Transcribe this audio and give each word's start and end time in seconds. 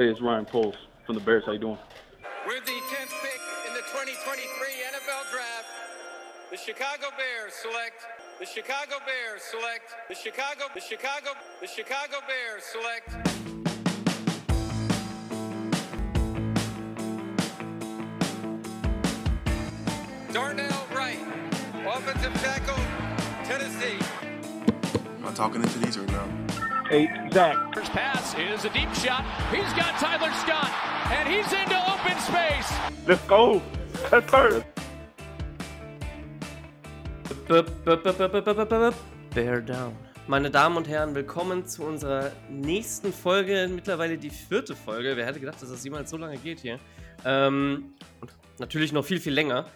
Hey, 0.00 0.08
it's 0.08 0.22
Ryan 0.22 0.46
Poles 0.46 0.76
from 1.04 1.14
the 1.14 1.20
Bears. 1.20 1.44
How 1.44 1.52
you 1.52 1.58
doing? 1.58 1.76
With 2.46 2.64
the 2.64 2.72
10th 2.72 3.12
pick 3.20 3.40
in 3.68 3.74
the 3.74 3.82
2023 3.92 4.08
NFL 4.96 5.30
Draft, 5.30 5.68
the 6.50 6.56
Chicago 6.56 7.08
Bears 7.18 7.52
select 7.52 8.06
the 8.38 8.46
Chicago 8.46 8.96
Bears 9.04 9.42
select 9.42 9.92
the 10.08 10.14
Chicago 10.14 10.68
the 10.74 10.80
Chicago 10.80 11.32
the 11.60 11.66
Chicago 11.66 12.16
Bears 12.26 12.62
select 12.62 13.10
Darnell 20.32 20.86
Wright, 20.94 21.20
offensive 21.86 22.32
tackle, 22.40 22.82
Tennessee. 23.44 23.98
Am 25.18 25.26
I 25.26 25.32
talking 25.34 25.62
into 25.62 25.78
these 25.78 25.98
or 25.98 26.06
no? 26.06 26.59
Hey, 26.90 27.08
Zach. 27.32 27.72
First 27.72 27.92
pass 27.92 28.34
is 28.34 28.64
a 28.64 28.68
deep 28.70 28.92
shot. 28.94 29.24
He's 29.52 29.72
got 29.74 29.96
Tyler 30.00 30.32
Scott, 30.42 30.72
and 31.12 31.28
he's 31.28 31.46
into 31.52 31.78
open 31.86 32.18
space. 32.18 32.68
Let's 33.06 33.22
go. 33.28 33.62
That's 34.10 34.28
third. 34.28 34.64
Bear 39.32 39.60
down. 39.60 39.94
Meine 40.26 40.50
Damen 40.50 40.78
und 40.78 40.88
Herren, 40.88 41.14
willkommen 41.14 41.64
zu 41.64 41.84
unserer 41.84 42.32
nächsten 42.48 43.12
Folge, 43.12 43.70
mittlerweile 43.72 44.18
die 44.18 44.30
vierte 44.30 44.74
Folge. 44.74 45.16
Wer 45.16 45.26
hätte 45.26 45.38
gedacht, 45.38 45.62
dass 45.62 45.70
das 45.70 45.84
jemals 45.84 46.10
so 46.10 46.16
lange 46.16 46.38
geht 46.38 46.58
hier? 46.58 46.80
Ähm, 47.24 47.94
und 48.20 48.32
natürlich 48.58 48.90
noch 48.90 49.04
viel, 49.04 49.20
viel 49.20 49.34
länger. 49.34 49.66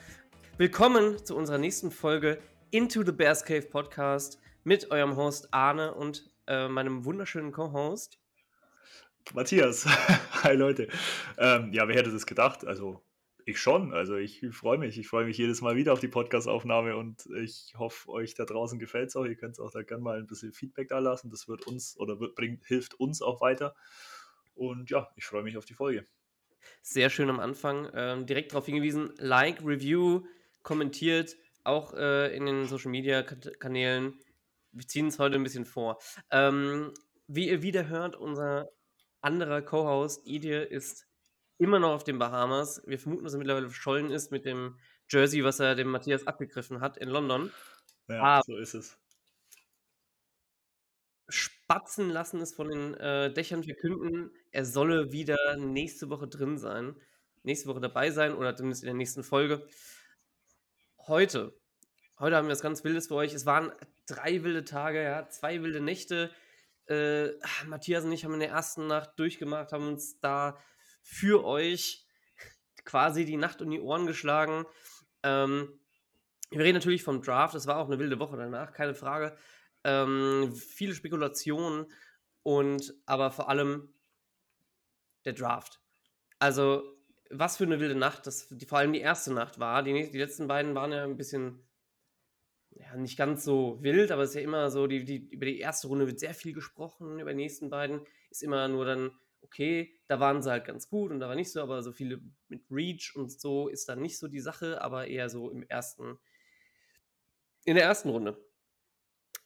Willkommen 0.59 1.25
zu 1.25 1.37
unserer 1.37 1.59
nächsten 1.59 1.93
Folge 1.93 2.41
Into 2.73 3.05
the 3.05 3.13
Bears 3.13 3.45
Cave 3.45 3.63
Podcast 3.63 4.41
mit 4.65 4.91
eurem 4.91 5.15
Host 5.15 5.47
Arne 5.53 5.95
und 5.95 6.34
äh, 6.47 6.69
meinem 6.69 7.05
wunderschönen 7.05 7.53
Co-Host. 7.53 8.19
Matthias, 9.33 9.87
hi 10.45 10.55
Leute. 10.55 10.89
Ähm, 11.39 11.73
ja, 11.73 11.89
wer 11.89 11.97
hätte 11.97 12.13
das 12.13 12.27
gedacht? 12.27 12.67
Also 12.67 13.03
ich 13.47 13.61
schon. 13.61 13.93
Also 13.93 14.17
ich 14.17 14.45
freue 14.53 14.79
mich. 14.79 14.99
Ich 14.99 15.09
freue 15.09 15.25
mich 15.25 15.39
jedes 15.39 15.61
Mal 15.61 15.77
wieder 15.77 15.93
auf 15.93 16.01
die 16.01 16.09
Podcast-Aufnahme 16.09 16.97
und 16.97 17.27
ich 17.43 17.75
hoffe, 17.77 18.09
euch 18.11 18.35
da 18.35 18.45
draußen 18.45 18.79
gefällt 18.79 19.09
es 19.09 19.17
auch. 19.17 19.25
Ihr 19.25 19.37
könnt 19.37 19.59
auch 19.61 19.71
da 19.71 19.83
gerne 19.83 20.03
mal 20.03 20.19
ein 20.19 20.27
bisschen 20.27 20.53
Feedback 20.53 20.89
da 20.89 20.99
lassen. 20.99 21.31
Das 21.31 21.49
wird 21.49 21.67
uns 21.67 21.97
oder 21.99 22.21
wird, 22.21 22.35
bringt, 22.35 22.65
hilft 22.65 22.95
uns 22.95 23.23
auch 23.23 23.41
weiter. 23.41 23.75
Und 24.55 24.91
ja, 24.91 25.11
ich 25.17 25.25
freue 25.25 25.43
mich 25.43 25.57
auf 25.57 25.65
die 25.65 25.75
Folge. 25.75 26.05
Sehr 26.83 27.11
schön 27.11 27.29
am 27.29 27.41
Anfang. 27.41 27.91
Ähm, 27.95 28.27
direkt 28.27 28.53
darauf 28.53 28.67
hingewiesen, 28.67 29.13
Like, 29.19 29.61
Review, 29.65 30.25
kommentiert, 30.63 31.37
auch 31.63 31.93
äh, 31.95 32.35
in 32.35 32.47
den 32.47 32.67
Social 32.67 32.91
Media 32.91 33.23
Kanälen. 33.23 34.19
Wir 34.75 34.87
ziehen 34.89 35.07
es 35.07 35.19
heute 35.19 35.37
ein 35.37 35.43
bisschen 35.45 35.65
vor. 35.65 35.99
Ähm, 36.31 36.93
wie 37.29 37.49
ihr 37.49 37.63
wieder 37.63 37.89
hört, 37.89 38.17
unser 38.17 38.69
anderer 39.21 39.63
Co-Host 39.63 40.27
Idil 40.27 40.63
ist 40.63 41.07
immer 41.59 41.79
noch 41.79 41.93
auf 41.95 42.05
den 42.05 42.19
Bahamas. 42.19 42.83
Wir 42.85 42.99
vermuten, 42.99 43.25
dass 43.25 43.35
er 43.35 43.39
mittlerweile 43.39 43.69
verschollen 43.69 44.11
ist 44.11 44.33
mit 44.33 44.45
dem 44.45 44.79
Jersey, 45.09 45.45
was 45.45 45.61
er 45.61 45.75
dem 45.77 45.89
Matthias 45.89 46.27
abgegriffen 46.27 46.81
hat 46.81 46.97
in 46.99 47.09
London. 47.09 47.53
Ja, 48.09 48.39
Ah. 48.39 48.43
so 48.45 48.57
ist 48.57 48.75
es. 48.75 48.99
Spatzen 51.29 52.11
lassen 52.11 52.41
es 52.41 52.53
von 52.53 52.69
den 52.69 52.95
äh, 52.95 53.33
Dächern 53.33 53.63
verkünden, 53.65 54.31
er 54.51 54.67
solle 54.67 55.13
wieder 55.13 55.57
nächste 55.57 56.11
Woche 56.11 56.29
drin 56.29 56.59
sein. 56.59 57.01
Nächste 57.45 57.69
Woche 57.69 57.81
dabei 57.81 58.11
sein 58.11 58.35
oder 58.35 58.55
zumindest 58.57 58.83
in 58.83 58.89
der 58.89 58.95
nächsten 58.95 59.23
Folge. 59.23 59.67
Heute, 61.07 61.59
heute 62.19 62.37
haben 62.37 62.47
wir 62.49 62.53
was 62.53 62.61
ganz 62.63 62.85
Wildes 62.85 63.09
für 63.09 63.15
euch. 63.15 63.33
Es 63.33 63.47
waren 63.47 63.73
drei 64.07 64.43
wilde 64.43 64.65
Tage, 64.65 65.03
ja, 65.03 65.29
zwei 65.29 65.63
wilde 65.63 65.81
Nächte. 65.81 66.31
Äh, 66.87 67.29
Matthias 67.67 68.05
und 68.05 68.13
ich 68.13 68.25
haben 68.25 68.35
in 68.35 68.41
der 68.41 68.51
ersten 68.51 68.87
Nacht 68.87 69.19
durchgemacht, 69.19 69.73
haben 69.73 69.89
uns 69.89 70.21
da 70.21 70.59
für 71.03 71.45
euch 71.45 72.07
quasi 72.85 73.25
die 73.25 73.37
Nacht 73.37 73.63
um 73.63 73.71
die 73.71 73.81
Ohren 73.81 74.07
geschlagen. 74.07 74.67
Ähm, 75.23 75.81
wir 76.51 76.61
reden 76.61 76.79
natürlich 76.79 77.03
vom 77.03 77.23
Draft. 77.23 77.55
Es 77.55 77.67
war 77.67 77.79
auch 77.79 77.87
eine 77.87 77.99
wilde 77.99 78.19
Woche 78.19 78.37
danach, 78.37 78.73
keine 78.73 78.95
Frage. 78.95 79.37
Ähm, 79.83 80.55
viele 80.55 80.95
Spekulationen 80.95 81.87
und 82.43 82.95
aber 83.07 83.31
vor 83.31 83.49
allem 83.49 83.93
der 85.25 85.33
Draft. 85.33 85.81
Also, 86.39 86.83
was 87.31 87.57
für 87.57 87.65
eine 87.65 87.81
wilde 87.81 87.95
Nacht, 87.95 88.27
das 88.27 88.49
die, 88.51 88.67
vor 88.67 88.79
allem 88.79 88.93
die 88.93 89.01
erste 89.01 89.33
Nacht 89.33 89.59
war. 89.59 89.83
Die, 89.83 90.11
die 90.11 90.19
letzten 90.19 90.47
beiden 90.47 90.75
waren 90.75 90.93
ja 90.93 91.05
ein 91.05 91.17
bisschen, 91.17 91.67
ja, 92.75 92.97
nicht 92.97 93.17
ganz 93.17 93.45
so 93.45 93.79
wild, 93.83 94.11
aber 94.11 94.23
es 94.23 94.31
ist 94.31 94.37
ja 94.37 94.43
immer 94.43 94.71
so, 94.71 94.87
die, 94.87 95.05
die, 95.05 95.29
über 95.31 95.47
die 95.47 95.61
erste 95.61 95.89
Runde 95.89 96.07
wird 96.07 96.19
sehr 96.19 96.35
viel 96.35 96.53
gesprochen, 96.53 97.21
über 97.21 97.31
die 97.31 97.37
nächsten 97.37 97.71
beiden 97.71 98.01
ist 98.31 98.43
immer 98.43 98.67
nur 98.69 98.85
dann, 98.85 99.13
okay, 99.43 99.99
da 100.09 100.19
waren 100.21 100.43
sie 100.43 100.51
halt 100.51 100.65
ganz 100.65 100.89
gut 100.89 101.11
und 101.11 101.21
da 101.21 101.29
war 101.29 101.37
nicht 101.37 101.53
so, 101.53 101.63
aber 101.63 101.83
so 101.83 101.93
viele 101.93 102.21
mit 102.49 102.65
Reach 102.71 103.15
und 103.15 103.31
so 103.31 103.69
ist 103.69 103.89
dann 103.89 104.01
nicht 104.01 104.19
so 104.19 104.29
die 104.29 104.41
Sache, 104.41 104.81
aber 104.83 105.07
eher 105.07 105.29
so 105.29 105.51
im 105.51 105.63
ersten, 105.63 106.19
in 107.65 107.77
der 107.77 107.85
ersten 107.85 108.09
Runde. 108.09 108.37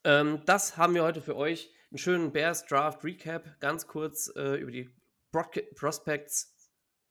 Ähm, 0.05 0.43
das 0.47 0.77
haben 0.77 0.95
wir 0.95 1.03
heute 1.03 1.21
für 1.21 1.37
euch. 1.37 1.72
Einen 1.91 1.99
schönen 1.99 2.33
Bears 2.33 2.66
Draft 2.66 3.05
Recap, 3.05 3.60
ganz 3.60 3.87
kurz 3.87 4.31
äh, 4.37 4.56
über 4.56 4.71
die 4.71 4.91
Prospects 5.33 6.55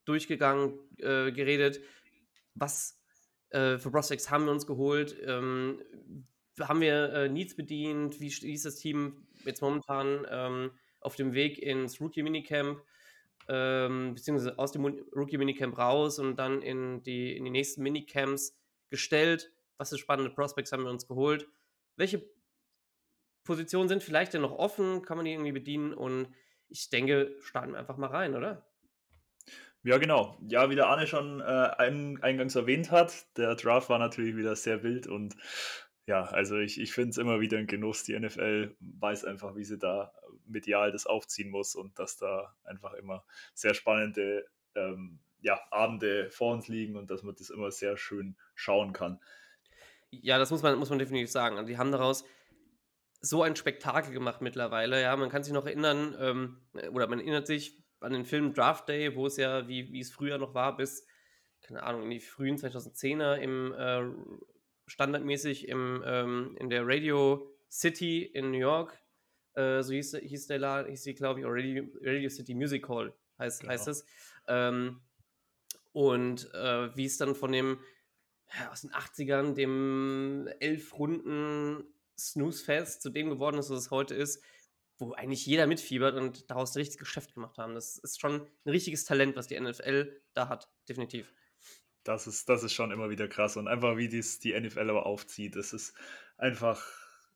durchgegangen, 0.06 0.80
äh, 0.98 1.32
geredet. 1.32 1.82
Was 2.54 2.97
äh, 3.50 3.78
für 3.78 3.92
Prospects 3.92 4.30
haben 4.30 4.46
wir 4.46 4.52
uns 4.52 4.68
geholt? 4.68 5.16
Ähm, 5.26 5.82
haben 6.60 6.82
wir 6.82 7.14
äh, 7.14 7.30
Needs 7.30 7.56
bedient? 7.56 8.20
Wie, 8.20 8.30
st- 8.30 8.44
wie 8.44 8.54
ist 8.54 8.66
das 8.66 8.76
Team 8.78 9.28
jetzt 9.46 9.62
momentan 9.62 10.26
ähm, 10.30 10.72
auf 11.02 11.16
dem 11.16 11.34
Weg 11.34 11.60
ins 11.60 12.02
Rookie 12.02 12.24
Minicamp? 12.24 12.82
Ähm, 13.50 14.14
beziehungsweise 14.16 14.60
aus 14.60 14.72
dem 14.74 14.86
Rookie 14.86 15.38
Minicamp 15.38 15.78
raus 15.78 16.20
und 16.20 16.36
dann 16.38 16.62
in 16.62 17.04
die, 17.04 17.36
in 17.38 17.46
die 17.46 17.52
nächsten 17.52 17.82
Minicamps 17.84 18.58
gestellt. 18.90 19.52
Was 19.78 19.90
für 19.90 19.98
spannende 19.98 20.32
Prospects 20.32 20.72
haben 20.72 20.84
wir 20.84 20.90
uns 20.90 21.08
geholt? 21.08 21.48
Welche 21.96 22.30
Positionen 23.44 23.88
sind 23.90 24.04
vielleicht 24.04 24.34
denn 24.34 24.42
noch 24.42 24.52
offen? 24.52 25.02
Kann 25.02 25.18
man 25.18 25.26
die 25.26 25.32
irgendwie 25.32 25.52
bedienen? 25.52 25.94
Und 25.94 26.34
ich 26.70 26.90
denke, 26.90 27.36
starten 27.40 27.72
wir 27.72 27.80
einfach 27.80 27.98
mal 27.98 28.08
rein, 28.10 28.36
oder? 28.36 28.68
Ja, 29.84 29.98
genau. 29.98 30.38
Ja, 30.48 30.70
wie 30.70 30.76
der 30.76 30.88
Arne 30.88 31.08
schon 31.08 31.40
äh, 31.40 31.44
ein, 31.44 32.22
eingangs 32.22 32.56
erwähnt 32.56 32.92
hat, 32.92 33.26
der 33.38 33.56
Draft 33.56 33.90
war 33.90 34.00
natürlich 34.00 34.36
wieder 34.36 34.56
sehr 34.56 34.84
wild 34.84 35.08
und 35.08 35.36
ja, 36.08 36.24
also 36.24 36.58
ich, 36.58 36.80
ich 36.80 36.94
finde 36.94 37.10
es 37.10 37.18
immer 37.18 37.42
wieder 37.42 37.58
ein 37.58 37.68
Genuss. 37.68 38.04
Die 38.04 38.18
NFL 38.18 38.76
weiß 38.80 39.26
einfach, 39.26 39.56
wie 39.56 39.66
sie 39.66 39.78
da 39.78 40.14
medial 40.46 40.92
das 40.94 41.06
aufziehen 41.06 41.50
muss 41.50 41.76
und 41.76 42.00
dass 42.00 42.16
da 42.16 42.56
einfach 42.64 42.94
immer 42.94 43.26
sehr 43.54 43.74
spannende 43.74 44.48
ähm, 44.76 45.20
ja, 45.42 45.60
Abende 45.70 46.32
vor 46.32 46.54
uns 46.54 46.70
liegen 46.70 46.96
und 46.96 47.12
dass 47.12 47.24
man 47.24 47.36
das 47.36 47.50
immer 47.50 47.72
sehr 47.72 47.98
schön 47.98 48.38
schauen 48.56 48.94
kann. 48.94 49.20
Ja, 50.10 50.38
das 50.38 50.50
muss 50.50 50.64
man, 50.64 50.80
muss 50.80 50.90
man 50.90 51.00
definitiv 51.00 51.30
sagen. 51.30 51.58
Also 51.58 51.68
die 51.68 51.78
haben 51.78 51.92
daraus 51.92 52.24
so 53.20 53.44
ein 53.44 53.58
Spektakel 53.58 54.14
gemacht 54.14 54.42
mittlerweile. 54.42 55.02
Ja, 55.02 55.16
man 55.18 55.30
kann 55.30 55.44
sich 55.44 55.54
noch 55.54 55.66
erinnern, 55.66 56.16
ähm, 56.20 56.62
oder 56.92 57.08
man 57.08 57.20
erinnert 57.20 57.48
sich 57.48 57.78
an 58.00 58.14
den 58.14 58.26
Film 58.26 58.54
Draft 58.54 58.88
Day, 58.90 59.16
wo 59.16 59.28
es 59.28 59.38
ja, 59.38 59.68
wie, 59.68 59.92
wie 59.92 60.00
es 60.00 60.12
früher 60.12 60.38
noch 60.38 60.54
war, 60.54 60.78
bis, 60.78 61.06
keine 61.62 61.84
Ahnung, 61.84 62.04
in 62.04 62.10
die 62.12 62.20
frühen 62.20 62.58
2010er 62.58 63.36
im 63.36 63.74
äh, 63.74 64.04
standardmäßig 64.88 65.68
im, 65.68 66.04
ähm, 66.06 66.56
in 66.60 66.70
der 66.70 66.88
Radio 66.88 67.52
City 67.70 68.24
in 68.24 68.52
New 68.52 68.60
York, 68.60 68.98
äh, 69.54 69.82
so 69.82 69.94
hieß, 69.94 70.18
hieß 70.22 70.48
der 70.48 70.60
Laden, 70.60 70.90
hieß 70.90 71.04
die, 71.04 71.16
glaube 71.16 71.40
ich, 71.40 71.46
Radio, 71.48 71.86
Radio 72.02 72.30
City 72.30 72.54
Music 72.54 72.88
Hall 72.88 73.14
heißt, 73.40 73.62
Genau. 73.62 73.74
heißt 73.74 73.88
es. 73.88 74.06
Ähm, 74.48 75.02
und 75.94 76.54
äh, 76.54 76.96
wie 76.96 77.06
es 77.06 77.18
dann 77.18 77.36
von 77.36 77.52
dem 77.52 77.80
ja, 78.58 78.72
aus 78.72 78.82
den 78.82 78.92
80ern, 78.92 79.56
dem 79.56 80.48
elf 80.60 80.98
Runden 80.98 81.84
Snooze-Fest 82.18 83.02
zu 83.02 83.10
dem 83.10 83.30
geworden 83.30 83.58
ist, 83.58 83.70
was 83.70 83.80
es 83.80 83.92
heute 83.92 84.16
ist, 84.16 84.42
wo 84.98 85.14
eigentlich 85.14 85.46
jeder 85.46 85.68
mitfiebert 85.68 86.16
und 86.16 86.50
daraus 86.50 86.76
ein 86.76 86.80
richtiges 86.80 87.06
Geschäft 87.06 87.34
gemacht 87.34 87.58
haben. 87.58 87.76
Das 87.76 87.98
ist 87.98 88.20
schon 88.20 88.42
ein 88.66 88.70
richtiges 88.70 89.06
Talent, 89.06 89.36
was 89.36 89.48
die 89.48 89.60
NFL 89.60 90.22
da 90.34 90.50
hat, 90.50 90.70
definitiv. 90.90 91.34
Das 92.04 92.26
ist, 92.26 92.48
das 92.48 92.64
ist 92.64 92.74
schon 92.74 92.92
immer 92.92 93.10
wieder 93.10 93.28
krass 93.28 93.58
und 93.58 93.68
einfach 93.68 93.98
wie 93.98 94.08
dies 94.08 94.40
die 94.40 94.58
NFL 94.58 94.90
aber 94.90 95.06
aufzieht. 95.06 95.56
Das 95.58 95.74
ist 95.74 95.94
einfach, 96.38 96.82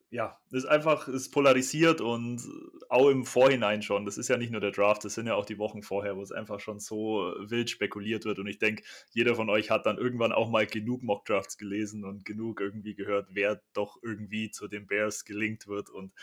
ja, 0.09 0.39
ist 0.49 0.65
einfach, 0.65 1.09
ist 1.09 1.29
polarisiert 1.31 1.99
und 1.99 2.41
auch 2.89 3.09
im 3.09 3.25
Vorhinein 3.25 3.81
schon. 3.81 4.05
Das 4.05 4.17
ist 4.17 4.29
ja 4.29 4.37
nicht 4.37 4.51
nur 4.51 4.61
der 4.61 4.71
Draft, 4.71 5.03
das 5.03 5.15
sind 5.15 5.27
ja 5.27 5.35
auch 5.35 5.45
die 5.45 5.57
Wochen 5.57 5.83
vorher, 5.83 6.15
wo 6.15 6.21
es 6.21 6.31
einfach 6.31 6.61
schon 6.61 6.79
so 6.79 7.33
wild 7.39 7.69
spekuliert 7.69 8.23
wird. 8.23 8.39
Und 8.39 8.47
ich 8.47 8.59
denke, 8.59 8.83
jeder 9.11 9.35
von 9.35 9.49
euch 9.49 9.69
hat 9.69 9.85
dann 9.85 9.97
irgendwann 9.97 10.31
auch 10.31 10.49
mal 10.49 10.65
genug 10.65 11.03
Mock-Drafts 11.03 11.57
gelesen 11.57 12.05
und 12.05 12.23
genug 12.23 12.61
irgendwie 12.61 12.95
gehört, 12.95 13.27
wer 13.31 13.61
doch 13.73 13.99
irgendwie 14.01 14.51
zu 14.51 14.69
den 14.69 14.87
Bears 14.87 15.25
gelingt 15.25 15.67
wird. 15.67 15.89
Und 15.89 16.13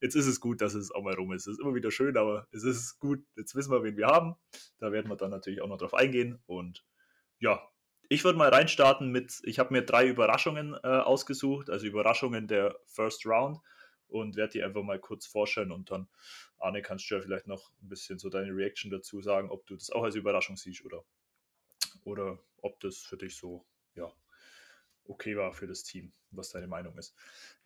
jetzt 0.00 0.14
ist 0.14 0.26
es 0.26 0.40
gut, 0.40 0.60
dass 0.60 0.74
es 0.74 0.90
auch 0.90 1.02
mal 1.02 1.14
rum 1.14 1.32
ist. 1.32 1.46
Es 1.46 1.54
ist 1.54 1.60
immer 1.60 1.74
wieder 1.74 1.90
schön, 1.90 2.16
aber 2.16 2.46
es 2.52 2.64
ist 2.64 2.98
gut. 2.98 3.24
Jetzt 3.36 3.54
wissen 3.54 3.72
wir, 3.72 3.82
wen 3.82 3.96
wir 3.96 4.06
haben. 4.06 4.36
Da 4.78 4.92
werden 4.92 5.10
wir 5.10 5.16
dann 5.16 5.30
natürlich 5.30 5.60
auch 5.60 5.68
noch 5.68 5.78
drauf 5.78 5.94
eingehen. 5.94 6.40
Und 6.46 6.84
ja, 7.38 7.68
ich 8.08 8.24
würde 8.24 8.38
mal 8.38 8.48
reinstarten 8.48 9.10
mit, 9.10 9.40
ich 9.44 9.58
habe 9.58 9.72
mir 9.72 9.82
drei 9.82 10.06
Überraschungen 10.06 10.74
äh, 10.82 10.86
ausgesucht, 10.86 11.70
also 11.70 11.86
Überraschungen 11.86 12.48
der 12.48 12.78
First 12.86 13.26
Round. 13.26 13.58
und 14.08 14.36
werde 14.36 14.52
die 14.52 14.62
einfach 14.62 14.82
mal 14.82 14.98
kurz 14.98 15.26
vorstellen 15.26 15.70
und 15.70 15.90
dann, 15.90 16.08
Arne, 16.58 16.82
kannst 16.82 17.10
du 17.10 17.14
ja 17.14 17.20
vielleicht 17.20 17.46
noch 17.46 17.70
ein 17.82 17.88
bisschen 17.88 18.18
so 18.18 18.30
deine 18.30 18.54
Reaction 18.54 18.90
dazu 18.90 19.20
sagen, 19.20 19.50
ob 19.50 19.66
du 19.66 19.74
das 19.74 19.90
auch 19.90 20.02
als 20.02 20.14
Überraschung 20.14 20.56
siehst 20.56 20.84
oder, 20.84 21.04
oder 22.04 22.38
ob 22.62 22.80
das 22.80 22.98
für 22.98 23.16
dich 23.18 23.36
so, 23.36 23.66
ja, 23.94 24.10
okay 25.08 25.36
war 25.36 25.52
für 25.52 25.66
das 25.66 25.82
Team, 25.82 26.12
was 26.30 26.50
deine 26.50 26.68
Meinung 26.68 26.96
ist. 26.98 27.14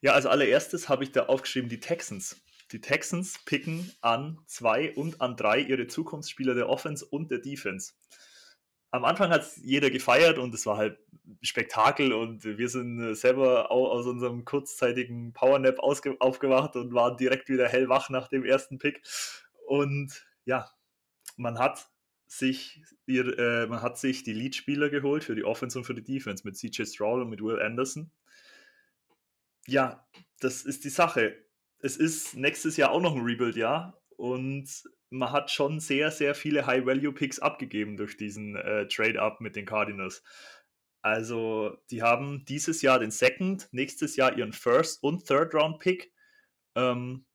Ja, 0.01 0.13
als 0.13 0.27
allererstes 0.27 0.89
habe 0.89 1.05
ich 1.05 1.13
da 1.13 1.27
aufgeschrieben 1.27 1.69
die 1.69 1.81
Texans. 1.81 2.41
Die 2.71 2.81
Texans 2.81 3.45
picken 3.45 3.93
an 4.01 4.39
zwei 4.47 4.95
und 4.95 5.21
an 5.21 5.37
drei 5.37 5.61
ihre 5.61 5.87
Zukunftsspieler 5.87 6.55
der 6.55 6.69
Offense 6.69 7.05
und 7.05 7.31
der 7.31 7.39
Defense. 7.39 7.93
Am 8.91 9.05
Anfang 9.05 9.31
hat 9.31 9.43
es 9.43 9.57
jeder 9.57 9.91
gefeiert 9.91 10.39
und 10.39 10.55
es 10.55 10.67
war 10.67 10.77
halt 10.77 10.99
Spektakel 11.41 12.13
und 12.13 12.45
wir 12.45 12.69
sind 12.69 13.15
selber 13.15 13.71
aus 13.71 14.07
unserem 14.07 14.45
kurzzeitigen 14.45 15.33
Powernap 15.33 15.79
aufgewacht 15.79 16.77
und 16.77 16.93
waren 16.93 17.17
direkt 17.17 17.49
wieder 17.49 17.69
hellwach 17.69 18.11
nach 18.11 18.29
dem 18.29 18.45
ersten 18.45 18.79
Pick. 18.79 19.03
Und 19.67 20.27
ja, 20.45 20.71
man 21.37 21.59
hat 21.59 21.89
sich, 22.39 22.83
ihr, 23.07 23.39
äh, 23.39 23.67
man 23.67 23.83
hat 23.83 23.99
sich 23.99 24.23
die 24.23 24.33
Lead-Spieler 24.33 24.89
geholt 24.89 25.25
für 25.25 25.35
die 25.35 25.45
Offense 25.45 25.79
und 25.79 25.85
für 25.85 25.95
die 25.95 26.05
Defense 26.05 26.47
mit 26.47 26.57
CJ 26.57 26.85
Stroud 26.85 27.23
und 27.23 27.31
mit 27.31 27.43
Will 27.43 27.61
Anderson. 27.61 28.11
Ja, 29.67 30.07
das 30.41 30.65
ist 30.65 30.85
die 30.85 30.91
Sache. 30.91 31.37
Es 31.79 31.97
ist 31.97 32.35
nächstes 32.35 32.77
Jahr 32.77 32.91
auch 32.91 33.01
noch 33.01 33.15
ein 33.15 33.23
Rebuild-Jahr 33.23 34.03
und 34.17 34.69
man 35.11 35.31
hat 35.31 35.51
schon 35.51 35.79
sehr, 35.79 36.11
sehr 36.11 36.35
viele 36.35 36.67
High-Value-Picks 36.67 37.39
abgegeben 37.39 37.97
durch 37.97 38.17
diesen 38.17 38.57
äh, 38.57 38.89
Trade-Up 38.89 39.41
mit 39.41 39.55
den 39.55 39.67
Cardinals. 39.67 40.23
Also, 41.03 41.77
die 41.91 42.03
haben 42.03 42.45
dieses 42.47 42.81
Jahr 42.81 42.99
den 42.99 43.11
Second, 43.11 43.69
nächstes 43.73 44.17
Jahr 44.17 44.37
ihren 44.37 44.53
First- 44.53 45.03
und 45.03 45.27
Third-Round-Pick 45.27 46.13
ähm, 46.77 47.27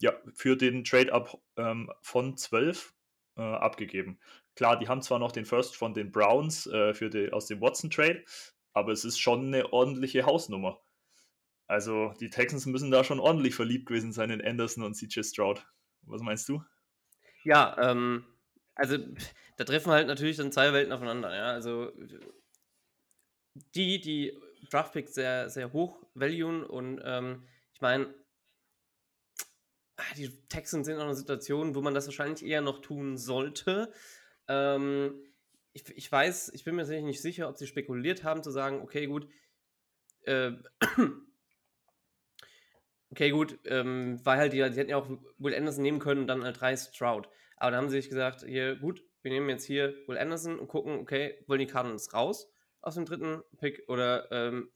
ja, 0.00 0.14
für 0.34 0.56
den 0.56 0.84
Trade-Up 0.84 1.42
ähm, 1.56 1.90
von 2.00 2.36
12 2.36 2.94
äh, 3.36 3.42
abgegeben. 3.42 4.18
Klar, 4.56 4.78
die 4.78 4.88
haben 4.88 5.02
zwar 5.02 5.18
noch 5.18 5.32
den 5.32 5.44
First 5.44 5.76
von 5.76 5.94
den 5.94 6.10
Browns 6.10 6.66
äh, 6.66 6.92
für 6.94 7.08
die, 7.08 7.32
aus 7.32 7.46
dem 7.46 7.60
Watson-Trade, 7.60 8.24
aber 8.72 8.92
es 8.92 9.04
ist 9.04 9.18
schon 9.18 9.46
eine 9.46 9.72
ordentliche 9.72 10.26
Hausnummer. 10.26 10.80
Also, 11.68 12.12
die 12.20 12.30
Texans 12.30 12.66
müssen 12.66 12.90
da 12.90 13.04
schon 13.04 13.20
ordentlich 13.20 13.54
verliebt 13.54 13.86
gewesen 13.86 14.12
sein 14.12 14.30
in 14.30 14.44
Anderson 14.44 14.82
und 14.82 14.94
CJ 14.94 15.22
Stroud. 15.22 15.64
Was 16.02 16.22
meinst 16.22 16.48
du? 16.48 16.62
Ja, 17.44 17.76
ähm, 17.78 18.24
also 18.76 18.98
da 19.56 19.64
treffen 19.64 19.90
halt 19.90 20.06
natürlich 20.06 20.36
dann 20.36 20.52
zwei 20.52 20.72
Welten 20.72 20.92
aufeinander. 20.92 21.34
Ja? 21.34 21.46
Also 21.52 21.92
die, 23.74 24.00
die 24.00 24.38
Draftpicks 24.70 25.14
sehr, 25.14 25.48
sehr 25.48 25.72
hoch 25.72 26.04
valuen 26.14 26.62
und 26.62 27.00
ähm, 27.04 27.46
ich 27.72 27.80
meine, 27.80 28.14
ah, 29.96 30.14
die 30.16 30.30
Texans 30.48 30.86
sind 30.86 30.96
in 30.96 31.00
einer 31.00 31.14
Situation, 31.14 31.74
wo 31.74 31.80
man 31.80 31.94
das 31.94 32.06
wahrscheinlich 32.06 32.44
eher 32.44 32.60
noch 32.60 32.80
tun 32.80 33.16
sollte. 33.16 33.92
Ähm, 34.48 35.22
ich, 35.72 35.88
ich 35.96 36.10
weiß, 36.10 36.50
ich 36.54 36.64
bin 36.64 36.74
mir 36.74 36.86
nicht 37.02 37.20
sicher, 37.20 37.48
ob 37.48 37.58
sie 37.58 37.66
spekuliert 37.66 38.24
haben 38.24 38.42
zu 38.42 38.50
sagen, 38.50 38.80
okay, 38.80 39.06
gut, 39.06 39.28
äh, 40.22 40.52
okay, 43.10 43.30
gut, 43.30 43.58
ähm, 43.64 44.20
weil 44.24 44.38
halt 44.38 44.52
die, 44.52 44.56
die 44.56 44.62
hätten 44.62 44.90
ja 44.90 44.96
auch 44.96 45.08
Will 45.38 45.54
Anderson 45.54 45.82
nehmen 45.82 45.98
können 45.98 46.22
und 46.22 46.26
dann 46.26 46.44
halt 46.44 46.60
drei 46.60 46.76
Stroud. 46.76 47.28
Aber 47.56 47.70
dann 47.70 47.82
haben 47.82 47.88
sie 47.88 47.96
sich 47.96 48.08
gesagt, 48.08 48.44
hier, 48.46 48.76
gut, 48.76 49.02
wir 49.22 49.30
nehmen 49.30 49.48
jetzt 49.48 49.64
hier 49.64 49.94
Will 50.06 50.18
Anderson 50.18 50.58
und 50.58 50.68
gucken, 50.68 50.98
okay, 50.98 51.42
wollen 51.46 51.60
die 51.60 51.66
Cardinals 51.66 52.12
raus 52.14 52.50
aus 52.80 52.94
dem 52.94 53.04
dritten 53.04 53.42
Pick 53.58 53.84
oder, 53.88 54.30
ähm, 54.30 54.70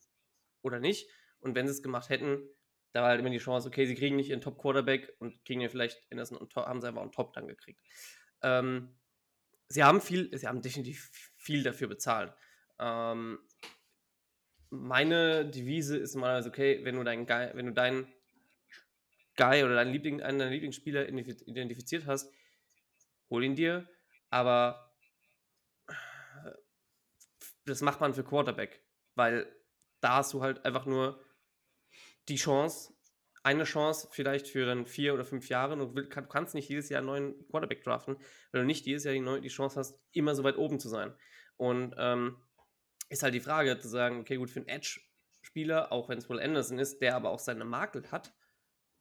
oder 0.62 0.80
nicht? 0.80 1.08
Und 1.40 1.54
wenn 1.54 1.66
sie 1.66 1.72
es 1.72 1.82
gemacht 1.82 2.08
hätten, 2.08 2.42
da 2.92 3.02
war 3.02 3.10
halt 3.10 3.20
immer 3.20 3.30
die 3.30 3.38
Chance, 3.38 3.68
okay, 3.68 3.86
sie 3.86 3.94
kriegen 3.94 4.16
nicht 4.16 4.30
ihren 4.30 4.40
Top-Quarterback 4.40 5.14
und 5.20 5.44
kriegen 5.44 5.60
ja 5.60 5.68
vielleicht 5.68 6.02
Anderson 6.10 6.36
und 6.36 6.54
haben 6.56 6.80
sie 6.80 6.88
einfach 6.88 7.02
einen 7.02 7.12
Top 7.12 7.32
dann 7.32 7.46
gekriegt. 7.46 7.80
Ähm, 8.42 8.96
sie 9.70 9.84
haben 9.84 10.00
viel, 10.00 10.36
sie 10.36 10.46
haben 10.46 10.60
definitiv 10.60 11.10
viel 11.36 11.62
dafür 11.62 11.88
bezahlt. 11.88 12.34
Ähm, 12.78 13.38
meine 14.68 15.46
Devise 15.46 15.96
ist 15.96 16.14
mal, 16.14 16.46
okay, 16.46 16.84
wenn 16.84 16.96
du 16.96 17.04
deinen 17.04 17.26
Guy, 17.26 17.50
wenn 17.54 17.66
du 17.66 17.72
deinen 17.72 18.12
Guy 19.36 19.64
oder 19.64 19.76
deinen 19.76 19.92
Liebling, 19.92 20.22
einen 20.22 20.38
deiner 20.38 20.50
Lieblingsspieler 20.50 21.08
identifiziert 21.08 22.06
hast, 22.06 22.32
hol 23.30 23.42
ihn 23.42 23.56
dir, 23.56 23.88
aber 24.28 24.92
das 27.64 27.80
macht 27.80 28.00
man 28.00 28.14
für 28.14 28.24
Quarterback, 28.24 28.82
weil 29.14 29.50
da 30.00 30.16
hast 30.16 30.32
du 30.34 30.42
halt 30.42 30.64
einfach 30.64 30.86
nur 30.86 31.24
die 32.28 32.36
Chance, 32.36 32.92
eine 33.42 33.64
Chance 33.64 34.08
vielleicht 34.10 34.48
für 34.48 34.66
dann 34.66 34.86
vier 34.86 35.14
oder 35.14 35.24
fünf 35.24 35.48
Jahre 35.48 35.72
und 35.72 35.96
du 35.96 36.08
kannst 36.08 36.54
nicht 36.54 36.68
jedes 36.68 36.88
Jahr 36.88 36.98
einen 36.98 37.06
neuen 37.06 37.48
Quarterback 37.48 37.82
draften, 37.82 38.16
weil 38.52 38.60
du 38.60 38.66
nicht 38.66 38.86
jedes 38.86 39.04
Jahr 39.04 39.14
die, 39.40 39.48
Chance 39.48 39.78
hast, 39.78 39.98
immer 40.12 40.34
so 40.34 40.44
weit 40.44 40.58
oben 40.58 40.78
zu 40.78 40.88
sein. 40.88 41.14
Und 41.56 41.94
ähm, 41.98 42.36
ist 43.08 43.22
halt 43.22 43.34
die 43.34 43.40
Frage 43.40 43.78
zu 43.78 43.88
sagen, 43.88 44.20
okay, 44.20 44.36
gut, 44.36 44.50
für 44.50 44.60
einen 44.60 44.68
Edge-Spieler, 44.68 45.90
auch 45.90 46.08
wenn 46.08 46.18
es 46.18 46.28
wohl 46.28 46.40
Anderson 46.40 46.78
ist, 46.78 47.00
der 47.00 47.16
aber 47.16 47.30
auch 47.30 47.38
seine 47.38 47.64
Makel 47.64 48.10
hat, 48.10 48.34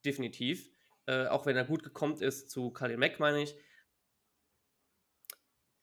definitiv, 0.06 0.70
äh, 1.06 1.28
auch 1.28 1.46
wenn 1.46 1.58
er 1.58 1.66
gut 1.66 1.84
gekommen 1.84 2.22
ist 2.22 2.50
zu 2.50 2.72
Kalin 2.72 3.00
Mack, 3.00 3.20
meine 3.20 3.42
ich, 3.42 3.56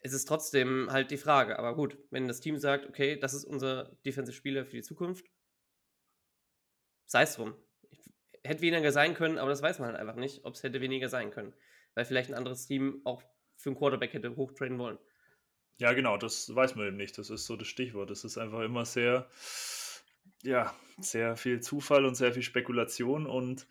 es 0.01 0.13
ist 0.13 0.27
trotzdem 0.27 0.89
halt 0.91 1.11
die 1.11 1.19
Frage. 1.19 1.59
Aber 1.59 1.75
gut, 1.75 1.99
wenn 2.11 2.29
das 2.29 2.41
Team 2.41 2.59
sagt, 2.59 2.87
okay, 2.87 3.19
das 3.19 3.35
ist 3.35 3.45
unser 3.45 3.97
Defensive-Spieler 4.07 4.65
für 4.65 4.77
die 4.77 4.83
Zukunft, 4.83 5.27
sei 7.07 7.23
es 7.23 7.35
drum. 7.35 7.55
Hätte 8.47 8.63
weniger 8.63 8.93
sein 8.93 9.15
können, 9.15 9.39
aber 9.39 9.51
das 9.51 9.63
weiß 9.63 9.79
man 9.79 9.89
halt 9.89 9.99
einfach 9.99 10.17
nicht, 10.17 10.45
ob 10.45 10.55
es 10.55 10.63
hätte 10.63 10.81
weniger 10.81 11.09
sein 11.09 11.31
können. 11.31 11.55
Weil 11.95 12.05
vielleicht 12.05 12.31
ein 12.31 12.37
anderes 12.37 12.67
Team 12.67 13.01
auch 13.05 13.23
für 13.57 13.71
einen 13.71 13.79
Quarterback 13.79 14.13
hätte 14.13 14.37
hochtrainen 14.37 14.79
wollen. 14.79 14.99
Ja, 15.79 15.93
genau, 15.93 16.17
das 16.17 16.55
weiß 16.55 16.75
man 16.75 16.87
eben 16.87 16.97
nicht. 16.97 17.19
Das 17.19 17.31
ist 17.31 17.47
so 17.47 17.57
das 17.57 17.69
Stichwort. 17.69 18.11
Das 18.11 18.25
ist 18.25 18.39
einfach 18.39 18.61
immer 18.61 18.85
sehr, 18.85 19.29
ja, 20.43 20.75
sehr 20.99 21.37
viel 21.37 21.61
Zufall 21.61 22.05
und 22.05 22.15
sehr 22.15 22.33
viel 22.33 22.43
Spekulation 22.43 23.27
und 23.27 23.67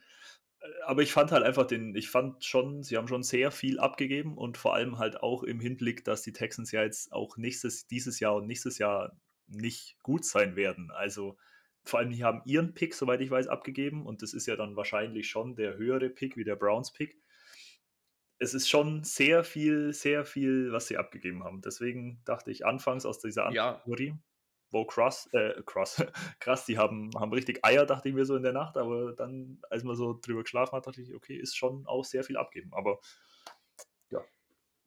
aber 0.86 1.02
ich 1.02 1.12
fand 1.12 1.32
halt 1.32 1.44
einfach 1.44 1.66
den, 1.66 1.96
ich 1.96 2.10
fand 2.10 2.44
schon, 2.44 2.84
sie 2.84 2.98
haben 2.98 3.08
schon 3.08 3.24
sehr 3.24 3.52
viel 3.52 3.80
abgegeben 3.80 4.38
und 4.38 4.58
vor 4.58 4.74
allem 4.74 4.98
halt 4.98 5.22
auch 5.22 5.44
im 5.44 5.60
Hinblick, 5.60 6.04
dass 6.04 6.22
die 6.22 6.34
Texans 6.34 6.72
ja 6.72 6.84
jetzt 6.84 7.12
auch 7.12 7.38
nächstes, 7.38 7.88
dieses 7.88 8.20
Jahr 8.20 8.36
und 8.36 8.48
nächstes 8.48 8.78
Jahr 8.78 9.16
nicht 9.48 9.98
gut 10.02 10.26
sein 10.26 10.56
werden. 10.56 10.92
Also 10.92 11.38
vor 11.86 12.00
allem, 12.00 12.10
die 12.10 12.24
haben 12.24 12.42
ihren 12.46 12.74
Pick, 12.74 12.94
soweit 12.96 13.22
ich 13.22 13.30
weiß, 13.30 13.48
abgegeben 13.48 14.06
und 14.06 14.22
das 14.22 14.34
ist 14.34 14.48
ja 14.48 14.56
dann 14.56 14.76
wahrscheinlich 14.76 15.30
schon 15.30 15.56
der 15.56 15.78
höhere 15.78 16.10
Pick 16.10 16.36
wie 16.36 16.44
der 16.44 16.56
Browns 16.56 16.92
Pick. 16.92 17.22
Es 18.38 18.54
ist 18.54 18.68
schon 18.68 19.04
sehr 19.04 19.44
viel, 19.44 19.94
sehr 19.94 20.26
viel, 20.26 20.72
was 20.72 20.88
sie 20.88 20.98
abgegeben 20.98 21.44
haben. 21.44 21.62
Deswegen 21.62 22.22
dachte 22.26 22.52
ich 22.52 22.66
anfangs 22.66 23.06
aus 23.06 23.20
dieser 23.20 23.52
ja. 23.54 23.82
Theorie, 23.86 24.16
wow, 24.72 24.86
krass, 24.86 25.30
äh, 25.32 25.62
krass, 25.66 26.04
krass, 26.40 26.66
die 26.66 26.78
haben, 26.78 27.12
haben 27.16 27.32
richtig 27.32 27.64
Eier, 27.64 27.86
dachte 27.86 28.10
ich 28.10 28.16
mir 28.16 28.26
so 28.26 28.36
in 28.36 28.44
der 28.44 28.52
Nacht, 28.52 28.78
aber 28.78 29.14
dann, 29.14 29.62
als 29.70 29.84
man 29.84 29.96
so 29.96 30.20
drüber 30.20 30.44
geschlafen 30.44 30.76
hat, 30.76 30.88
dachte 30.88 31.02
ich, 31.02 31.14
okay, 31.14 31.38
ist 31.38 31.56
schon 31.56 31.86
auch 31.86 32.04
sehr 32.04 32.24
viel 32.24 32.36
abgeben, 32.36 32.74
aber 32.74 33.00
ja. 34.10 34.22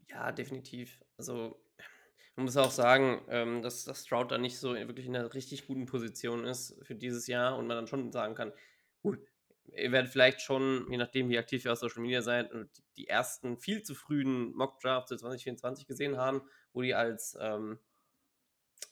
Ja, 0.09 0.33
definitiv. 0.33 1.01
Also, 1.17 1.59
man 2.39 2.45
muss 2.45 2.57
auch 2.57 2.71
sagen, 2.71 3.21
ähm, 3.31 3.63
dass, 3.63 3.83
dass 3.83 4.07
Stroud 4.07 4.31
da 4.31 4.39
nicht 4.39 4.61
so 4.61 4.73
wirklich 4.73 5.07
in 5.07 5.17
einer 5.17 5.35
richtig 5.35 5.67
guten 5.67 5.87
Position 5.87 6.45
ist 6.45 6.79
für 6.83 6.95
dieses 6.95 7.27
Jahr 7.27 7.59
und 7.59 7.67
man 7.67 7.77
dann 7.77 7.89
schon 7.89 8.13
sagen 8.13 8.37
kann, 8.37 8.53
gut, 9.03 9.19
ihr 9.65 9.91
werdet 9.91 10.13
vielleicht 10.13 10.41
schon, 10.41 10.87
je 10.89 10.99
nachdem, 10.99 11.29
wie 11.31 11.39
aktiv 11.39 11.65
ihr 11.65 11.73
auf 11.73 11.81
Social 11.81 12.01
Media 12.01 12.23
seid, 12.23 12.53
die 12.97 13.09
ersten 13.09 13.59
viel 13.59 13.83
zu 13.83 13.97
frühen 13.97 14.55
Mock 14.55 14.79
Drafts 14.79 15.09
2024 15.09 15.89
gesehen 15.89 16.17
haben, 16.17 16.43
wo 16.73 16.81
die 16.81 16.95
als 16.95 17.37
ähm, 17.41 17.81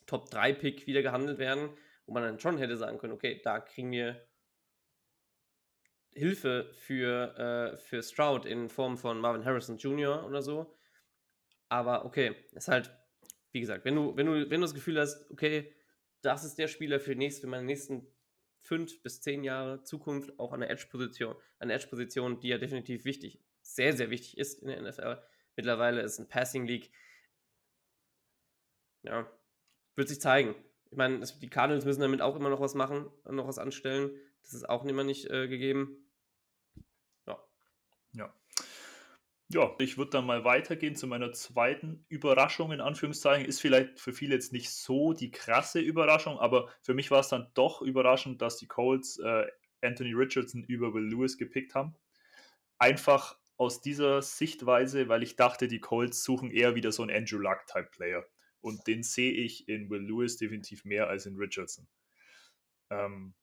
Top 0.07 0.29
3 0.29 0.53
Pick 0.55 0.89
wieder 0.89 1.03
gehandelt 1.03 1.39
werden, 1.39 1.71
wo 2.05 2.15
man 2.15 2.25
dann 2.25 2.41
schon 2.41 2.59
hätte 2.59 2.77
sagen 2.77 2.99
können, 2.99 3.13
okay, 3.13 3.41
da 3.45 3.61
kriegen 3.61 3.93
wir 3.93 4.27
Hilfe 6.11 6.73
für, 6.81 7.39
äh, 7.39 7.77
für 7.77 8.03
Stroud 8.03 8.45
in 8.45 8.69
Form 8.69 8.99
von 8.99 9.21
Marvin 9.21 9.45
Harrison 9.45 9.77
Jr. 9.77 10.27
oder 10.27 10.43
so. 10.43 10.77
Aber 11.69 12.05
okay, 12.05 12.35
ist 12.51 12.67
halt, 12.67 12.91
wie 13.57 13.61
gesagt, 13.61 13.87
wenn 13.87 13.95
du, 13.95 14.15
wenn 14.19 14.27
du, 14.27 14.51
wenn 14.51 14.61
du 14.61 14.67
das 14.67 14.75
Gefühl 14.75 15.01
hast, 15.01 15.31
okay, 15.31 15.73
das 16.21 16.45
ist 16.45 16.59
der 16.59 16.69
Spieler 16.69 17.01
für, 17.01 17.15
nächst, 17.15 17.41
für 17.41 17.47
meine 17.47 17.65
nächsten 17.65 18.07
fünf 18.61 19.03
bis 19.03 19.23
zehn 19.23 19.45
Jahre 19.45 19.83
Zukunft 19.83 20.39
auch 20.39 20.53
an 20.53 20.61
der 20.61 20.69
Edge-Position, 20.69 21.35
an 21.59 21.71
Edge-Position, 21.71 22.39
die 22.41 22.49
ja 22.49 22.59
definitiv 22.59 23.07
wichtig, 23.07 23.41
sehr, 23.63 23.95
sehr 23.95 24.11
wichtig 24.11 24.37
ist 24.37 24.61
in 24.61 24.69
der 24.69 24.83
NFL. 24.83 25.23
Mittlerweile 25.57 26.03
ist 26.03 26.19
ein 26.19 26.29
Passing 26.29 26.67
League. 26.67 26.93
Ja, 29.05 29.27
wird 29.95 30.09
sich 30.09 30.21
zeigen. 30.21 30.55
Ich 30.91 30.99
meine, 30.99 31.21
die 31.21 31.49
Cardinals 31.49 31.87
müssen 31.87 32.03
damit 32.03 32.21
auch 32.21 32.37
immer 32.37 32.51
noch 32.51 32.61
was 32.61 32.75
machen, 32.75 33.11
noch 33.25 33.49
was 33.49 33.59
anstellen. 33.59 34.11
Das 34.43 34.53
ist 34.53 34.69
auch 34.69 34.85
immer 34.85 35.03
nicht 35.03 35.31
äh, 35.31 35.49
gegeben. 35.49 36.11
Ja. 37.27 37.43
Ja. 38.13 38.35
Ja, 39.49 39.73
ich 39.79 39.97
würde 39.97 40.11
dann 40.11 40.27
mal 40.27 40.45
weitergehen 40.45 40.97
zu 40.97 41.07
meiner 41.07 41.33
zweiten 41.33 42.05
Überraschung, 42.09 42.73
in 42.73 42.81
Anführungszeichen. 42.81 43.47
Ist 43.47 43.61
vielleicht 43.61 44.01
für 44.01 44.13
viele 44.13 44.35
jetzt 44.35 44.53
nicht 44.53 44.71
so 44.71 45.13
die 45.13 45.31
krasse 45.31 45.79
Überraschung, 45.79 46.39
aber 46.39 46.69
für 46.83 46.95
mich 46.95 47.13
war 47.13 47.21
es 47.21 47.29
dann 47.29 47.49
doch 47.55 47.81
überraschend, 47.81 48.43
dass 48.43 48.57
die 48.57 48.67
Colts 48.67 49.19
äh, 49.19 49.47
Anthony 49.83 50.13
Richardson 50.15 50.65
über 50.65 50.93
Will 50.95 51.09
Lewis 51.09 51.39
gepickt 51.39 51.77
haben. 51.77 51.95
Einfach 52.79 53.39
aus 53.57 53.81
dieser 53.81 54.21
Sichtweise, 54.21 55.09
weil 55.09 55.23
ich 55.23 55.37
dachte, 55.37 55.69
die 55.69 55.81
Colts 55.81 56.25
suchen 56.25 56.51
eher 56.51 56.75
wieder 56.75 56.91
so 56.91 57.03
einen 57.03 57.17
Andrew 57.17 57.39
Luck-Type-Player. 57.39 58.27
Und 58.61 58.87
den 58.89 59.05
sehe 59.05 59.33
ich 59.33 59.69
in 59.69 59.89
Will 59.91 60.03
Lewis 60.03 60.37
definitiv 60.39 60.85
mehr 60.85 61.09
als 61.09 61.25
in 61.25 61.37
Richardson. 61.37 61.87
Ähm, 62.91 63.35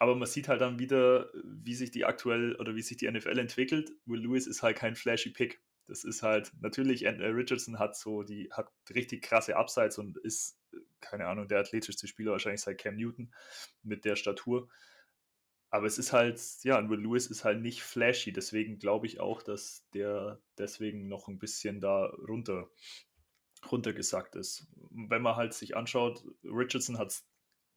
aber 0.00 0.16
man 0.16 0.26
sieht 0.26 0.48
halt 0.48 0.62
dann 0.62 0.78
wieder, 0.78 1.30
wie 1.44 1.74
sich 1.74 1.90
die 1.90 2.06
aktuell 2.06 2.56
oder 2.56 2.74
wie 2.74 2.80
sich 2.80 2.96
die 2.96 3.10
NFL 3.10 3.38
entwickelt. 3.38 3.92
Will 4.06 4.20
Lewis 4.20 4.46
ist 4.46 4.62
halt 4.62 4.78
kein 4.78 4.96
flashy 4.96 5.28
Pick. 5.28 5.60
Das 5.86 6.04
ist 6.04 6.22
halt, 6.22 6.52
natürlich, 6.62 7.04
Richardson 7.06 7.78
hat 7.78 7.94
so 7.96 8.22
die, 8.22 8.48
hat 8.50 8.72
richtig 8.94 9.22
krasse 9.22 9.56
Upsides 9.56 9.98
und 9.98 10.16
ist, 10.16 10.58
keine 11.00 11.26
Ahnung, 11.26 11.48
der 11.48 11.58
athletischste 11.60 12.08
Spieler 12.08 12.32
wahrscheinlich 12.32 12.62
seit 12.62 12.78
Cam 12.78 12.96
Newton 12.96 13.30
mit 13.82 14.06
der 14.06 14.16
Statur. 14.16 14.70
Aber 15.68 15.86
es 15.86 15.98
ist 15.98 16.14
halt, 16.14 16.40
ja, 16.62 16.88
Will 16.88 17.00
Lewis 17.00 17.26
ist 17.26 17.44
halt 17.44 17.60
nicht 17.60 17.82
flashy. 17.82 18.32
Deswegen 18.32 18.78
glaube 18.78 19.06
ich 19.06 19.20
auch, 19.20 19.42
dass 19.42 19.86
der 19.92 20.40
deswegen 20.56 21.08
noch 21.08 21.28
ein 21.28 21.38
bisschen 21.38 21.78
da 21.78 22.06
runter, 22.06 22.70
runtergesackt 23.70 24.34
ist. 24.34 24.66
Wenn 24.90 25.20
man 25.20 25.36
halt 25.36 25.52
sich 25.52 25.76
anschaut, 25.76 26.24
Richardson 26.42 26.96
hat 26.96 27.08
es, 27.08 27.29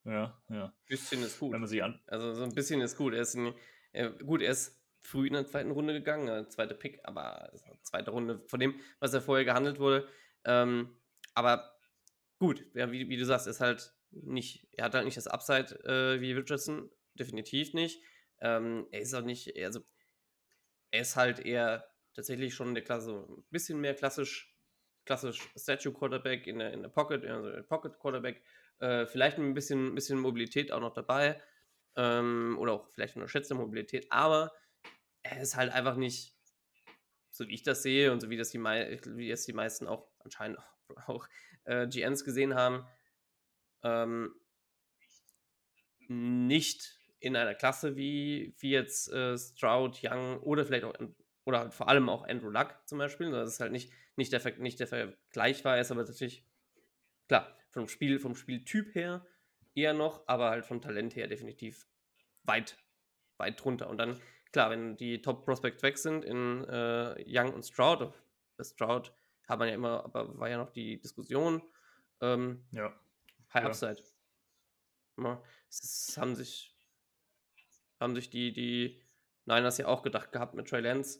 ja, 0.05 0.41
ja. 0.49 0.73
Bisschen 0.87 1.23
ist 1.23 1.39
gut. 1.39 1.53
Wenn 1.53 1.61
man 1.61 1.69
sich 1.69 1.83
an, 1.83 1.99
Also 2.07 2.33
so 2.33 2.43
ein 2.43 2.53
bisschen 2.53 2.81
ist 2.81 2.97
gut. 2.97 3.13
Er 3.13 3.21
ist 3.21 3.35
ein, 3.35 3.53
er, 3.91 4.11
gut, 4.11 4.41
er 4.41 4.51
ist 4.51 4.81
früh 5.01 5.27
in 5.27 5.33
der 5.33 5.45
zweiten 5.45 5.71
Runde 5.71 5.93
gegangen, 5.93 6.27
äh, 6.27 6.47
zweite 6.47 6.75
Pick, 6.75 6.99
aber 7.03 7.51
zweite 7.81 8.11
Runde 8.11 8.43
von 8.47 8.59
dem, 8.59 8.79
was 8.99 9.13
er 9.13 9.21
vorher 9.21 9.45
gehandelt 9.45 9.79
wurde. 9.79 10.07
Ähm, 10.45 10.95
aber 11.33 11.77
gut, 12.39 12.65
ja, 12.73 12.91
wie, 12.91 13.09
wie 13.09 13.17
du 13.17 13.25
sagst, 13.25 13.47
ist 13.47 13.59
halt 13.59 13.93
nicht, 14.11 14.67
er 14.73 14.85
hat 14.85 14.95
halt 14.95 15.05
nicht 15.05 15.17
das 15.17 15.27
Upside 15.27 15.83
äh, 15.85 16.21
wie 16.21 16.33
Richardson, 16.33 16.89
definitiv 17.15 17.73
nicht. 17.73 18.01
Ähm, 18.39 18.87
er 18.91 19.01
ist 19.01 19.13
auch 19.13 19.21
nicht, 19.21 19.57
also 19.57 19.81
er 20.91 21.01
ist 21.01 21.15
halt 21.15 21.39
eher 21.39 21.89
tatsächlich 22.13 22.53
schon 22.53 22.69
in 22.69 22.75
der 22.75 22.83
Klasse 22.83 23.07
so 23.07 23.37
ein 23.37 23.43
bisschen 23.49 23.79
mehr 23.79 23.95
klassisch, 23.95 24.55
klassisch 25.05 25.49
Statue 25.57 25.93
Quarterback 25.93 26.47
in 26.47 26.59
der, 26.59 26.71
in 26.73 26.81
der 26.81 26.89
Pocket, 26.89 27.25
also 27.25 27.51
Pocket 27.63 27.97
Quarterback. 27.99 28.41
Äh, 28.79 29.05
vielleicht 29.05 29.37
ein 29.37 29.53
bisschen, 29.53 29.95
bisschen 29.95 30.19
Mobilität 30.19 30.71
auch 30.71 30.79
noch 30.79 30.93
dabei. 30.93 31.41
Ähm, 31.95 32.57
oder 32.59 32.73
auch 32.73 32.89
vielleicht 32.89 33.15
unterschätzte 33.15 33.53
Mobilität, 33.53 34.07
aber 34.09 34.51
er 35.21 35.41
ist 35.41 35.55
halt 35.55 35.71
einfach 35.71 35.95
nicht, 35.95 36.35
so 37.29 37.47
wie 37.47 37.53
ich 37.53 37.63
das 37.63 37.83
sehe 37.83 38.11
und 38.11 38.19
so 38.19 38.29
wie 38.29 38.37
das 38.37 38.49
die, 38.49 38.59
wie 38.59 39.29
das 39.29 39.45
die 39.45 39.53
meisten 39.53 39.87
auch 39.87 40.09
anscheinend 40.19 40.57
auch, 40.59 40.67
auch 41.07 41.27
äh, 41.65 41.87
GNs 41.87 42.23
gesehen 42.23 42.55
haben, 42.55 42.87
ähm, 43.83 44.33
nicht 46.07 46.97
in 47.19 47.35
einer 47.35 47.55
Klasse 47.55 47.95
wie, 47.95 48.53
wie 48.59 48.71
jetzt 48.71 49.11
äh, 49.11 49.37
Stroud, 49.37 49.99
Young 50.03 50.39
oder 50.41 50.65
vielleicht 50.65 50.83
auch, 50.83 50.93
oder 51.45 51.59
halt 51.59 51.73
vor 51.73 51.87
allem 51.87 52.09
auch 52.09 52.27
Andrew 52.27 52.49
Luck 52.49 52.75
zum 52.85 52.97
Beispiel. 52.97 53.31
Das 53.31 53.49
ist 53.49 53.59
halt 53.59 53.71
nicht, 53.71 53.93
nicht, 54.15 54.33
der, 54.33 54.57
nicht 54.57 54.79
der 54.79 54.87
Vergleich 54.87 55.63
war, 55.63 55.79
ist 55.79 55.91
aber 55.91 56.03
natürlich, 56.03 56.45
klar, 57.27 57.57
vom 57.73 57.87
Spiel, 57.87 58.19
vom 58.19 58.35
Spieltyp 58.35 58.95
her 58.95 59.25
eher 59.75 59.93
noch, 59.93 60.27
aber 60.27 60.51
halt 60.51 60.65
vom 60.65 60.81
Talent 60.81 61.15
her 61.15 61.27
definitiv 61.27 61.87
weit, 62.43 62.77
weit 63.37 63.61
drunter. 63.63 63.89
Und 63.89 63.97
dann, 63.97 64.19
klar, 64.51 64.69
wenn 64.69 64.95
die 64.95 65.21
Top-Prospects 65.21 65.83
weg 65.83 65.97
sind 65.97 66.23
in 66.23 66.63
äh, 66.65 67.23
Young 67.27 67.53
und 67.53 67.65
Stroud, 67.65 68.13
bei 68.55 68.63
Stroud 68.63 69.13
hat 69.47 69.59
man 69.59 69.67
ja 69.67 69.73
immer, 69.73 70.05
aber 70.05 70.39
war 70.39 70.49
ja 70.49 70.57
noch 70.57 70.69
die 70.69 70.99
Diskussion, 70.99 71.61
ähm, 72.21 72.65
ja. 72.71 72.93
High 73.53 73.63
ja. 73.63 73.67
Upside. 73.67 74.03
Ja, 75.17 75.43
es 75.69 76.15
haben 76.17 76.35
sich 76.35 76.73
haben 77.99 78.15
sich 78.15 78.29
die, 78.29 78.51
die 78.51 79.01
Niners 79.45 79.77
ja 79.77 79.87
auch 79.87 80.03
gedacht 80.03 80.31
gehabt 80.31 80.53
mit 80.53 80.67
Trey 80.67 80.81
Lance. 80.81 81.19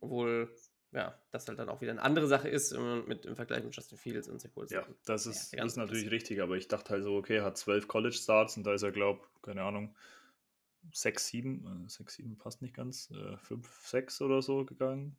Obwohl, 0.00 0.54
ja, 0.92 1.18
das 1.30 1.46
halt 1.46 1.58
dann 1.58 1.68
auch 1.68 1.80
wieder 1.80 1.92
eine 1.92 2.02
andere 2.02 2.26
Sache 2.26 2.48
ist 2.48 2.76
mit, 3.06 3.26
im 3.26 3.36
Vergleich 3.36 3.62
mit 3.62 3.74
Justin 3.74 3.98
Fields 3.98 4.28
und 4.28 4.40
Zach 4.40 4.50
Ja, 4.70 4.86
das 5.04 5.26
ist, 5.26 5.52
ja, 5.52 5.64
ist 5.64 5.76
natürlich 5.76 6.10
richtig, 6.10 6.40
aber 6.40 6.56
ich 6.56 6.68
dachte 6.68 6.90
halt 6.90 7.04
so, 7.04 7.16
okay, 7.16 7.36
er 7.36 7.44
hat 7.44 7.58
zwölf 7.58 7.88
College-Starts 7.88 8.56
und 8.56 8.64
da 8.64 8.72
ist 8.72 8.82
er, 8.82 8.92
glaube 8.92 9.20
keine 9.42 9.62
Ahnung, 9.62 9.94
6, 10.92 11.26
7, 11.28 11.88
6, 11.88 12.14
7 12.14 12.38
passt 12.38 12.62
nicht 12.62 12.74
ganz, 12.74 13.12
5, 13.42 13.66
äh, 13.66 13.88
6 13.88 14.22
oder 14.22 14.40
so 14.40 14.64
gegangen. 14.64 15.16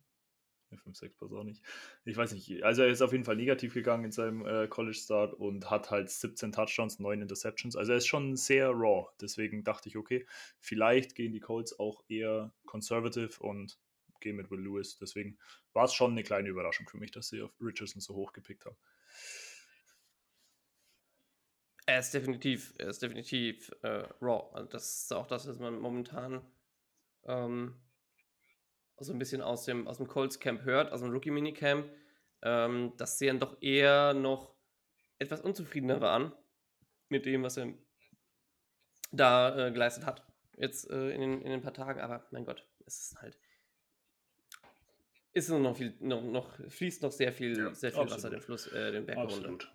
5, 0.76 0.96
6 0.96 1.16
passt 1.16 1.32
auch 1.32 1.44
nicht. 1.44 1.62
Ich 2.04 2.16
weiß 2.16 2.32
nicht. 2.32 2.62
Also 2.62 2.82
er 2.82 2.88
ist 2.88 3.02
auf 3.02 3.12
jeden 3.12 3.24
Fall 3.24 3.36
negativ 3.36 3.74
gegangen 3.74 4.04
in 4.04 4.12
seinem 4.12 4.46
äh, 4.46 4.68
College-Start 4.68 5.34
und 5.34 5.70
hat 5.70 5.90
halt 5.90 6.10
17 6.10 6.52
Touchdowns, 6.52 6.98
9 6.98 7.22
Interceptions. 7.22 7.76
Also 7.76 7.92
er 7.92 7.98
ist 7.98 8.06
schon 8.06 8.36
sehr 8.36 8.70
raw. 8.70 9.08
Deswegen 9.20 9.64
dachte 9.64 9.88
ich, 9.88 9.96
okay, 9.96 10.26
vielleicht 10.58 11.14
gehen 11.14 11.32
die 11.32 11.40
Colts 11.40 11.78
auch 11.78 12.04
eher 12.08 12.52
conservative 12.66 13.40
und 13.40 13.78
gehen 14.20 14.36
mit 14.36 14.50
Will 14.50 14.60
Lewis. 14.60 14.98
Deswegen 14.98 15.38
war 15.72 15.84
es 15.84 15.94
schon 15.94 16.12
eine 16.12 16.22
kleine 16.22 16.48
Überraschung 16.48 16.88
für 16.88 16.98
mich, 16.98 17.10
dass 17.10 17.28
sie 17.28 17.42
auf 17.42 17.52
Richardson 17.60 18.00
so 18.00 18.14
hoch 18.14 18.32
gepickt 18.32 18.66
haben. 18.66 18.76
Er 21.86 21.98
ist 21.98 22.14
definitiv, 22.14 22.74
er 22.78 22.88
ist 22.88 23.02
definitiv 23.02 23.72
äh, 23.82 24.04
raw. 24.20 24.54
Also 24.54 24.68
das 24.68 25.02
ist 25.02 25.12
auch 25.12 25.26
das, 25.26 25.48
was 25.48 25.58
man 25.58 25.78
momentan 25.78 26.40
ähm, 27.24 27.74
so 28.98 29.12
ein 29.12 29.18
bisschen 29.18 29.42
aus 29.42 29.64
dem, 29.64 29.88
aus 29.88 29.96
dem 29.96 30.06
Colts 30.06 30.38
Camp 30.38 30.62
hört, 30.62 30.92
aus 30.92 31.00
dem 31.00 31.10
Rookie 31.10 31.30
Minicamp, 31.30 31.90
ähm, 32.42 32.92
dass 32.96 33.18
sie 33.18 33.26
dann 33.26 33.40
doch 33.40 33.60
eher 33.60 34.14
noch 34.14 34.54
etwas 35.18 35.40
unzufriedener 35.40 36.00
waren 36.00 36.32
mit 37.08 37.26
dem, 37.26 37.42
was 37.42 37.56
er 37.56 37.74
da 39.10 39.66
äh, 39.66 39.72
geleistet 39.72 40.06
hat. 40.06 40.24
Jetzt 40.56 40.88
äh, 40.90 41.10
in, 41.10 41.20
den, 41.20 41.42
in 41.42 41.50
den 41.50 41.62
paar 41.62 41.74
Tagen, 41.74 42.00
aber 42.00 42.26
mein 42.30 42.44
Gott, 42.44 42.66
es 42.86 43.00
ist 43.00 43.22
halt. 43.22 43.38
Ist 45.32 45.48
noch 45.48 45.76
viel, 45.76 45.94
noch, 46.00 46.22
noch 46.22 46.58
fließt 46.68 47.02
noch 47.02 47.12
sehr 47.12 47.32
viel, 47.32 47.56
ja, 47.56 47.74
sehr 47.74 47.92
viel 47.92 48.10
Wasser 48.10 48.30
den 48.30 48.40
Fluss, 48.40 48.66
äh, 48.68 48.92
den 48.92 49.06
Berg 49.06 49.18
runter. 49.18 49.68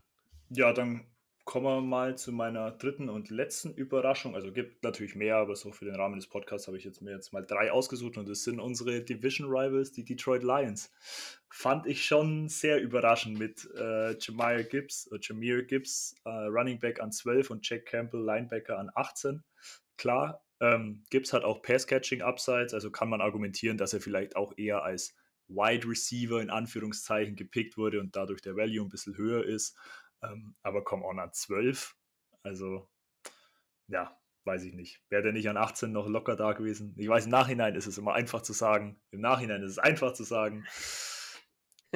Ja, 0.50 0.74
dann 0.74 1.06
kommen 1.46 1.66
wir 1.66 1.82
mal 1.82 2.18
zu 2.18 2.32
meiner 2.32 2.72
dritten 2.72 3.08
und 3.08 3.30
letzten 3.30 3.72
Überraschung. 3.74 4.36
Also 4.36 4.52
gibt 4.52 4.84
natürlich 4.84 5.16
mehr, 5.16 5.38
aber 5.38 5.56
so 5.56 5.72
für 5.72 5.86
den 5.86 5.96
Rahmen 5.96 6.16
des 6.16 6.28
Podcasts 6.28 6.68
habe 6.68 6.78
ich 6.78 6.84
jetzt 6.84 7.02
mir 7.02 7.12
jetzt 7.12 7.32
mal 7.32 7.46
drei 7.46 7.72
ausgesucht 7.72 8.18
und 8.18 8.28
das 8.28 8.44
sind 8.44 8.60
unsere 8.60 9.02
Division 9.02 9.48
Rivals, 9.48 9.92
die 9.92 10.04
Detroit 10.04 10.44
Lions. 10.44 10.92
Fand 11.50 11.86
ich 11.86 12.04
schon 12.04 12.50
sehr 12.50 12.82
überraschend 12.82 13.38
mit 13.38 13.70
äh, 13.78 14.18
Jameer 14.18 14.64
Gibbs, 14.64 15.08
äh, 15.12 15.20
Jameer 15.22 15.64
Gibbs, 15.64 16.16
äh, 16.26 16.30
Running 16.30 16.80
Back 16.80 17.00
an 17.00 17.12
12 17.12 17.52
und 17.52 17.70
Jack 17.70 17.86
Campbell, 17.86 18.22
Linebacker 18.26 18.80
an 18.80 18.90
18. 18.96 19.44
Klar, 19.98 20.44
ähm, 20.60 21.04
Gibbs 21.12 21.32
hat 21.32 21.44
auch 21.44 21.62
Pass-Catching-Upsides, 21.62 22.74
also 22.74 22.90
kann 22.90 23.08
man 23.08 23.22
argumentieren, 23.22 23.78
dass 23.78 23.94
er 23.94 24.02
vielleicht 24.02 24.36
auch 24.36 24.58
eher 24.58 24.84
als 24.84 25.16
Wide 25.48 25.88
Receiver 25.88 26.42
in 26.42 26.50
Anführungszeichen 26.50 27.36
gepickt 27.36 27.78
wurde 27.78 28.00
und 28.00 28.16
dadurch 28.16 28.42
der 28.42 28.56
Value 28.56 28.86
ein 28.86 28.90
bisschen 28.90 29.18
höher 29.18 29.44
ist. 29.46 29.78
Ähm, 30.24 30.56
aber 30.64 30.84
come 30.84 31.06
on, 31.06 31.20
an 31.20 31.34
12, 31.34 31.96
also 32.44 32.90
ja, 33.88 34.18
weiß 34.46 34.64
ich 34.64 34.74
nicht. 34.74 35.02
Wäre 35.10 35.24
der 35.24 35.34
nicht 35.34 35.50
an 35.50 35.58
18 35.58 35.92
noch 35.92 36.08
locker 36.08 36.36
da 36.36 36.54
gewesen? 36.54 36.94
Ich 36.98 37.08
weiß, 37.08 37.26
im 37.26 37.32
Nachhinein 37.32 37.76
ist 37.76 37.88
es 37.88 37.98
immer 37.98 38.14
einfach 38.14 38.42
zu 38.42 38.54
sagen. 38.54 39.00
Im 39.12 39.22
Nachhinein 39.22 39.62
ist 39.64 39.72
es 39.72 39.80
einfach 39.80 40.14
zu 40.14 40.24
sagen. 40.24 40.66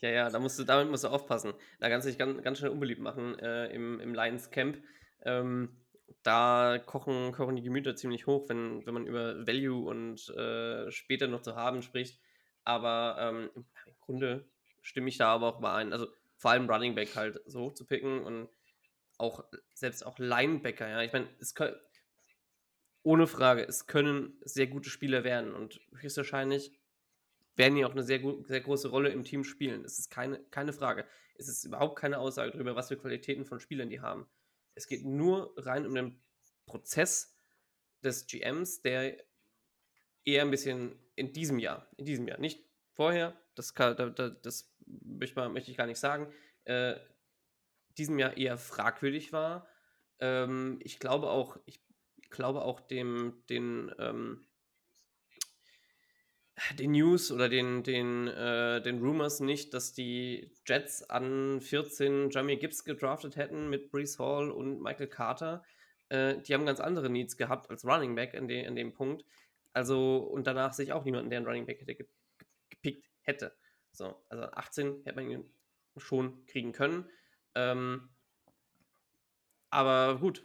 ja, 0.00 0.10
ja, 0.10 0.30
da 0.30 0.38
musst 0.38 0.58
du, 0.58 0.64
damit 0.64 0.90
musst 0.90 1.04
du 1.04 1.08
aufpassen. 1.08 1.52
Da 1.78 1.88
kannst 1.88 2.06
du 2.06 2.10
dich 2.10 2.18
ganz, 2.18 2.42
ganz 2.42 2.58
schnell 2.58 2.70
unbeliebt 2.70 3.00
machen 3.00 3.38
äh, 3.38 3.66
im, 3.68 4.00
im 4.00 4.14
Lions 4.14 4.50
Camp. 4.50 4.82
Ähm, 5.22 5.76
da 6.22 6.78
kochen, 6.84 7.32
kochen 7.32 7.56
die 7.56 7.62
Gemüter 7.62 7.96
ziemlich 7.96 8.26
hoch, 8.26 8.48
wenn, 8.48 8.84
wenn 8.86 8.94
man 8.94 9.06
über 9.06 9.46
Value 9.46 9.88
und 9.88 10.28
äh, 10.30 10.90
später 10.90 11.28
noch 11.28 11.42
zu 11.42 11.56
haben 11.56 11.82
spricht. 11.82 12.20
Aber 12.64 13.16
ähm, 13.18 13.50
im 13.54 13.64
Grunde 14.00 14.48
stimme 14.82 15.08
ich 15.08 15.18
da 15.18 15.34
aber 15.34 15.48
auch 15.48 15.60
mal 15.60 15.76
ein. 15.76 15.92
Also 15.92 16.08
vor 16.36 16.52
allem 16.52 16.68
Running 16.68 16.94
Back 16.94 17.16
halt 17.16 17.40
so 17.46 17.60
hoch 17.60 17.74
zu 17.74 17.86
picken 17.86 18.22
und 18.22 18.48
auch 19.18 19.44
selbst 19.74 20.04
auch 20.04 20.18
Linebacker, 20.18 20.88
ja. 20.88 21.02
Ich 21.02 21.12
meine, 21.12 21.28
es 21.38 21.54
können, 21.54 21.76
ohne 23.02 23.26
Frage, 23.26 23.66
es 23.66 23.86
können 23.86 24.38
sehr 24.42 24.66
gute 24.66 24.90
Spieler 24.90 25.24
werden 25.24 25.54
und 25.54 25.80
höchstwahrscheinlich 25.96 26.72
werden 27.56 27.76
die 27.76 27.84
auch 27.84 27.92
eine 27.92 28.02
sehr, 28.02 28.20
sehr 28.44 28.60
große 28.60 28.88
Rolle 28.88 29.10
im 29.10 29.24
Team 29.24 29.44
spielen. 29.44 29.84
Es 29.84 29.98
ist 29.98 30.10
keine, 30.10 30.38
keine 30.50 30.72
Frage. 30.72 31.06
Es 31.36 31.48
ist 31.48 31.64
überhaupt 31.64 31.98
keine 31.98 32.18
Aussage 32.18 32.52
darüber, 32.52 32.74
was 32.76 32.88
für 32.88 32.96
Qualitäten 32.96 33.44
von 33.44 33.60
Spielern 33.60 33.90
die 33.90 34.00
haben. 34.00 34.26
Es 34.80 34.86
geht 34.86 35.04
nur 35.04 35.52
rein 35.58 35.84
um 35.86 35.94
den 35.94 36.22
Prozess 36.64 37.36
des 38.02 38.26
GMs, 38.26 38.80
der 38.80 39.22
eher 40.24 40.42
ein 40.42 40.50
bisschen 40.50 40.98
in 41.16 41.34
diesem 41.34 41.58
Jahr, 41.58 41.86
in 41.98 42.06
diesem 42.06 42.26
Jahr, 42.26 42.40
nicht 42.40 42.64
vorher, 42.92 43.38
das, 43.54 43.74
kann, 43.74 44.14
das, 44.14 44.40
das 44.40 44.74
möchte 44.78 45.70
ich 45.70 45.76
gar 45.76 45.86
nicht 45.86 45.98
sagen, 45.98 46.32
äh, 46.64 46.94
diesem 47.98 48.18
Jahr 48.18 48.38
eher 48.38 48.56
fragwürdig 48.56 49.34
war. 49.34 49.68
Ähm, 50.18 50.78
ich 50.82 50.98
glaube 50.98 51.28
auch, 51.28 51.58
ich 51.66 51.82
glaube 52.30 52.62
auch 52.62 52.80
dem, 52.80 53.42
den, 53.50 53.94
ähm, 53.98 54.46
den 56.78 56.92
News 56.92 57.30
oder 57.32 57.48
den, 57.48 57.82
den, 57.82 58.28
äh, 58.28 58.82
den 58.82 59.00
Rumors 59.00 59.40
nicht, 59.40 59.74
dass 59.74 59.92
die 59.92 60.52
Jets 60.66 61.02
an 61.08 61.60
14 61.60 62.30
Jamie 62.30 62.56
Gibbs 62.58 62.84
gedraftet 62.84 63.36
hätten 63.36 63.70
mit 63.70 63.90
Brees 63.90 64.18
Hall 64.18 64.50
und 64.50 64.82
Michael 64.82 65.08
Carter. 65.08 65.64
äh, 66.08 66.38
die 66.42 66.54
haben 66.54 66.66
ganz 66.66 66.80
andere 66.80 67.08
Needs 67.10 67.36
gehabt 67.36 67.70
als 67.70 67.84
Running 67.84 68.14
Back 68.14 68.34
in, 68.34 68.48
de 68.48 68.64
in 68.64 68.76
dem 68.76 68.92
Punkt. 68.92 69.24
Also, 69.72 70.18
und 70.18 70.46
danach 70.46 70.72
sehe 70.72 70.84
ich 70.86 70.92
auch 70.92 71.04
niemanden, 71.04 71.30
der 71.30 71.38
einen 71.38 71.46
Running 71.46 71.66
Back 71.66 71.80
hätte 71.80 71.94
ge 71.94 72.06
gepickt 72.70 73.08
hätte. 73.22 73.56
So, 73.92 74.22
also 74.28 74.44
18 74.44 75.02
hätte 75.04 75.16
man 75.16 75.30
ihn 75.30 75.44
schon 75.96 76.46
kriegen 76.46 76.72
können. 76.72 77.08
Ähm, 77.54 78.10
aber 79.70 80.18
gut, 80.18 80.44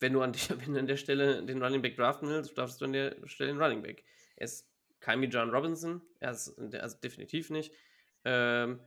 wenn 0.00 0.12
du, 0.12 0.20
an 0.20 0.32
die, 0.32 0.38
wenn 0.60 0.74
du 0.74 0.80
an 0.80 0.86
der 0.86 0.96
Stelle 0.96 1.44
den 1.44 1.62
Running 1.62 1.82
Back 1.82 1.96
draften 1.96 2.28
willst, 2.28 2.56
darfst 2.58 2.80
du 2.80 2.86
an 2.86 2.92
der 2.92 3.16
Stelle 3.26 3.52
den 3.52 3.62
Running 3.62 3.82
Back. 3.82 4.04
Er 4.36 4.44
ist 4.44 4.68
kein 5.00 5.20
wie 5.20 5.26
John 5.26 5.50
Robinson, 5.50 6.02
er 6.20 6.32
ist 6.32 6.58
also 6.58 6.96
definitiv 6.98 7.50
nicht. 7.50 7.72
Ähm, 8.24 8.80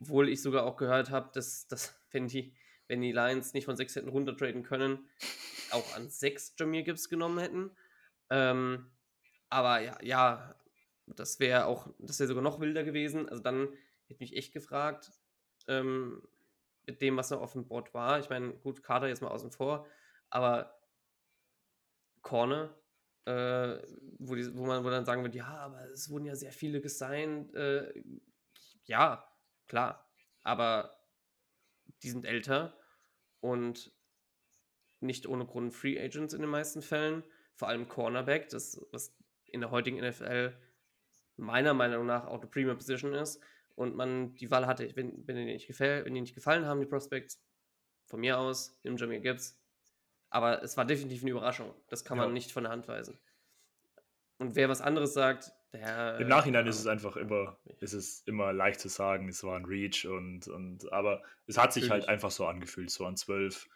obwohl 0.00 0.28
ich 0.28 0.40
sogar 0.42 0.64
auch 0.64 0.76
gehört 0.76 1.10
habe, 1.10 1.30
dass, 1.34 1.66
dass 1.68 1.94
wenn, 2.10 2.26
die, 2.26 2.54
wenn 2.88 3.00
die 3.00 3.12
Lions 3.12 3.52
nicht 3.52 3.66
von 3.66 3.76
6 3.76 3.96
hätten 3.96 4.08
runtertraden 4.08 4.62
können, 4.62 5.08
auch 5.72 5.94
an 5.94 6.08
6 6.08 6.54
Jameer 6.58 6.82
Gibbs 6.82 7.08
genommen 7.08 7.38
hätten. 7.38 7.70
Ähm, 8.30 8.90
aber 9.48 9.80
ja, 9.80 9.98
ja, 10.02 10.54
das 11.06 11.40
wäre 11.40 11.66
auch, 11.66 11.88
das 11.98 12.18
wäre 12.18 12.28
sogar 12.28 12.42
noch 12.42 12.60
wilder 12.60 12.84
gewesen. 12.84 13.28
Also 13.28 13.42
dann 13.42 13.68
hätte 14.06 14.20
mich 14.20 14.36
echt 14.36 14.52
gefragt, 14.52 15.12
ähm, 15.68 16.22
mit 16.86 17.00
dem, 17.02 17.16
was 17.16 17.30
noch 17.30 17.40
auf 17.40 17.52
dem 17.52 17.66
Board 17.66 17.92
war. 17.94 18.18
Ich 18.18 18.30
meine, 18.30 18.52
gut, 18.54 18.82
Kader 18.82 19.08
jetzt 19.08 19.22
mal 19.22 19.28
außen 19.28 19.52
vor, 19.52 19.86
aber 20.30 20.80
Corner, 22.22 22.74
äh, 23.26 23.78
wo, 24.18 24.34
die, 24.34 24.56
wo 24.56 24.66
man 24.66 24.84
wo 24.84 24.90
dann 24.90 25.04
sagen 25.04 25.22
würde, 25.22 25.36
ja, 25.36 25.46
aber 25.46 25.88
es 25.90 26.10
wurden 26.10 26.26
ja 26.26 26.34
sehr 26.34 26.52
viele 26.52 26.80
gesigned. 26.80 27.54
Äh, 27.54 27.92
ja, 28.84 29.24
klar, 29.66 30.10
aber 30.42 30.98
die 32.02 32.10
sind 32.10 32.24
älter 32.24 32.76
und 33.40 33.92
nicht 35.00 35.26
ohne 35.26 35.46
Grund 35.46 35.72
Free 35.72 35.98
Agents 35.98 36.34
in 36.34 36.40
den 36.40 36.50
meisten 36.50 36.82
Fällen. 36.82 37.24
Vor 37.54 37.68
allem 37.68 37.88
Cornerback, 37.88 38.48
das 38.48 38.80
was 38.92 39.14
in 39.46 39.60
der 39.60 39.70
heutigen 39.70 39.98
NFL 39.98 40.56
meiner 41.36 41.74
Meinung 41.74 42.06
nach 42.06 42.26
auch 42.26 42.40
eine 42.40 42.50
Premium 42.50 42.76
Position 42.76 43.14
ist 43.14 43.40
und 43.74 43.96
man 43.96 44.34
die 44.34 44.50
Wahl 44.50 44.66
hatte, 44.66 44.94
wenn, 44.96 45.26
wenn, 45.26 45.36
die 45.36 45.44
nicht 45.44 45.66
gefällt, 45.66 46.04
wenn 46.04 46.14
die 46.14 46.20
nicht 46.20 46.34
gefallen 46.34 46.66
haben, 46.66 46.80
die 46.80 46.86
Prospects, 46.86 47.42
von 48.06 48.20
mir 48.20 48.38
aus, 48.38 48.76
nimm 48.82 48.96
Jamie 48.96 49.20
Gibbs. 49.20 49.59
Aber 50.30 50.62
es 50.62 50.76
war 50.76 50.84
definitiv 50.84 51.22
eine 51.22 51.32
Überraschung. 51.32 51.74
Das 51.88 52.04
kann 52.04 52.16
man 52.16 52.28
ja. 52.28 52.32
nicht 52.32 52.52
von 52.52 52.64
der 52.64 52.72
Hand 52.72 52.88
weisen. 52.88 53.18
Und 54.38 54.54
wer 54.54 54.68
was 54.68 54.80
anderes 54.80 55.12
sagt, 55.12 55.52
der. 55.72 56.18
Im 56.18 56.28
Nachhinein 56.28 56.66
ist 56.66 56.78
es 56.78 56.86
einfach 56.86 57.16
immer, 57.16 57.58
ist 57.80 57.92
es 57.92 58.22
immer 58.26 58.52
leicht 58.52 58.80
zu 58.80 58.88
sagen, 58.88 59.28
es 59.28 59.44
war 59.44 59.56
ein 59.56 59.64
Reach 59.64 60.06
und, 60.06 60.48
und 60.48 60.90
aber 60.92 61.22
es 61.46 61.58
hat 61.58 61.72
sich 61.72 61.90
halt 61.90 62.08
einfach 62.08 62.30
so 62.30 62.46
angefühlt, 62.46 62.90
so 62.90 63.04
an 63.04 63.16
12 63.16 63.68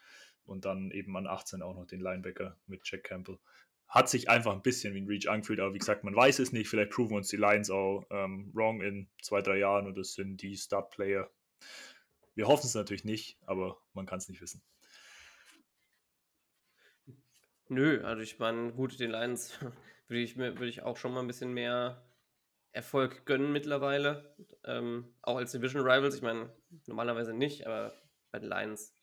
und 0.47 0.65
dann 0.65 0.91
eben 0.91 1.17
an 1.17 1.27
18 1.27 1.61
auch 1.61 1.75
noch 1.75 1.87
den 1.87 2.01
Linebacker 2.01 2.57
mit 2.67 2.81
Jack 2.85 3.05
Campbell 3.05 3.39
hat 3.95 4.09
sich 4.09 4.29
einfach 4.29 4.53
ein 4.53 4.63
bisschen 4.63 4.93
wie 4.95 5.01
ein 5.01 5.07
Reach 5.07 5.29
angefühlt, 5.29 5.61
aber 5.61 5.73
wie 5.73 5.79
gesagt, 5.79 6.03
man 6.03 6.17
weiß 6.17 6.41
es 6.41 6.51
nicht. 6.51 6.69
Vielleicht 6.69 6.91
proven 6.91 7.17
uns 7.17 7.29
die 7.29 7.37
Lions 7.37 7.71
auch 7.71 8.05
ähm, 8.11 8.51
wrong 8.53 8.83
in 8.83 9.09
zwei, 9.23 9.41
drei 9.41 9.59
Jahren 9.59 9.87
und 9.87 9.97
das 9.97 10.15
sind 10.15 10.43
die 10.43 10.57
Start-Player. 10.57 11.31
Wir 12.35 12.49
hoffen 12.49 12.67
es 12.67 12.75
natürlich 12.75 13.05
nicht, 13.05 13.39
aber 13.47 13.79
man 13.93 14.05
kann 14.07 14.19
es 14.19 14.29
nicht 14.29 14.41
wissen. 14.41 14.63
Nö, 17.69 18.03
also 18.05 18.23
ich 18.23 18.39
meine, 18.39 18.73
gut, 18.73 18.99
den 19.01 19.11
Lions 19.11 19.59
würde 20.09 20.21
ich, 20.21 20.37
würd 20.37 20.61
ich 20.63 20.83
auch 20.83 20.97
schon 20.97 21.13
mal 21.13 21.21
ein 21.21 21.27
bisschen 21.27 21.53
mehr 21.53 22.03
Erfolg 22.73 23.25
gönnen 23.27 23.53
mittlerweile. 23.53 24.35
Ähm, 24.65 25.15
auch 25.23 25.37
als 25.37 25.53
Division 25.53 25.83
Rivals. 25.83 26.17
Ich 26.17 26.23
meine, 26.23 26.51
normalerweise 26.87 27.33
nicht, 27.33 27.67
aber 27.67 27.93
bei 28.33 28.39
den 28.41 28.49
Lions 28.49 28.95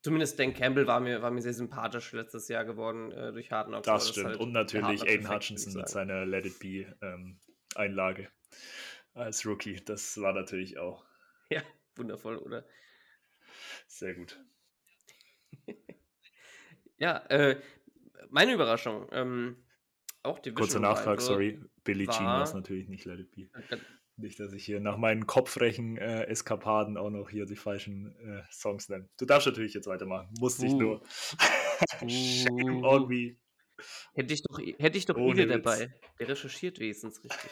Zumindest 0.00 0.38
Dan 0.38 0.54
Campbell 0.54 0.86
war 0.86 1.00
mir, 1.00 1.22
war 1.22 1.30
mir 1.30 1.42
sehr 1.42 1.52
sympathisch 1.52 2.12
letztes 2.12 2.48
Jahr 2.48 2.64
geworden 2.64 3.10
äh, 3.12 3.32
durch 3.32 3.50
Hard 3.50 3.66
Knocks. 3.66 3.86
Das 3.86 4.08
stimmt. 4.10 4.26
Halt 4.26 4.40
und 4.40 4.52
natürlich 4.52 5.02
Aiden 5.02 5.28
Hutchinson 5.28 5.74
mit 5.74 5.88
seiner 5.88 6.24
Let 6.24 6.46
It 6.46 6.58
Be 6.60 6.96
ähm, 7.02 7.38
Einlage 7.74 8.28
als 9.14 9.44
Rookie. 9.44 9.76
Das 9.84 10.20
war 10.20 10.32
natürlich 10.32 10.78
auch. 10.78 11.04
Ja, 11.50 11.62
wundervoll, 11.96 12.36
oder? 12.36 12.66
Sehr 13.86 14.14
gut. 14.14 14.38
Ja, 16.98 17.18
äh, 17.28 17.60
meine 18.30 18.52
Überraschung. 18.52 19.08
Ähm, 19.12 19.64
auch 20.22 20.38
Division 20.38 20.56
Kurzer 20.56 20.80
Nachtrag, 20.80 21.20
sorry. 21.20 21.60
Billy 21.84 22.06
Jean 22.06 22.26
war 22.26 22.42
es 22.42 22.52
natürlich 22.52 22.88
nicht 22.88 23.04
Let 23.04 23.20
It 23.20 23.30
Be. 23.32 23.48
Nicht, 24.16 24.40
dass 24.40 24.52
ich 24.52 24.64
hier 24.64 24.80
nach 24.80 24.96
meinen 24.96 25.26
kopfrechen 25.26 25.96
äh, 25.96 26.24
Eskapaden 26.24 26.96
auch 26.96 27.10
noch 27.10 27.30
hier 27.30 27.46
die 27.46 27.56
falschen 27.56 28.16
äh, 28.18 28.42
Songs 28.50 28.88
nenne. 28.88 29.08
Du 29.16 29.24
darfst 29.26 29.46
natürlich 29.46 29.74
jetzt 29.74 29.86
weitermachen. 29.86 30.28
Musste 30.40 30.64
uh. 30.64 30.66
ich 30.66 30.72
nur. 30.74 31.02
Shame 32.08 32.84
on 32.84 33.06
me. 33.06 33.36
Hätte 34.14 34.34
ich 34.34 34.42
doch, 34.42 34.58
hätte 34.58 34.98
ich 34.98 35.06
doch 35.06 35.16
Ohne 35.16 35.42
Ile 35.42 35.60
dabei. 35.60 35.94
Der 36.18 36.28
recherchiert 36.28 36.80
wenigstens 36.80 37.22
richtig. 37.22 37.50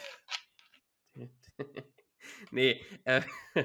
nee, 2.51 2.81
äh, 3.05 3.21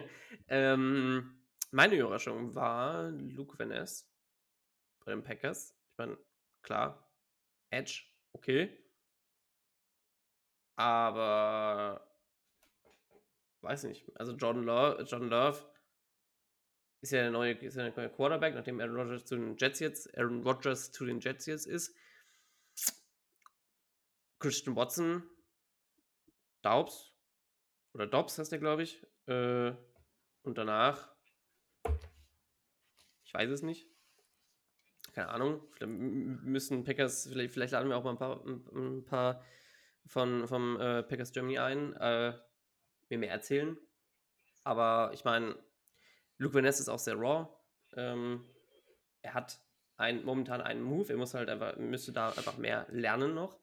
ähm, 0.49 1.42
meine 1.73 1.97
Überraschung 1.97 2.55
war 2.55 3.11
Luke 3.11 3.59
Van 3.59 3.68
Ness 3.68 4.09
bei 5.05 5.12
den 5.12 5.23
Packers. 5.23 5.75
Ich 5.93 5.99
meine, 5.99 6.19
klar, 6.62 7.11
Edge, 7.71 8.05
okay. 8.33 8.79
Aber 10.77 12.09
weiß 13.62 13.85
nicht. 13.85 14.11
Also 14.19 14.33
John 14.33 14.65
Love, 14.65 15.03
John 15.05 15.29
Love 15.29 15.65
ist 17.01 17.12
ja 17.12 17.23
der 17.23 17.31
neue, 17.31 17.53
ist 17.53 17.77
ja 17.77 17.85
der 17.88 17.97
neue 17.97 18.11
Quarterback, 18.11 18.55
nachdem 18.55 18.81
Aaron 18.81 18.97
Rodgers 18.97 19.25
zu 19.25 19.37
den 19.37 19.57
Jets 19.57 19.81
jetzt, 19.81 20.17
Aaron 20.17 20.43
Rodgers 20.43 20.93
zu 20.93 21.05
den 21.05 21.21
Jets 21.21 21.47
jetzt 21.47 21.67
ist. 21.67 21.97
Christian 24.38 24.75
Watson, 24.75 25.23
Daubs, 26.62 27.12
oder 27.93 28.07
Dobbs 28.07 28.38
heißt 28.38 28.51
der, 28.51 28.59
glaube 28.59 28.83
ich. 28.83 29.07
Äh, 29.27 29.73
und 30.43 30.59
danach, 30.59 31.15
ich 33.25 33.35
weiß 33.35 33.51
es 33.51 33.62
nicht. 33.62 33.92
Keine 35.12 35.29
Ahnung. 35.29 35.61
Vielleicht 35.72 35.92
müssen 35.92 36.85
Packers, 36.85 37.29
vielleicht, 37.31 37.53
vielleicht 37.53 37.72
laden 37.72 37.88
wir 37.88 37.96
auch 37.96 38.05
mal 38.05 38.12
ein 38.12 38.18
paar, 38.18 38.44
ein 38.46 39.05
paar 39.05 39.44
von, 40.07 40.48
vom 40.48 40.81
äh, 40.81 41.03
Packers 41.03 41.33
Germany 41.33 41.59
ein. 41.59 41.92
Äh, 41.94 42.33
mir 43.12 43.18
mehr 43.18 43.31
erzählen. 43.31 43.77
Aber 44.64 45.11
ich 45.12 45.25
meine, 45.25 45.57
Luke 46.38 46.55
Van 46.55 46.64
Ness 46.64 46.81
ist 46.81 46.88
auch 46.88 46.98
sehr 46.98 47.14
raw. 47.14 47.48
Ähm, 47.94 48.44
er 49.20 49.35
hat 49.35 49.61
ein, 49.96 50.25
momentan 50.25 50.61
einen 50.61 50.83
Move, 50.83 51.12
er 51.12 51.18
muss 51.18 51.35
halt 51.35 51.48
einfach, 51.48 51.77
müsste 51.77 52.12
da 52.12 52.29
einfach 52.29 52.57
mehr 52.57 52.87
lernen 52.90 53.35
noch. 53.35 53.59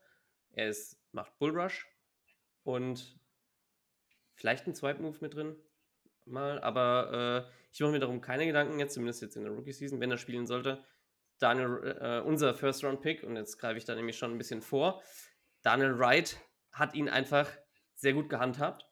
Er 0.52 0.68
ist, 0.68 0.98
macht 1.12 1.38
Bullrush 1.38 1.86
und 2.62 3.18
vielleicht 4.34 4.66
ein 4.66 4.74
Swipe-Move 4.74 5.18
mit 5.20 5.34
drin. 5.34 5.56
Mal, 6.26 6.60
aber 6.60 7.46
äh, 7.48 7.52
ich 7.72 7.80
mache 7.80 7.92
mir 7.92 7.98
darum 7.98 8.20
keine 8.20 8.46
Gedanken 8.46 8.78
jetzt, 8.78 8.94
zumindest 8.94 9.22
jetzt 9.22 9.36
in 9.36 9.44
der 9.44 9.52
Rookie-Season, 9.52 10.00
wenn 10.00 10.10
er 10.10 10.18
spielen 10.18 10.46
sollte. 10.46 10.84
Daniel, 11.40 11.96
äh, 12.00 12.20
unser 12.20 12.54
First-Round-Pick, 12.54 13.24
und 13.24 13.36
jetzt 13.36 13.58
greife 13.58 13.78
ich 13.78 13.84
da 13.84 13.94
nämlich 13.94 14.16
schon 14.16 14.30
ein 14.30 14.38
bisschen 14.38 14.62
vor. 14.62 15.02
Daniel 15.62 15.98
Wright 15.98 16.38
hat 16.72 16.94
ihn 16.94 17.08
einfach 17.08 17.50
sehr 17.96 18.12
gut 18.12 18.28
gehandhabt 18.28 18.86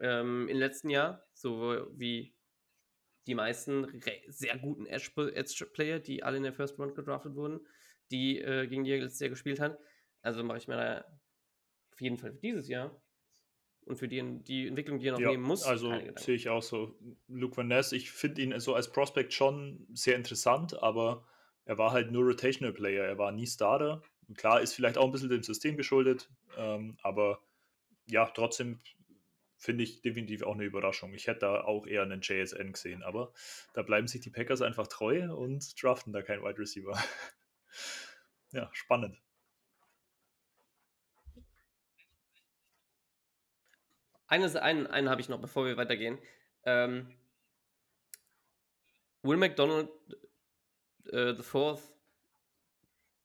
ähm, 0.00 0.48
im 0.48 0.58
letzten 0.58 0.90
Jahr, 0.90 1.26
so 1.32 1.86
wie 1.92 2.34
die 3.26 3.34
meisten 3.34 4.00
sehr 4.28 4.58
guten 4.58 4.86
Edge-Player, 4.86 5.98
die 5.98 6.22
alle 6.22 6.36
in 6.36 6.42
der 6.42 6.52
First 6.52 6.78
Round 6.78 6.94
gedraftet 6.94 7.34
wurden, 7.34 7.66
die 8.10 8.38
äh, 8.38 8.66
gegen 8.66 8.84
die 8.84 8.92
er 8.92 9.00
letztes 9.00 9.20
Jahr 9.20 9.30
gespielt 9.30 9.60
hat. 9.60 9.78
Also 10.20 10.44
mache 10.44 10.58
ich 10.58 10.68
mir 10.68 10.76
da 10.76 11.04
auf 11.92 12.00
jeden 12.00 12.18
Fall 12.18 12.32
für 12.32 12.40
dieses 12.40 12.68
Jahr 12.68 13.00
und 13.86 13.96
für 13.96 14.08
die, 14.08 14.22
die 14.42 14.68
Entwicklung, 14.68 14.98
die 14.98 15.08
er 15.08 15.12
noch 15.12 15.20
ja, 15.20 15.30
nehmen 15.30 15.42
muss. 15.42 15.64
Also 15.64 15.92
sehe 16.16 16.34
ich 16.34 16.48
auch 16.48 16.62
so. 16.62 16.98
Luke 17.28 17.56
Van 17.56 17.68
Ness, 17.68 17.92
ich 17.92 18.10
finde 18.10 18.42
ihn 18.42 18.60
so 18.60 18.74
als 18.74 18.90
Prospect 18.90 19.32
schon 19.32 19.86
sehr 19.92 20.16
interessant, 20.16 20.82
aber 20.82 21.26
er 21.64 21.78
war 21.78 21.92
halt 21.92 22.10
nur 22.10 22.24
Rotational 22.24 22.72
Player, 22.72 23.04
er 23.04 23.18
war 23.18 23.32
nie 23.32 23.46
Starter. 23.46 24.02
Klar, 24.36 24.60
ist 24.60 24.74
vielleicht 24.74 24.98
auch 24.98 25.04
ein 25.04 25.12
bisschen 25.12 25.30
dem 25.30 25.42
System 25.42 25.76
geschuldet, 25.76 26.30
ähm, 26.56 26.96
aber 27.02 27.40
ja, 28.06 28.26
trotzdem 28.26 28.80
finde 29.56 29.84
ich 29.84 30.02
definitiv 30.02 30.42
auch 30.42 30.54
eine 30.54 30.64
Überraschung. 30.64 31.14
Ich 31.14 31.26
hätte 31.26 31.40
da 31.40 31.64
auch 31.64 31.86
eher 31.86 32.02
einen 32.02 32.20
JSN 32.20 32.72
gesehen, 32.72 33.02
aber 33.02 33.32
da 33.72 33.82
bleiben 33.82 34.06
sich 34.06 34.20
die 34.20 34.30
Packers 34.30 34.62
einfach 34.62 34.86
treu 34.86 35.32
und 35.32 35.82
draften 35.82 36.12
da 36.12 36.22
keinen 36.22 36.42
Wide 36.42 36.58
Receiver. 36.58 36.92
ja, 38.52 38.68
spannend. 38.72 39.18
Eines, 44.26 44.56
einen, 44.56 44.86
einen 44.86 45.08
habe 45.08 45.20
ich 45.20 45.28
noch, 45.28 45.40
bevor 45.40 45.64
wir 45.64 45.76
weitergehen. 45.76 46.18
Ähm, 46.64 47.14
Will 49.22 49.36
McDonald 49.36 49.88
äh, 51.12 51.34
the 51.34 51.42
Fourth 51.42 51.82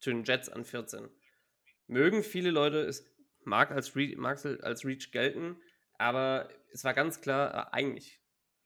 zu 0.00 0.10
den 0.10 0.24
Jets 0.24 0.48
an 0.48 0.64
14. 0.64 1.08
Mögen 1.86 2.22
viele 2.22 2.50
Leute 2.50 2.80
es 2.80 3.04
mag 3.44 3.70
als, 3.70 3.96
Re 3.96 4.14
mag 4.16 4.44
als 4.44 4.84
Reach 4.84 5.10
gelten, 5.12 5.60
aber 5.98 6.48
es 6.72 6.84
war 6.84 6.94
ganz 6.94 7.20
klar, 7.20 7.54
äh, 7.54 7.76
eigentlich 7.76 8.20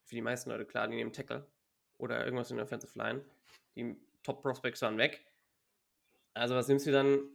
für 0.04 0.14
die 0.14 0.22
meisten 0.22 0.50
Leute 0.50 0.66
klar, 0.66 0.88
die 0.88 0.96
nehmen 0.96 1.12
Tackle. 1.12 1.46
oder 1.96 2.24
irgendwas 2.24 2.50
in 2.50 2.56
der 2.56 2.66
Offensive 2.66 2.98
Line. 2.98 3.24
Die 3.76 3.96
Top-Prospects 4.24 4.82
waren 4.82 4.98
weg. 4.98 5.24
Also 6.34 6.54
was 6.54 6.68
nimmst 6.68 6.86
du 6.86 6.92
dann? 6.92 7.30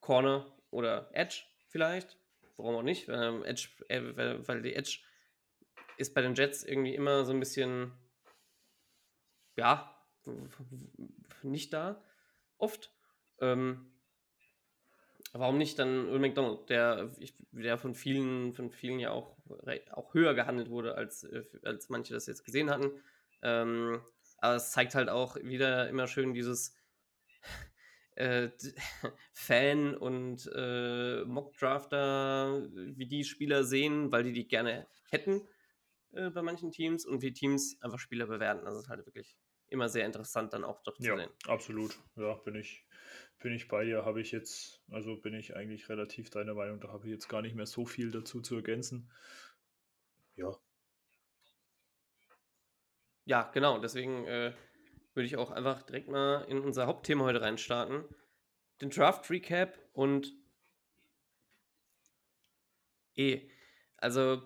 Corner 0.00 0.54
oder 0.70 1.08
Edge 1.12 1.44
vielleicht? 1.68 2.18
Warum 2.56 2.76
auch 2.76 2.82
nicht? 2.82 3.08
Ähm, 3.08 3.44
Edge, 3.44 3.68
äh, 3.88 4.16
weil, 4.16 4.46
weil 4.46 4.62
die 4.62 4.74
Edge 4.74 4.98
ist 5.96 6.14
bei 6.14 6.20
den 6.20 6.34
Jets 6.34 6.64
irgendwie 6.64 6.94
immer 6.94 7.24
so 7.24 7.32
ein 7.32 7.40
bisschen, 7.40 7.92
ja, 9.56 9.91
nicht 11.42 11.72
da, 11.72 12.02
oft. 12.58 12.92
Ähm, 13.40 13.92
warum 15.32 15.58
nicht 15.58 15.78
dann 15.78 16.10
Will 16.10 16.18
McDonald, 16.18 16.68
der, 16.68 17.10
der 17.52 17.78
von 17.78 17.94
vielen, 17.94 18.54
von 18.54 18.70
vielen 18.70 18.98
ja 18.98 19.10
auch, 19.10 19.36
auch 19.90 20.14
höher 20.14 20.34
gehandelt 20.34 20.70
wurde, 20.70 20.94
als, 20.94 21.24
äh, 21.24 21.44
als 21.62 21.88
manche 21.88 22.14
das 22.14 22.26
jetzt 22.26 22.44
gesehen 22.44 22.70
hatten. 22.70 22.90
Ähm, 23.42 24.00
aber 24.38 24.56
es 24.56 24.70
zeigt 24.72 24.94
halt 24.94 25.08
auch 25.08 25.36
wieder 25.36 25.88
immer 25.88 26.06
schön 26.06 26.34
dieses 26.34 26.76
äh, 28.16 28.50
Fan- 29.32 29.96
und 29.96 30.50
äh, 30.54 31.24
Mock-Drafter, 31.24 32.68
wie 32.72 33.06
die 33.06 33.24
Spieler 33.24 33.64
sehen, 33.64 34.12
weil 34.12 34.24
die 34.24 34.32
die 34.32 34.48
gerne 34.48 34.86
hätten 35.10 35.48
äh, 36.12 36.30
bei 36.30 36.42
manchen 36.42 36.70
Teams 36.70 37.06
und 37.06 37.22
wie 37.22 37.32
Teams 37.32 37.80
einfach 37.80 37.98
Spieler 37.98 38.26
bewerten. 38.26 38.64
Das 38.64 38.76
ist 38.76 38.88
halt 38.88 39.06
wirklich 39.06 39.36
immer 39.72 39.88
sehr 39.88 40.06
interessant 40.06 40.52
dann 40.52 40.64
auch 40.64 40.82
doch 40.82 40.96
zu 40.98 41.08
ja, 41.08 41.16
sehen. 41.16 41.30
Absolut, 41.46 41.98
ja, 42.16 42.34
bin 42.34 42.54
ich, 42.54 42.86
bin 43.40 43.52
ich 43.52 43.68
bei 43.68 43.84
dir, 43.84 44.04
habe 44.04 44.20
ich 44.20 44.30
jetzt, 44.32 44.82
also 44.90 45.16
bin 45.16 45.34
ich 45.34 45.56
eigentlich 45.56 45.88
relativ 45.88 46.30
deiner 46.30 46.54
Meinung, 46.54 46.80
da 46.80 46.88
habe 46.88 47.06
ich 47.06 47.12
jetzt 47.12 47.28
gar 47.28 47.42
nicht 47.42 47.56
mehr 47.56 47.66
so 47.66 47.84
viel 47.84 48.10
dazu 48.10 48.40
zu 48.40 48.56
ergänzen. 48.56 49.10
Ja. 50.36 50.56
Ja, 53.24 53.50
genau, 53.52 53.78
deswegen 53.78 54.26
äh, 54.26 54.52
würde 55.14 55.26
ich 55.26 55.36
auch 55.36 55.50
einfach 55.50 55.82
direkt 55.82 56.08
mal 56.08 56.42
in 56.48 56.60
unser 56.60 56.86
Hauptthema 56.86 57.24
heute 57.24 57.40
reinstarten. 57.40 58.04
Den 58.80 58.90
Draft 58.90 59.30
Recap 59.30 59.78
und 59.92 60.32
eh. 63.14 63.48
Also 63.96 64.42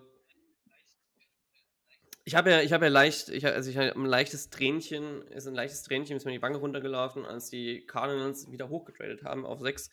ich 2.27 2.35
habe 2.35 2.51
ja, 2.51 2.61
ich 2.61 2.73
habe 2.73 2.83
ja 2.83 2.91
leicht, 2.91 3.29
ich, 3.29 3.45
also 3.45 3.69
ich 3.69 3.79
ein 3.79 4.03
leichtes 4.03 4.49
Tränchen, 4.49 5.21
ist 5.27 5.47
ein 5.47 5.55
leichtes 5.55 5.83
Tränchen, 5.83 6.17
ist 6.17 6.25
mir 6.25 6.33
die 6.33 6.41
Wange 6.41 6.57
runtergelaufen, 6.57 7.25
als 7.25 7.49
die 7.49 7.85
Cardinals 7.85 8.51
wieder 8.51 8.67
hochgetradet 8.67 9.23
haben 9.23 9.45
auf 9.45 9.61
6 9.61 9.89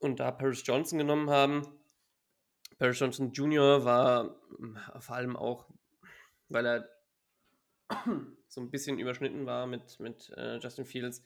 und 0.00 0.20
da 0.20 0.30
Paris 0.30 0.62
Johnson 0.66 0.98
genommen 0.98 1.30
haben. 1.30 1.66
Paris 2.76 3.00
Johnson 3.00 3.32
Jr. 3.32 3.86
war 3.86 4.38
hm, 4.58 4.76
vor 4.98 5.16
allem 5.16 5.34
auch, 5.34 5.66
weil 6.50 6.66
er 6.66 6.90
so 8.48 8.60
ein 8.60 8.70
bisschen 8.70 8.98
überschnitten 8.98 9.46
war 9.46 9.66
mit, 9.66 9.98
mit 9.98 10.28
äh, 10.36 10.58
Justin 10.58 10.84
Fields, 10.84 11.22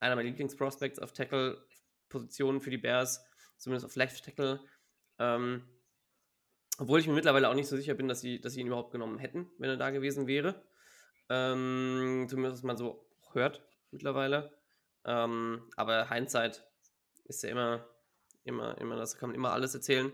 einer 0.00 0.16
meiner 0.16 0.28
Lieblingsprospects 0.28 0.98
auf 0.98 1.12
Tackle-Positionen 1.12 2.60
für 2.60 2.70
die 2.70 2.78
Bears, 2.78 3.24
zumindest 3.58 3.86
auf 3.86 3.94
Left 3.94 4.24
Tackle. 4.24 4.58
Ähm, 5.20 5.68
obwohl 6.78 7.00
ich 7.00 7.06
mir 7.06 7.14
mittlerweile 7.14 7.48
auch 7.48 7.54
nicht 7.54 7.68
so 7.68 7.76
sicher 7.76 7.94
bin, 7.94 8.08
dass 8.08 8.20
sie, 8.20 8.40
dass 8.40 8.54
sie 8.54 8.60
ihn 8.60 8.66
überhaupt 8.66 8.92
genommen 8.92 9.18
hätten, 9.18 9.50
wenn 9.58 9.70
er 9.70 9.76
da 9.76 9.90
gewesen 9.90 10.26
wäre. 10.26 10.62
Ähm, 11.28 12.26
zumindest 12.28 12.58
was 12.58 12.62
man 12.62 12.76
so 12.76 13.08
hört 13.32 13.62
mittlerweile. 13.90 14.52
Ähm, 15.04 15.68
aber 15.76 16.08
Hindsight 16.10 16.66
ist 17.24 17.42
ja 17.42 17.50
immer, 17.50 17.88
immer, 18.44 18.78
immer, 18.78 18.96
das 18.96 19.16
kann 19.16 19.30
man 19.30 19.36
immer 19.36 19.52
alles 19.52 19.74
erzählen. 19.74 20.12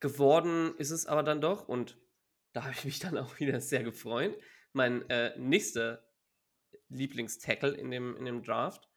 Geworden 0.00 0.74
ist 0.78 0.90
es 0.90 1.06
aber 1.06 1.22
dann 1.22 1.40
doch, 1.40 1.68
und 1.68 1.96
da 2.52 2.62
habe 2.64 2.72
ich 2.72 2.84
mich 2.84 2.98
dann 2.98 3.18
auch 3.18 3.38
wieder 3.38 3.60
sehr 3.60 3.82
gefreut. 3.82 4.36
Mein 4.72 5.08
äh, 5.10 5.36
nächster 5.38 6.02
Lieblingstackle 6.88 7.72
in 7.72 7.90
dem, 7.90 8.16
in 8.16 8.24
dem 8.24 8.42
Draft, 8.42 8.88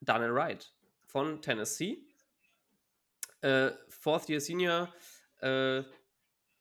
Daniel 0.00 0.34
Wright 0.34 0.72
von 1.06 1.40
Tennessee. 1.40 2.04
Äh, 3.40 3.70
Fourth 3.88 4.28
Year 4.28 4.40
Senior, 4.40 4.92
äh, 5.40 5.82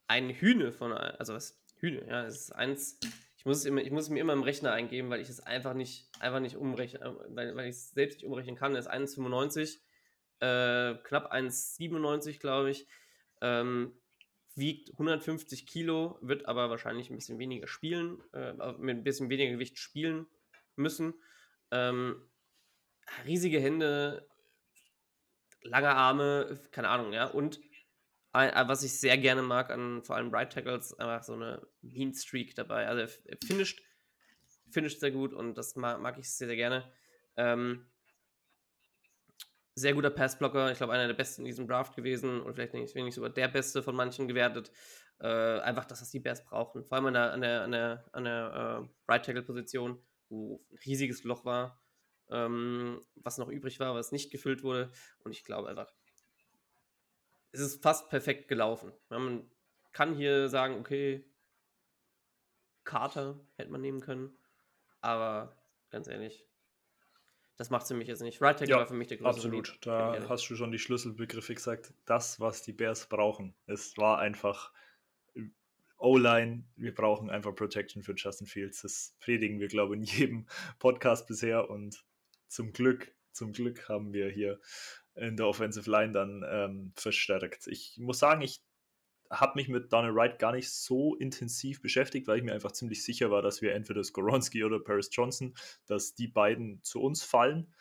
ein 0.07 0.29
Hühne 0.29 0.71
von, 0.71 0.93
also 0.93 1.33
was, 1.33 1.61
Hühne, 1.79 2.05
ja, 2.07 2.25
es 2.25 2.41
ist 2.41 2.51
eins, 2.51 2.99
ich 3.37 3.45
muss, 3.45 3.57
es 3.57 3.65
immer, 3.65 3.81
ich 3.81 3.91
muss 3.91 4.05
es 4.05 4.09
mir 4.09 4.19
immer 4.19 4.33
im 4.33 4.43
Rechner 4.43 4.71
eingeben, 4.71 5.09
weil 5.09 5.21
ich 5.21 5.29
es 5.29 5.39
einfach 5.39 5.73
nicht, 5.73 6.09
einfach 6.19 6.39
nicht 6.39 6.55
umrechnen, 6.55 7.01
weil, 7.29 7.55
weil 7.55 7.65
ich 7.65 7.75
es 7.75 7.91
selbst 7.91 8.17
nicht 8.17 8.25
umrechnen 8.25 8.55
kann. 8.55 8.73
Er 8.73 8.79
ist 8.79 8.89
1,95, 8.89 9.79
äh, 10.39 10.95
knapp 11.03 11.31
1,97, 11.31 12.39
glaube 12.39 12.71
ich, 12.71 12.87
ähm, 13.41 13.93
wiegt 14.55 14.91
150 14.93 15.67
Kilo, 15.67 16.17
wird 16.21 16.47
aber 16.47 16.69
wahrscheinlich 16.69 17.09
ein 17.09 17.15
bisschen 17.15 17.37
weniger 17.37 17.67
spielen, 17.67 18.23
äh, 18.33 18.53
mit 18.79 18.97
ein 18.97 19.03
bisschen 19.03 19.29
weniger 19.29 19.51
Gewicht 19.51 19.77
spielen 19.77 20.25
müssen. 20.75 21.13
Ähm, 21.69 22.27
riesige 23.25 23.59
Hände, 23.59 24.27
lange 25.61 25.89
Arme, 25.89 26.59
keine 26.71 26.89
Ahnung, 26.89 27.13
ja, 27.13 27.25
und 27.25 27.59
äh, 28.45 28.67
was 28.67 28.83
ich 28.83 28.99
sehr 28.99 29.17
gerne 29.17 29.41
mag 29.41 29.69
an 29.71 30.03
vor 30.03 30.15
allem 30.15 30.33
Right 30.33 30.51
Tackles, 30.51 30.93
einfach 30.99 31.23
so 31.23 31.33
eine 31.33 31.67
Mean 31.81 32.13
Streak 32.13 32.55
dabei. 32.55 32.87
Also 32.87 33.13
er 33.25 33.37
finisht, 33.43 33.81
finisht 34.71 34.99
sehr 34.99 35.11
gut 35.11 35.33
und 35.33 35.57
das 35.57 35.75
mag, 35.75 35.99
mag 36.01 36.17
ich 36.17 36.29
sehr, 36.29 36.47
sehr 36.47 36.55
gerne. 36.55 36.91
Ähm, 37.35 37.85
sehr 39.75 39.93
guter 39.93 40.09
Passblocker, 40.09 40.71
ich 40.71 40.77
glaube 40.77 40.93
einer 40.93 41.05
der 41.05 41.13
besten 41.13 41.43
in 41.43 41.45
diesem 41.45 41.67
Draft 41.67 41.95
gewesen 41.95 42.41
und 42.41 42.55
vielleicht 42.55 42.73
nicht, 42.73 42.95
nicht 42.95 43.13
sogar 43.13 43.29
der 43.29 43.47
beste 43.47 43.83
von 43.83 43.95
manchen 43.95 44.27
gewertet. 44.27 44.71
Äh, 45.19 45.59
einfach, 45.59 45.85
das 45.85 46.09
die 46.09 46.19
Bears 46.19 46.43
brauchen. 46.43 46.83
Vor 46.83 46.97
allem 46.97 47.07
an 47.07 47.13
der, 47.13 47.33
an 47.33 47.41
der, 47.41 47.61
an 47.61 47.71
der, 47.71 48.09
an 48.11 48.23
der 48.23 48.87
äh, 48.87 49.11
Right 49.11 49.25
Tackle 49.25 49.43
Position, 49.43 50.03
wo 50.29 50.65
ein 50.71 50.77
riesiges 50.85 51.23
Loch 51.23 51.45
war, 51.45 51.79
ähm, 52.29 53.01
was 53.15 53.37
noch 53.37 53.49
übrig 53.49 53.79
war, 53.79 53.93
was 53.93 54.11
nicht 54.11 54.31
gefüllt 54.31 54.63
wurde. 54.63 54.91
Und 55.23 55.31
ich 55.31 55.43
glaube 55.43 55.69
einfach, 55.69 55.91
es 57.51 57.61
ist 57.61 57.81
fast 57.81 58.09
perfekt 58.09 58.47
gelaufen. 58.47 58.91
Man 59.09 59.49
kann 59.91 60.15
hier 60.15 60.49
sagen, 60.49 60.75
okay, 60.79 61.23
Carter 62.83 63.39
hätte 63.55 63.71
man 63.71 63.81
nehmen 63.81 63.99
können, 63.99 64.37
aber 65.01 65.55
ganz 65.89 66.07
ehrlich, 66.07 66.45
das 67.57 67.71
macht 67.71 67.83
es 67.83 67.87
für 67.87 67.95
mich 67.95 68.07
jetzt 68.07 68.21
nicht. 68.21 68.39
Right 68.41 68.57
Tackle 68.57 68.71
Ja, 68.71 68.79
war 68.79 68.87
für 68.87 68.93
mich 68.93 69.07
der 69.07 69.17
größte 69.17 69.41
Absolut, 69.41 69.69
Need. 69.69 69.87
da 69.87 70.29
hast 70.29 70.47
du 70.49 70.55
schon 70.55 70.71
die 70.71 70.77
Schlüsselbegriffe 70.77 71.55
gesagt. 71.55 71.93
Das, 72.05 72.39
was 72.39 72.61
die 72.61 72.73
Bears 72.73 73.09
brauchen. 73.09 73.55
Es 73.65 73.97
war 73.97 74.19
einfach 74.19 74.71
O-Line. 75.97 76.63
Wir 76.75 76.93
brauchen 76.93 77.31
einfach 77.31 77.55
Protection 77.55 78.03
für 78.03 78.13
Justin 78.15 78.45
Fields. 78.45 78.83
Das 78.83 79.15
predigen 79.19 79.59
wir, 79.59 79.67
glaube 79.67 79.95
ich, 79.95 80.01
in 80.01 80.19
jedem 80.19 80.47
Podcast 80.79 81.27
bisher. 81.27 81.69
Und 81.69 82.05
zum 82.47 82.73
Glück, 82.73 83.11
zum 83.31 83.53
Glück 83.53 83.89
haben 83.89 84.13
wir 84.13 84.29
hier 84.29 84.59
in 85.17 85.37
der 85.37 85.47
Offensive 85.47 85.89
Line 85.89 86.13
dann 86.13 86.45
ähm, 86.49 86.93
verstärkt. 86.95 87.67
Ich 87.67 87.97
muss 87.97 88.19
sagen, 88.19 88.41
ich 88.41 88.61
habe 89.29 89.53
mich 89.55 89.67
mit 89.67 89.91
Donald 89.91 90.15
Wright 90.15 90.39
gar 90.39 90.53
nicht 90.53 90.69
so 90.69 91.15
intensiv 91.15 91.81
beschäftigt, 91.81 92.27
weil 92.27 92.37
ich 92.37 92.43
mir 92.43 92.53
einfach 92.53 92.71
ziemlich 92.71 93.03
sicher 93.03 93.29
war, 93.31 93.41
dass 93.41 93.61
wir 93.61 93.73
entweder 93.73 94.03
Skoronski 94.03 94.63
oder 94.63 94.79
Paris 94.79 95.09
Johnson, 95.11 95.53
dass 95.85 96.15
die 96.15 96.27
beiden 96.27 96.81
zu 96.83 97.01
uns 97.01 97.23
fallen. 97.23 97.73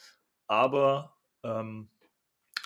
Aber 0.47 1.17
ähm, 1.43 1.89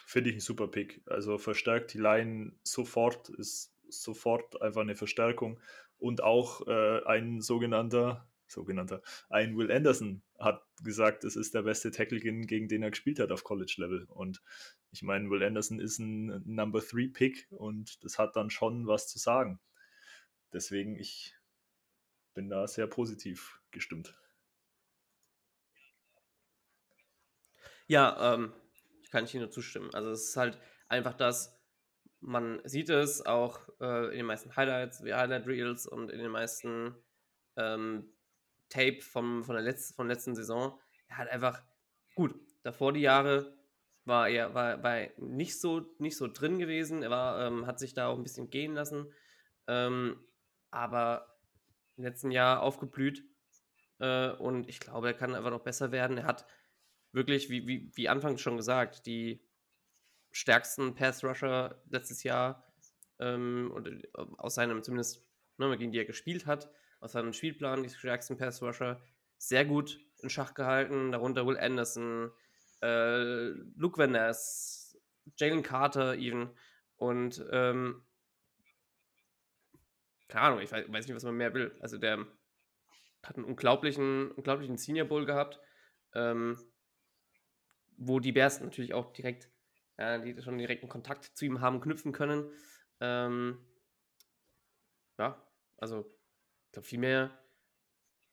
finde 0.06 0.30
ich 0.30 0.36
ein 0.36 0.40
super 0.40 0.68
Pick. 0.68 1.02
Also 1.06 1.38
verstärkt 1.38 1.94
die 1.94 1.98
Line 1.98 2.52
sofort, 2.62 3.28
ist 3.30 3.74
sofort 3.88 4.60
einfach 4.62 4.82
eine 4.82 4.96
Verstärkung. 4.96 5.60
Und 5.98 6.22
auch 6.22 6.66
äh, 6.66 7.04
ein 7.04 7.42
sogenannter, 7.42 8.29
sogenannter, 8.50 9.02
ein 9.28 9.56
Will 9.56 9.70
Anderson 9.70 10.22
hat 10.38 10.62
gesagt, 10.82 11.24
es 11.24 11.36
ist 11.36 11.54
der 11.54 11.62
beste 11.62 11.90
Tackle, 11.90 12.20
gegen, 12.20 12.68
den 12.68 12.82
er 12.82 12.90
gespielt 12.90 13.18
hat 13.20 13.30
auf 13.32 13.44
College-Level. 13.44 14.06
Und 14.08 14.42
ich 14.90 15.02
meine, 15.02 15.30
Will 15.30 15.42
Anderson 15.42 15.78
ist 15.78 15.98
ein 15.98 16.42
Number 16.44 16.80
3 16.80 17.10
Pick 17.12 17.46
und 17.50 18.02
das 18.04 18.18
hat 18.18 18.36
dann 18.36 18.50
schon 18.50 18.86
was 18.86 19.08
zu 19.08 19.18
sagen. 19.18 19.60
Deswegen, 20.52 20.96
ich 20.96 21.36
bin 22.34 22.48
da 22.48 22.66
sehr 22.66 22.86
positiv 22.86 23.60
gestimmt. 23.70 24.16
Ja, 27.86 28.34
ähm, 28.34 28.52
kann 29.10 29.24
ich 29.24 29.34
nur 29.34 29.50
zustimmen. 29.50 29.92
Also 29.94 30.10
es 30.10 30.28
ist 30.28 30.36
halt 30.36 30.58
einfach 30.88 31.14
das, 31.14 31.60
man 32.20 32.60
sieht 32.64 32.88
es 32.88 33.24
auch 33.26 33.68
äh, 33.80 34.10
in 34.10 34.18
den 34.18 34.26
meisten 34.26 34.54
Highlights, 34.54 35.02
wie 35.04 35.14
Highlight 35.14 35.46
Reels 35.46 35.86
und 35.86 36.10
in 36.10 36.20
den 36.20 36.30
meisten 36.30 36.94
ähm, 37.56 38.12
Tape 38.70 39.02
vom, 39.02 39.44
von 39.44 39.54
der 39.54 39.62
letzten, 39.62 39.94
von 39.94 40.08
der 40.08 40.16
letzten 40.16 40.34
Saison. 40.34 40.80
Er 41.08 41.18
hat 41.18 41.28
einfach, 41.28 41.62
gut, 42.14 42.34
davor 42.62 42.92
die 42.92 43.00
Jahre 43.00 43.54
war 44.04 44.28
er 44.28 44.54
war, 44.54 44.82
war 44.82 45.06
nicht, 45.18 45.60
so, 45.60 45.94
nicht 45.98 46.16
so 46.16 46.26
drin 46.26 46.58
gewesen. 46.58 47.02
Er 47.02 47.10
war, 47.10 47.46
ähm, 47.46 47.66
hat 47.66 47.78
sich 47.78 47.92
da 47.92 48.08
auch 48.08 48.16
ein 48.16 48.22
bisschen 48.22 48.50
gehen 48.50 48.74
lassen. 48.74 49.12
Ähm, 49.66 50.24
aber 50.70 51.38
im 51.96 52.04
letzten 52.04 52.30
Jahr 52.30 52.62
aufgeblüht. 52.62 53.24
Äh, 53.98 54.30
und 54.30 54.68
ich 54.68 54.80
glaube, 54.80 55.08
er 55.08 55.14
kann 55.14 55.34
einfach 55.34 55.50
noch 55.50 55.62
besser 55.62 55.92
werden. 55.92 56.18
Er 56.18 56.24
hat 56.24 56.46
wirklich, 57.12 57.50
wie, 57.50 57.66
wie, 57.66 57.90
wie 57.94 58.08
anfangs 58.08 58.40
schon 58.40 58.56
gesagt, 58.56 59.06
die 59.06 59.44
stärksten 60.30 60.94
Pass-Rusher 60.94 61.82
letztes 61.88 62.22
Jahr 62.22 62.72
ähm, 63.18 63.70
oder 63.74 63.92
aus 64.38 64.54
seinem 64.54 64.82
zumindest, 64.82 65.26
ne, 65.58 65.76
gegen 65.76 65.92
die 65.92 65.98
er 65.98 66.04
gespielt 66.04 66.46
hat. 66.46 66.70
Aus 67.00 67.12
seinem 67.12 67.32
Spielplan, 67.32 67.82
die 67.82 67.90
stärksten 67.90 68.36
Pass-Rusher, 68.36 69.00
sehr 69.38 69.64
gut 69.64 69.98
in 70.18 70.30
Schach 70.30 70.54
gehalten. 70.54 71.12
Darunter 71.12 71.46
Will 71.46 71.58
Anderson, 71.58 72.30
äh, 72.82 73.48
Luke 73.76 73.98
Van 73.98 74.12
Ness, 74.12 74.98
Jalen 75.36 75.62
Carter 75.62 76.16
even. 76.16 76.50
Und 76.96 77.44
ähm, 77.50 78.02
keine 80.28 80.44
Ahnung, 80.44 80.60
ich 80.60 80.70
weiß, 80.70 80.92
weiß 80.92 81.06
nicht, 81.06 81.16
was 81.16 81.24
man 81.24 81.36
mehr 81.36 81.54
will. 81.54 81.76
Also 81.80 81.98
der 81.98 82.26
hat 83.22 83.36
einen 83.36 83.44
unglaublichen, 83.44 84.30
unglaublichen 84.32 84.76
Senior 84.76 85.06
Bowl 85.06 85.26
gehabt, 85.26 85.60
ähm, 86.14 86.58
wo 87.96 88.20
die 88.20 88.32
Bears 88.32 88.60
natürlich 88.60 88.94
auch 88.94 89.12
direkt, 89.12 89.50
ja, 89.98 90.18
die 90.18 90.40
schon 90.42 90.58
direkten 90.58 90.88
Kontakt 90.88 91.24
zu 91.24 91.44
ihm 91.44 91.60
haben 91.60 91.80
knüpfen 91.80 92.12
können. 92.12 92.50
Ähm, 93.00 93.58
ja, 95.18 95.42
also 95.76 96.19
ich 96.70 96.72
glaube, 96.72 96.86
viel 96.86 97.00
mehr 97.00 97.36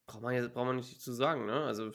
braucht 0.06 0.22
man, 0.22 0.36
jetzt, 0.36 0.54
braucht 0.54 0.68
man 0.68 0.76
nicht 0.76 1.02
zu 1.02 1.12
sagen. 1.12 1.48
Ne? 1.48 1.66
Also 1.66 1.92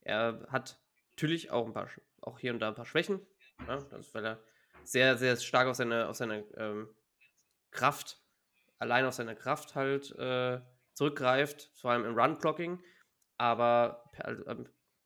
er 0.00 0.44
hat 0.48 0.82
natürlich 1.12 1.52
auch 1.52 1.66
ein 1.66 1.72
paar, 1.72 1.88
auch 2.20 2.40
hier 2.40 2.52
und 2.52 2.58
da 2.58 2.68
ein 2.68 2.74
paar 2.74 2.84
Schwächen. 2.84 3.24
Ne? 3.68 3.86
Das 3.90 4.12
weil 4.12 4.26
er 4.26 4.44
sehr, 4.82 5.16
sehr 5.16 5.36
stark 5.36 5.68
auf 5.68 5.76
seine, 5.76 6.08
auf 6.08 6.16
seine 6.16 6.40
ähm, 6.56 6.92
Kraft, 7.70 8.20
allein 8.78 9.04
auf 9.06 9.14
seine 9.14 9.36
Kraft 9.36 9.76
halt 9.76 10.10
äh, 10.18 10.60
zurückgreift, 10.94 11.70
vor 11.76 11.92
allem 11.92 12.04
im 12.04 12.18
Run-Blocking. 12.18 12.82
Aber 13.38 14.10
äh, 14.18 14.56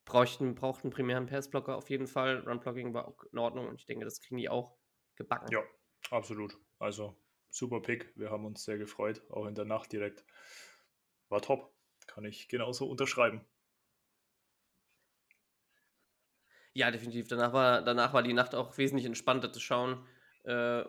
brauchten, 0.06 0.54
brauchten 0.54 0.88
primären 0.88 1.26
Pass-Blocker 1.26 1.76
auf 1.76 1.90
jeden 1.90 2.06
Fall. 2.06 2.38
Run-Blocking 2.46 2.94
war 2.94 3.08
auch 3.08 3.22
in 3.30 3.38
Ordnung 3.38 3.68
und 3.68 3.78
ich 3.78 3.84
denke, 3.84 4.06
das 4.06 4.22
kriegen 4.22 4.38
die 4.38 4.48
auch 4.48 4.74
gebacken. 5.16 5.52
Ja, 5.52 5.62
absolut. 6.10 6.56
Also 6.78 7.14
super 7.50 7.82
Pick. 7.82 8.10
Wir 8.16 8.30
haben 8.30 8.46
uns 8.46 8.64
sehr 8.64 8.78
gefreut, 8.78 9.22
auch 9.28 9.44
in 9.44 9.54
der 9.54 9.66
Nacht 9.66 9.92
direkt. 9.92 10.24
War 11.28 11.42
top. 11.42 11.72
Kann 12.06 12.24
ich 12.24 12.48
genauso 12.48 12.86
unterschreiben. 12.88 13.44
Ja, 16.72 16.90
definitiv. 16.90 17.28
Danach 17.28 17.52
war, 17.52 17.82
danach 17.82 18.12
war 18.12 18.22
die 18.22 18.32
Nacht 18.32 18.54
auch 18.54 18.78
wesentlich 18.78 19.06
entspannter 19.06 19.52
zu 19.52 19.60
schauen. 19.60 20.06
Äh, 20.44 20.84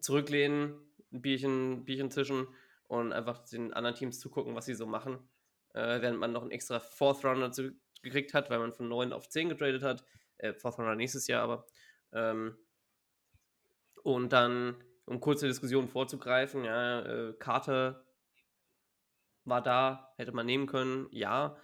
zurücklehnen, 0.00 0.74
ein 1.12 1.22
Bierchen, 1.22 1.84
Bierchen 1.84 2.10
zischen 2.10 2.46
und 2.88 3.12
einfach 3.12 3.44
den 3.46 3.72
anderen 3.72 3.96
Teams 3.96 4.20
zugucken, 4.20 4.54
was 4.54 4.66
sie 4.66 4.74
so 4.74 4.86
machen. 4.86 5.18
Äh, 5.72 6.02
während 6.02 6.18
man 6.18 6.32
noch 6.32 6.42
einen 6.42 6.50
extra 6.50 6.80
Fourth 6.80 7.24
Runner 7.24 7.50
gekriegt 8.02 8.34
hat, 8.34 8.50
weil 8.50 8.58
man 8.58 8.72
von 8.72 8.88
9 8.88 9.12
auf 9.12 9.28
10 9.28 9.48
getradet 9.48 9.82
hat. 9.82 10.04
Äh, 10.38 10.52
Fourth 10.52 10.78
Runner 10.78 10.94
nächstes 10.94 11.26
Jahr 11.26 11.42
aber. 11.42 11.66
Ähm, 12.12 12.56
und 14.02 14.32
dann, 14.32 14.76
um 15.06 15.18
kurze 15.20 15.46
Diskussionen 15.46 15.88
vorzugreifen, 15.88 16.64
ja, 16.64 17.00
äh, 17.00 17.32
Carter 17.38 18.03
war 19.44 19.62
da, 19.62 20.12
hätte 20.16 20.32
man 20.32 20.46
nehmen 20.46 20.66
können, 20.66 21.08
ja. 21.10 21.56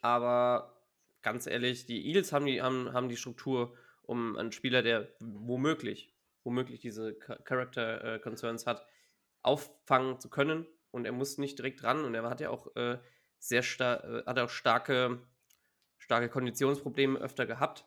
Aber 0.00 0.82
ganz 1.22 1.46
ehrlich, 1.46 1.86
die 1.86 2.06
Eagles 2.06 2.32
haben 2.32 2.46
die, 2.46 2.62
haben, 2.62 2.92
haben 2.92 3.08
die 3.08 3.16
Struktur, 3.16 3.76
um 4.02 4.36
einen 4.36 4.52
Spieler, 4.52 4.82
der 4.82 5.08
womöglich, 5.20 6.14
womöglich 6.44 6.80
diese 6.80 7.14
Character 7.18 8.14
äh, 8.14 8.18
Concerns 8.18 8.66
hat, 8.66 8.86
auffangen 9.42 10.20
zu 10.20 10.30
können. 10.30 10.66
Und 10.90 11.04
er 11.04 11.12
muss 11.12 11.38
nicht 11.38 11.58
direkt 11.58 11.82
ran. 11.84 12.04
Und 12.04 12.14
er 12.14 12.22
hat 12.24 12.40
ja 12.40 12.50
auch 12.50 12.74
äh, 12.76 12.98
sehr 13.38 13.62
stark, 13.62 14.04
äh, 14.04 14.22
hat 14.24 14.38
auch 14.38 14.48
starke, 14.48 15.20
starke 15.98 16.28
Konditionsprobleme 16.28 17.18
öfter 17.18 17.44
gehabt 17.44 17.84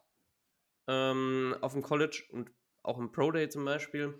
ähm, 0.88 1.56
auf 1.62 1.74
dem 1.74 1.82
College 1.82 2.24
und 2.32 2.52
auch 2.84 2.98
im 2.98 3.12
Pro 3.12 3.32
Day 3.32 3.50
zum 3.50 3.66
Beispiel. 3.66 4.14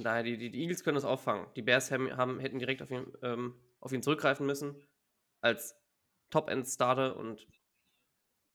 Von 0.00 0.04
daher, 0.04 0.22
die, 0.22 0.50
die, 0.50 0.62
Eagles 0.62 0.82
können 0.82 0.94
das 0.94 1.04
auffangen. 1.04 1.46
Die 1.56 1.62
Bears 1.62 1.90
haben, 1.90 2.16
haben 2.16 2.40
hätten 2.40 2.58
direkt 2.58 2.80
auf 2.80 2.90
ihn, 2.90 3.06
ähm, 3.22 3.54
auf 3.80 3.92
ihn 3.92 4.02
zurückgreifen 4.02 4.46
müssen 4.46 4.74
als 5.42 5.76
Top-End-Starter 6.30 7.16
und 7.16 7.46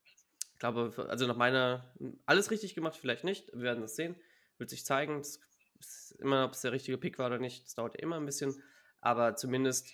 ich 0.03 0.59
glaube, 0.59 1.05
also 1.07 1.27
nach 1.27 1.35
meiner, 1.35 1.93
alles 2.25 2.49
richtig 2.49 2.73
gemacht, 2.73 2.97
vielleicht 2.97 3.23
nicht. 3.23 3.53
Wir 3.53 3.61
werden 3.61 3.83
es 3.83 3.95
sehen. 3.95 4.15
Wird 4.57 4.71
sich 4.71 4.85
zeigen. 4.85 5.19
Es 5.19 5.39
ist 5.79 6.11
immer, 6.17 6.45
ob 6.45 6.53
es 6.53 6.61
der 6.61 6.71
richtige 6.71 6.97
Pick 6.97 7.19
war 7.19 7.27
oder 7.27 7.37
nicht. 7.37 7.63
Das 7.63 7.75
dauert 7.75 7.95
ja 7.95 8.01
immer 8.01 8.15
ein 8.15 8.25
bisschen. 8.25 8.63
Aber 9.01 9.35
zumindest 9.35 9.87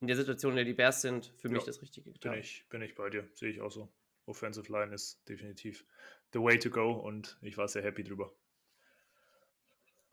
in 0.00 0.08
der 0.08 0.16
Situation, 0.16 0.52
in 0.52 0.56
der 0.56 0.64
die 0.64 0.72
Bears 0.72 1.00
sind, 1.00 1.32
für 1.36 1.48
mich 1.48 1.62
das 1.62 1.80
Richtige 1.80 2.10
getan. 2.10 2.32
Bin 2.32 2.40
ich, 2.40 2.66
bin 2.68 2.82
ich 2.82 2.96
bei 2.96 3.08
dir. 3.08 3.28
Sehe 3.34 3.50
ich 3.50 3.60
auch 3.60 3.70
so. 3.70 3.92
Offensive 4.24 4.72
Line 4.72 4.92
ist 4.92 5.28
definitiv 5.28 5.84
the 6.32 6.40
way 6.40 6.58
to 6.58 6.70
go 6.70 6.90
und 6.90 7.38
ich 7.42 7.56
war 7.56 7.68
sehr 7.68 7.82
happy 7.82 8.02
drüber. 8.02 8.34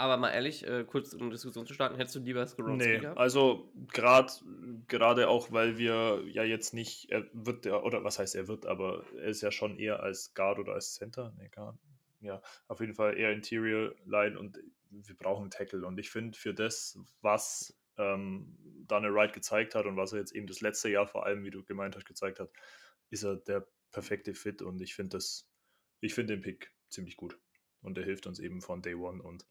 Aber 0.04 0.18
mal 0.18 0.32
ehrlich, 0.32 0.68
äh, 0.68 0.84
kurz 0.84 1.14
um 1.14 1.32
Diskussion 1.32 1.66
zu 1.66 1.74
starten, 1.74 1.96
hättest 1.96 2.18
du 2.18 2.20
lieber 2.20 2.46
Skoronski 2.46 2.90
nee, 2.90 3.00
gehabt? 3.00 3.18
also 3.18 3.72
gerade 3.88 5.30
auch, 5.30 5.50
weil 5.54 5.78
wir 5.78 6.22
ja 6.28 6.44
jetzt 6.44 6.74
nicht, 6.74 7.10
er 7.10 7.26
wird 7.32 7.66
ja, 7.66 7.82
oder 7.82 8.04
was 8.04 8.20
heißt 8.20 8.36
er 8.36 8.50
wird, 8.50 8.66
aber 8.66 9.06
er 9.16 9.30
ist 9.30 9.40
ja 9.40 9.50
schon 9.50 9.80
eher 9.80 10.04
als 10.04 10.34
Guard 10.34 10.60
oder 10.60 10.74
als 10.74 10.96
Center, 10.96 11.34
nee, 11.38 11.48
Guard, 11.48 11.78
ja, 12.20 12.42
auf 12.68 12.82
jeden 12.82 12.96
Fall 12.96 13.18
eher 13.18 13.32
Interior 13.32 13.96
Line 14.04 14.38
und 14.38 14.60
wir 14.90 15.16
brauchen 15.16 15.50
Tackle. 15.50 15.86
Und 15.86 15.98
ich 15.98 16.10
finde 16.10 16.38
für 16.38 16.54
das, 16.54 17.00
was 17.22 17.74
ähm, 17.96 18.58
Daniel 18.86 19.14
Wright 19.14 19.32
gezeigt 19.32 19.74
hat 19.74 19.86
und 19.86 19.96
was 19.96 20.12
er 20.12 20.20
jetzt 20.20 20.36
eben 20.36 20.48
das 20.48 20.60
letzte 20.60 20.90
Jahr 20.90 21.08
vor 21.08 21.26
allem, 21.26 21.46
wie 21.46 21.50
du 21.50 21.64
gemeint 21.64 21.96
hast, 21.96 22.06
gezeigt 22.06 22.42
hat, 22.42 22.52
ist 23.10 23.24
er 23.24 23.38
der 23.38 23.66
perfekte 23.94 24.34
Fit 24.34 24.62
und 24.62 24.82
ich 24.82 24.96
finde 24.96 25.16
das, 25.16 25.50
ich 26.02 26.14
finde 26.14 26.34
den 26.36 26.42
Pick 26.42 26.74
ziemlich 26.90 27.16
gut. 27.16 27.40
Und 27.82 27.98
er 27.98 28.04
hilft 28.04 28.28
uns 28.28 28.40
eben 28.40 28.62
von 28.62 28.82
Day 28.82 28.96
One 28.96 29.22
und 29.22 29.46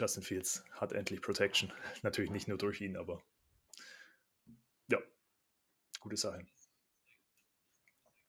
Justin 0.00 0.22
Fields 0.22 0.64
hat 0.72 0.92
endlich 0.92 1.20
Protection. 1.20 1.72
Natürlich 2.02 2.30
nicht 2.30 2.48
nur 2.48 2.58
durch 2.58 2.80
ihn, 2.80 2.96
aber 2.96 3.22
ja, 4.88 4.98
gute 6.00 6.16
Sache. 6.16 6.46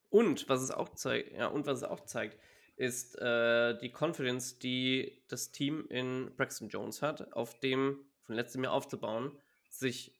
Und 0.09 0.49
was 0.49 0.61
es 0.61 0.71
auch 0.71 0.89
zeigt, 0.89 1.31
ja, 1.31 1.47
und 1.47 1.65
was 1.65 1.79
es 1.79 1.83
auch 1.85 2.01
zeigt, 2.01 2.37
ist 2.75 3.17
äh, 3.19 3.77
die 3.79 3.91
Confidence, 3.91 4.59
die 4.59 5.21
das 5.29 5.51
Team 5.51 5.85
in 5.89 6.35
Braxton 6.35 6.67
Jones 6.67 7.01
hat, 7.01 7.31
auf 7.33 7.59
dem 7.59 8.05
von 8.23 8.35
letztem 8.35 8.63
Jahr 8.63 8.73
aufzubauen, 8.73 9.31
sich, 9.69 10.13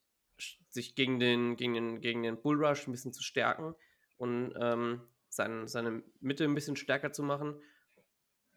sich 0.69 0.95
gegen, 0.95 1.19
den, 1.19 1.57
gegen, 1.57 1.73
den, 1.73 2.01
gegen 2.01 2.23
den 2.23 2.41
Bullrush 2.41 2.87
ein 2.87 2.91
bisschen 2.91 3.13
zu 3.13 3.23
stärken 3.23 3.75
und 4.17 4.53
ähm, 4.59 5.01
sein, 5.27 5.67
seine 5.67 6.03
Mitte 6.19 6.45
ein 6.45 6.55
bisschen 6.55 6.75
stärker 6.75 7.11
zu 7.11 7.23
machen 7.23 7.59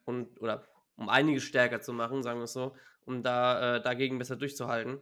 und 0.04 0.40
oder 0.40 0.68
um 0.96 1.08
einiges 1.08 1.44
stärker 1.44 1.80
zu 1.80 1.92
machen, 1.92 2.22
sagen 2.22 2.40
wir 2.40 2.44
es 2.44 2.52
so, 2.52 2.76
um 3.04 3.22
da 3.22 3.76
äh, 3.76 3.82
dagegen 3.82 4.18
besser 4.18 4.36
durchzuhalten. 4.36 5.00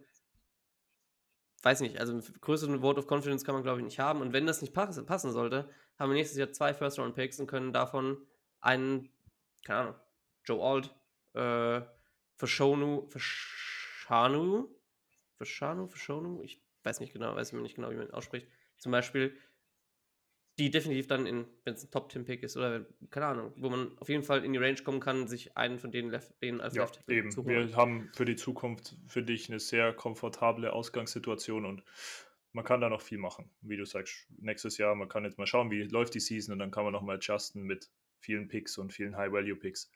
Weiß 1.62 1.80
nicht, 1.80 2.00
also 2.00 2.12
einen 2.12 2.22
größeren 2.40 2.80
Vote 2.80 2.98
of 2.98 3.06
Confidence 3.06 3.44
kann 3.44 3.54
man, 3.54 3.62
glaube 3.62 3.78
ich, 3.78 3.84
nicht 3.84 4.00
haben. 4.00 4.20
Und 4.20 4.32
wenn 4.32 4.46
das 4.46 4.62
nicht 4.62 4.74
pass 4.74 5.04
passen 5.04 5.30
sollte, 5.30 5.68
haben 5.98 6.10
wir 6.10 6.16
nächstes 6.16 6.38
Jahr 6.38 6.50
zwei 6.50 6.74
First-Round-Picks 6.74 7.38
und 7.38 7.46
können 7.46 7.72
davon 7.72 8.18
einen, 8.60 9.08
keine 9.64 9.78
Ahnung, 9.80 9.94
Joe 10.44 10.60
Alt, 10.60 10.94
äh, 11.34 11.86
Fashonu, 12.36 13.08
Fashanu, 13.08 14.68
Fashanu, 15.38 15.86
Fashonu, 15.86 16.42
ich 16.42 16.60
weiß 16.82 16.98
nicht 16.98 17.12
genau, 17.12 17.36
weiß 17.36 17.52
mir 17.52 17.62
nicht 17.62 17.76
genau, 17.76 17.90
wie 17.90 17.96
man 17.96 18.08
ihn 18.08 18.14
ausspricht, 18.14 18.48
zum 18.78 18.90
Beispiel 18.90 19.36
die 20.62 20.70
definitiv 20.70 21.08
dann 21.08 21.26
in, 21.26 21.44
wenn 21.64 21.74
es 21.74 21.82
ein 21.82 21.90
Top-10-Pick 21.90 22.44
ist 22.44 22.56
oder 22.56 22.86
keine 23.10 23.26
Ahnung, 23.26 23.52
wo 23.56 23.68
man 23.68 23.98
auf 23.98 24.08
jeden 24.08 24.22
Fall 24.22 24.44
in 24.44 24.52
die 24.52 24.58
Range 24.60 24.80
kommen 24.82 25.00
kann, 25.00 25.26
sich 25.26 25.56
einen 25.56 25.80
von 25.80 25.90
denen, 25.90 26.10
Left, 26.10 26.40
denen 26.40 26.60
als 26.60 26.74
ja, 26.74 26.84
Left 26.84 27.08
eben. 27.08 27.32
zu 27.32 27.44
holen. 27.44 27.68
Wir 27.68 27.76
haben 27.76 28.10
für 28.14 28.24
die 28.24 28.36
Zukunft 28.36 28.96
für 29.08 29.22
dich 29.22 29.48
eine 29.48 29.58
sehr 29.58 29.92
komfortable 29.92 30.72
Ausgangssituation 30.72 31.64
und 31.64 31.82
man 32.52 32.64
kann 32.64 32.80
da 32.80 32.88
noch 32.88 33.00
viel 33.00 33.18
machen. 33.18 33.50
Wie 33.60 33.76
du 33.76 33.84
sagst, 33.84 34.28
nächstes 34.38 34.78
Jahr, 34.78 34.94
man 34.94 35.08
kann 35.08 35.24
jetzt 35.24 35.36
mal 35.36 35.46
schauen, 35.46 35.70
wie 35.70 35.82
läuft 35.82 36.14
die 36.14 36.20
Season 36.20 36.52
und 36.52 36.60
dann 36.60 36.70
kann 36.70 36.84
man 36.84 36.92
nochmal 36.92 37.16
adjusten 37.16 37.64
mit 37.64 37.90
vielen 38.20 38.46
Picks 38.46 38.78
und 38.78 38.92
vielen 38.92 39.16
High-Value-Picks. 39.16 39.90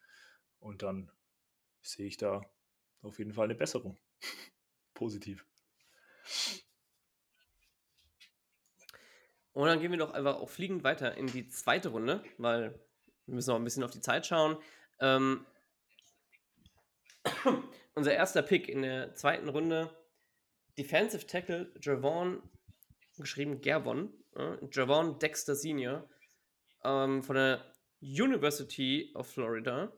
Und 0.59 0.83
dann 0.83 1.13
sehe 1.83 2.07
ich 2.07 2.17
da 2.17 2.45
auf 3.03 3.19
jeden 3.19 3.33
Fall 3.33 3.45
eine 3.45 3.55
Besserung. 3.55 3.97
Positiv. 4.95 5.47
Und 9.57 9.69
dann 9.69 9.81
gehen 9.81 9.91
wir 9.91 9.97
doch 9.97 10.13
einfach 10.13 10.37
auch 10.37 10.51
fliegend 10.51 10.85
weiter 10.85 11.17
in 11.17 11.29
die 11.29 11.49
zweite 11.49 11.89
Runde, 11.89 12.23
weil 12.37 12.79
wir 13.25 13.35
müssen 13.35 13.49
noch 13.49 13.57
ein 13.57 13.65
bisschen 13.65 13.85
auf 13.85 13.91
die 13.91 14.03
Zeit 14.03 14.27
schauen. 14.27 14.59
Ähm, 15.01 15.47
unser 17.95 18.13
erster 18.13 18.43
Pick 18.43 18.69
in 18.69 18.83
der 18.83 19.15
zweiten 19.15 19.49
Runde, 19.49 19.89
Defensive 20.77 21.27
Tackle 21.27 21.73
Javon, 21.81 22.43
geschrieben 23.17 23.63
Gervon, 23.63 24.13
äh, 24.35 24.59
Javon 24.71 25.19
Dexter 25.19 25.55
Senior 25.55 26.07
ähm, 26.85 27.23
von 27.23 27.37
der 27.37 27.65
University 28.03 29.11
of 29.15 29.27
Florida. 29.27 29.91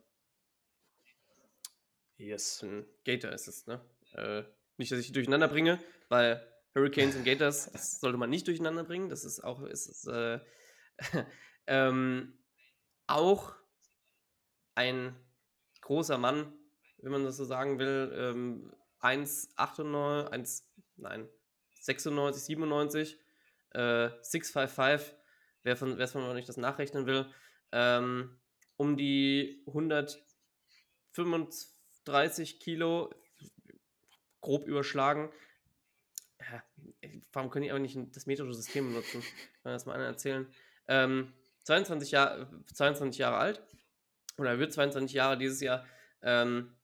Yes. 2.16 2.62
Ein 2.62 2.86
Gator 3.04 3.32
ist 3.32 3.48
es, 3.48 3.66
ne? 3.66 3.80
Äh, 4.12 4.44
nicht, 4.76 4.92
dass 4.92 5.00
ich 5.00 5.10
durcheinander 5.10 5.48
bringe, 5.48 5.80
weil 6.08 6.47
Hurricanes 6.74 7.16
und 7.16 7.24
Gators, 7.24 7.70
das 7.72 8.00
sollte 8.00 8.18
man 8.18 8.30
nicht 8.30 8.46
durcheinander 8.46 8.84
bringen. 8.84 9.08
Das 9.08 9.24
ist 9.24 9.40
auch, 9.40 9.62
ist, 9.62 9.86
ist 9.86 10.06
äh, 10.06 10.40
ähm, 11.66 12.38
auch 13.06 13.54
ein 14.74 15.16
großer 15.80 16.18
Mann, 16.18 16.52
wenn 16.98 17.12
man 17.12 17.24
das 17.24 17.36
so 17.36 17.44
sagen 17.44 17.78
will. 17.78 18.12
Ähm, 18.14 18.72
1,98, 19.00 20.62
nein, 20.96 21.28
96, 21.80 22.44
97, 22.44 23.18
äh, 23.70 24.10
655, 24.22 25.14
wer 25.62 25.76
von, 25.76 25.98
wer 25.98 26.08
von 26.08 26.22
euch 26.24 26.46
das 26.46 26.56
nachrechnen 26.56 27.06
will, 27.06 27.32
ähm, 27.72 28.40
um 28.76 28.96
die 28.96 29.62
135 29.66 32.60
Kilo, 32.60 33.12
grob 34.40 34.66
überschlagen. 34.66 35.30
Warum 37.32 37.50
können 37.50 37.64
die 37.64 37.70
aber 37.70 37.80
nicht 37.80 37.96
das 38.14 38.26
metrische 38.26 38.54
System 38.54 38.88
benutzen? 38.88 39.22
Kann 39.62 39.72
das 39.72 39.86
mal 39.86 39.94
einer 39.94 40.06
erzählen? 40.06 40.46
Ähm, 40.88 41.32
22, 41.64 42.10
Jahr, 42.10 42.48
22 42.74 43.18
Jahre 43.18 43.36
alt, 43.36 43.62
oder 44.38 44.50
er 44.50 44.58
wird 44.58 44.72
22 44.72 45.14
Jahre 45.14 45.36
dieses 45.36 45.60
Jahr. 45.60 45.84
Ähm, 46.22 46.74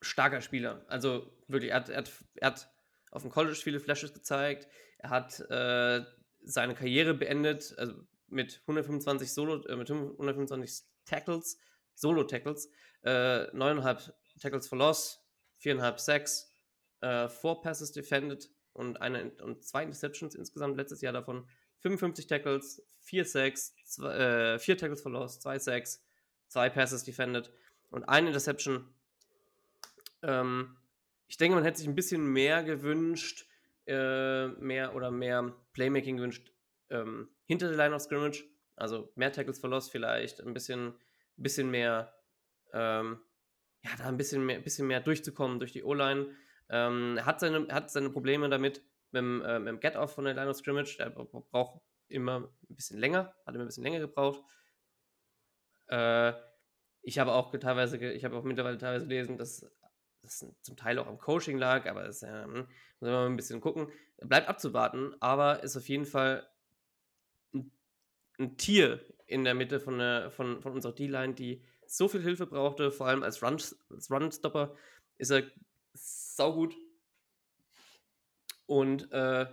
starker 0.00 0.40
Spieler. 0.40 0.84
Also 0.88 1.32
wirklich, 1.48 1.70
er 1.70 1.76
hat, 1.76 1.88
er 1.88 1.98
hat, 1.98 2.10
er 2.36 2.46
hat 2.48 2.70
auf 3.10 3.22
dem 3.22 3.30
College 3.30 3.56
viele 3.56 3.80
Flashes 3.80 4.12
gezeigt. 4.12 4.68
Er 4.98 5.10
hat 5.10 5.40
äh, 5.50 6.04
seine 6.42 6.74
Karriere 6.74 7.14
beendet, 7.14 7.74
also 7.78 7.94
mit 8.28 8.60
125 8.62 9.32
Solo, 9.32 9.64
äh, 9.66 9.76
mit 9.76 9.90
125 9.90 10.84
Tackles, 11.04 11.58
Solo-Tackles, 11.94 12.70
äh, 13.02 13.50
9,5 13.52 14.12
Tackles 14.40 14.68
for 14.68 14.78
Loss, 14.78 15.23
4,5 15.64 15.98
Sacks, 15.98 16.54
äh, 17.00 17.28
4 17.28 17.54
Passes 17.56 17.92
defended 17.92 18.50
und, 18.72 19.00
eine, 19.00 19.30
und 19.42 19.64
zwei 19.64 19.82
Interceptions 19.82 20.34
insgesamt 20.34 20.76
letztes 20.76 21.00
Jahr 21.00 21.12
davon. 21.12 21.46
55 21.80 22.26
Tackles, 22.26 22.82
4 23.00 23.24
Sacks, 23.24 23.74
2, 23.86 24.54
äh, 24.54 24.58
4 24.58 24.78
Tackles 24.78 25.02
for 25.02 25.12
Loss, 25.12 25.40
2 25.40 25.58
Sacks, 25.58 26.02
2 26.48 26.70
Passes 26.70 27.04
defended 27.04 27.50
und 27.90 28.04
eine 28.08 28.28
Interception. 28.28 28.88
Ähm, 30.22 30.76
ich 31.28 31.36
denke, 31.36 31.54
man 31.54 31.64
hätte 31.64 31.78
sich 31.78 31.88
ein 31.88 31.94
bisschen 31.94 32.24
mehr 32.26 32.62
gewünscht, 32.62 33.46
äh, 33.86 34.48
mehr 34.48 34.94
oder 34.94 35.10
mehr 35.10 35.54
Playmaking 35.72 36.16
gewünscht 36.16 36.52
ähm, 36.90 37.28
hinter 37.46 37.68
der 37.68 37.76
Line 37.76 37.94
of 37.94 38.02
Scrimmage. 38.02 38.44
Also 38.76 39.12
mehr 39.14 39.32
Tackles 39.32 39.58
for 39.58 39.70
Loss 39.70 39.88
vielleicht, 39.88 40.40
ein 40.40 40.54
bisschen, 40.54 40.94
bisschen 41.36 41.70
mehr, 41.70 42.14
ähm, 42.72 43.20
ja, 43.84 43.90
da 43.98 44.04
ein 44.06 44.16
bisschen 44.16 44.44
mehr, 44.44 44.60
bisschen 44.60 44.86
mehr 44.86 45.00
durchzukommen 45.00 45.58
durch 45.58 45.72
die 45.72 45.84
O-Line. 45.84 46.28
Ähm, 46.70 47.20
hat 47.24 47.40
seine, 47.40 47.68
hat 47.68 47.90
seine 47.90 48.10
Probleme 48.10 48.48
damit 48.48 48.82
mit 49.10 49.22
dem, 49.22 49.42
äh, 49.42 49.62
dem 49.62 49.80
Get-Off 49.80 50.14
von 50.14 50.24
der 50.24 50.34
Line 50.34 50.50
of 50.50 50.56
Scrimmage. 50.56 50.96
Der 50.96 51.10
braucht 51.10 51.82
immer 52.08 52.50
ein 52.68 52.76
bisschen 52.76 52.98
länger, 52.98 53.34
hat 53.46 53.54
immer 53.54 53.64
ein 53.64 53.68
bisschen 53.68 53.84
länger 53.84 54.00
gebraucht. 54.00 54.42
Äh, 55.88 56.32
ich 57.02 57.18
habe 57.18 57.32
auch 57.32 57.54
teilweise, 57.56 57.98
ich 57.98 58.24
habe 58.24 58.36
auch 58.36 58.44
mittlerweile 58.44 58.78
teilweise 58.78 59.06
gelesen, 59.06 59.36
dass 59.36 59.66
das 60.22 60.46
zum 60.62 60.76
Teil 60.76 60.98
auch 60.98 61.06
am 61.06 61.18
Coaching 61.18 61.58
lag, 61.58 61.86
aber 61.86 62.06
es 62.06 62.22
ähm, 62.22 62.66
muss 62.98 63.10
man 63.10 63.12
mal 63.12 63.26
ein 63.26 63.36
bisschen 63.36 63.60
gucken. 63.60 63.92
Bleibt 64.18 64.48
abzuwarten, 64.48 65.14
aber 65.20 65.62
ist 65.62 65.76
auf 65.76 65.86
jeden 65.86 66.06
Fall 66.06 66.48
ein, 67.52 67.70
ein 68.38 68.56
Tier 68.56 69.04
in 69.26 69.44
der 69.44 69.54
Mitte 69.54 69.80
von, 69.80 69.98
der, 69.98 70.30
von, 70.30 70.62
von 70.62 70.72
unserer 70.72 70.94
D-Line, 70.94 71.34
die 71.34 71.62
so 71.96 72.08
viel 72.08 72.22
Hilfe 72.22 72.46
brauchte, 72.46 72.90
vor 72.90 73.06
allem 73.06 73.22
als, 73.22 73.42
Run, 73.42 73.58
als 73.90 74.10
Run-Stopper 74.10 74.74
ist 75.18 75.30
er 75.30 75.44
saugut. 75.94 76.74
Und 78.66 79.10
äh, 79.12 79.46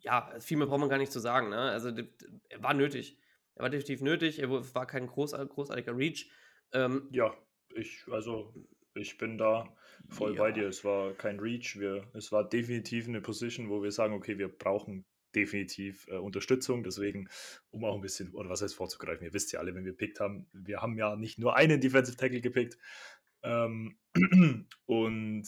ja, 0.00 0.34
viel 0.40 0.56
mehr 0.56 0.66
braucht 0.66 0.80
man 0.80 0.88
gar 0.88 0.98
nicht 0.98 1.12
zu 1.12 1.20
sagen. 1.20 1.50
Ne? 1.50 1.58
Also 1.58 1.90
er 2.48 2.62
war 2.62 2.74
nötig. 2.74 3.18
Er 3.54 3.62
war 3.62 3.70
definitiv 3.70 4.02
nötig. 4.02 4.38
Er 4.40 4.50
war 4.50 4.86
kein 4.86 5.06
groß, 5.06 5.32
großartiger 5.32 5.96
Reach. 5.96 6.30
Ähm, 6.72 7.08
ja, 7.10 7.34
ich, 7.74 8.04
also 8.10 8.52
ich 8.94 9.16
bin 9.18 9.38
da 9.38 9.74
voll 10.08 10.34
ja. 10.34 10.42
bei 10.42 10.52
dir. 10.52 10.68
Es 10.68 10.84
war 10.84 11.12
kein 11.14 11.40
Reach. 11.40 11.78
Wir, 11.78 12.08
es 12.12 12.30
war 12.30 12.48
definitiv 12.48 13.08
eine 13.08 13.20
Position, 13.20 13.70
wo 13.70 13.82
wir 13.82 13.92
sagen, 13.92 14.14
okay, 14.14 14.38
wir 14.38 14.48
brauchen 14.48 15.04
definitiv 15.34 16.06
äh, 16.08 16.16
Unterstützung. 16.16 16.82
Deswegen, 16.82 17.28
um 17.70 17.84
auch 17.84 17.94
ein 17.94 18.00
bisschen, 18.00 18.34
oder 18.34 18.50
was 18.50 18.62
heißt 18.62 18.74
vorzugreifen, 18.74 19.24
ihr 19.24 19.34
wisst 19.34 19.52
ja 19.52 19.60
alle, 19.60 19.74
wenn 19.74 19.84
wir 19.84 19.96
pickt 19.96 20.20
haben, 20.20 20.46
wir 20.52 20.80
haben 20.82 20.96
ja 20.96 21.16
nicht 21.16 21.38
nur 21.38 21.56
einen 21.56 21.80
Defensive 21.80 22.16
Tackle 22.16 22.40
gepickt. 22.40 22.78
Ähm, 23.42 23.96
und 24.86 25.46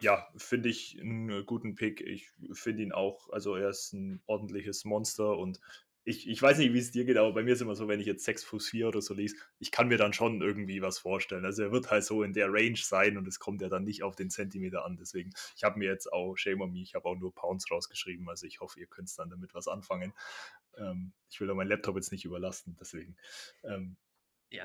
ja, 0.00 0.28
finde 0.36 0.68
ich 0.68 0.98
einen 1.00 1.44
guten 1.46 1.74
Pick. 1.74 2.00
Ich 2.00 2.30
finde 2.52 2.82
ihn 2.82 2.92
auch, 2.92 3.30
also 3.30 3.56
er 3.56 3.70
ist 3.70 3.92
ein 3.92 4.22
ordentliches 4.26 4.84
Monster 4.84 5.36
und 5.36 5.60
ich, 6.08 6.26
ich 6.26 6.40
weiß 6.40 6.56
nicht, 6.58 6.72
wie 6.72 6.78
es 6.78 6.90
dir 6.90 7.04
geht, 7.04 7.18
aber 7.18 7.32
bei 7.32 7.42
mir 7.42 7.52
ist 7.52 7.60
immer 7.60 7.74
so, 7.74 7.86
wenn 7.86 8.00
ich 8.00 8.06
jetzt 8.06 8.24
6 8.24 8.42
Fuß 8.44 8.70
4 8.70 8.88
oder 8.88 9.02
so 9.02 9.12
lese, 9.12 9.36
ich 9.58 9.70
kann 9.70 9.88
mir 9.88 9.98
dann 9.98 10.14
schon 10.14 10.40
irgendwie 10.40 10.80
was 10.80 10.98
vorstellen. 10.98 11.44
Also 11.44 11.62
er 11.62 11.70
wird 11.70 11.90
halt 11.90 12.02
so 12.04 12.22
in 12.22 12.32
der 12.32 12.50
Range 12.50 12.78
sein 12.78 13.18
und 13.18 13.28
es 13.28 13.38
kommt 13.38 13.60
ja 13.60 13.68
dann 13.68 13.84
nicht 13.84 14.02
auf 14.02 14.16
den 14.16 14.30
Zentimeter 14.30 14.86
an. 14.86 14.96
Deswegen, 14.96 15.32
ich 15.54 15.64
habe 15.64 15.78
mir 15.78 15.90
jetzt 15.90 16.10
auch, 16.10 16.34
shame 16.36 16.62
on 16.62 16.72
me, 16.72 16.80
ich 16.80 16.94
habe 16.94 17.04
auch 17.06 17.16
nur 17.16 17.34
Pounds 17.34 17.70
rausgeschrieben. 17.70 18.26
Also 18.28 18.46
ich 18.46 18.60
hoffe, 18.60 18.80
ihr 18.80 18.86
könnt 18.86 19.10
dann 19.18 19.28
damit 19.28 19.54
was 19.54 19.68
anfangen. 19.68 20.14
Ähm, 20.78 21.12
ich 21.28 21.40
will 21.40 21.46
da 21.46 21.54
meinen 21.54 21.68
Laptop 21.68 21.96
jetzt 21.96 22.10
nicht 22.10 22.24
überlasten, 22.24 22.76
deswegen. 22.80 23.16
Ähm, 23.64 23.96
ja. 24.50 24.64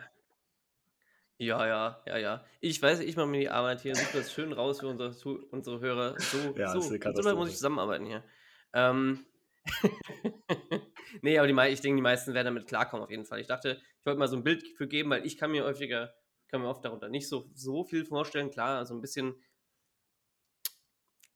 Ja, 1.37 1.67
ja, 1.67 2.03
ja, 2.05 2.17
ja. 2.17 2.45
Ich 2.61 2.81
weiß, 2.81 3.01
ich 3.01 3.17
mache 3.17 3.27
mir 3.27 3.39
die 3.41 3.49
Arbeit 3.49 3.81
hier, 3.81 3.95
suche 3.95 4.19
das 4.19 4.31
schön 4.31 4.53
raus 4.53 4.79
für 4.79 4.87
unsere, 4.87 5.09
unsere 5.51 5.81
Hörer. 5.81 6.17
So, 6.19 6.55
ja, 6.57 6.71
so, 6.71 6.79
so 6.79 7.35
muss 7.35 7.49
ich 7.49 7.55
zusammenarbeiten 7.55 8.05
hier. 8.05 8.23
Ähm, 8.71 9.25
nee, 11.21 11.37
aber 11.37 11.47
die, 11.47 11.73
ich 11.73 11.81
denke, 11.81 11.97
die 11.97 12.01
meisten 12.01 12.33
werden 12.33 12.45
damit 12.45 12.67
klarkommen 12.67 13.03
auf 13.03 13.11
jeden 13.11 13.25
Fall. 13.25 13.39
Ich 13.39 13.47
dachte, 13.47 13.81
ich 13.99 14.05
wollte 14.05 14.19
mal 14.19 14.27
so 14.27 14.37
ein 14.37 14.43
Bild 14.43 14.67
für 14.77 14.87
geben, 14.87 15.09
weil 15.09 15.25
ich 15.25 15.37
kann 15.37 15.51
mir 15.51 15.63
häufiger, 15.63 16.13
kann 16.49 16.61
mir 16.61 16.67
oft 16.67 16.83
darunter 16.83 17.09
nicht 17.09 17.27
so, 17.27 17.49
so 17.53 17.83
viel 17.83 18.05
vorstellen. 18.05 18.51
Klar, 18.51 18.79
also 18.79 18.93
ein 18.93 19.01
bisschen 19.01 19.41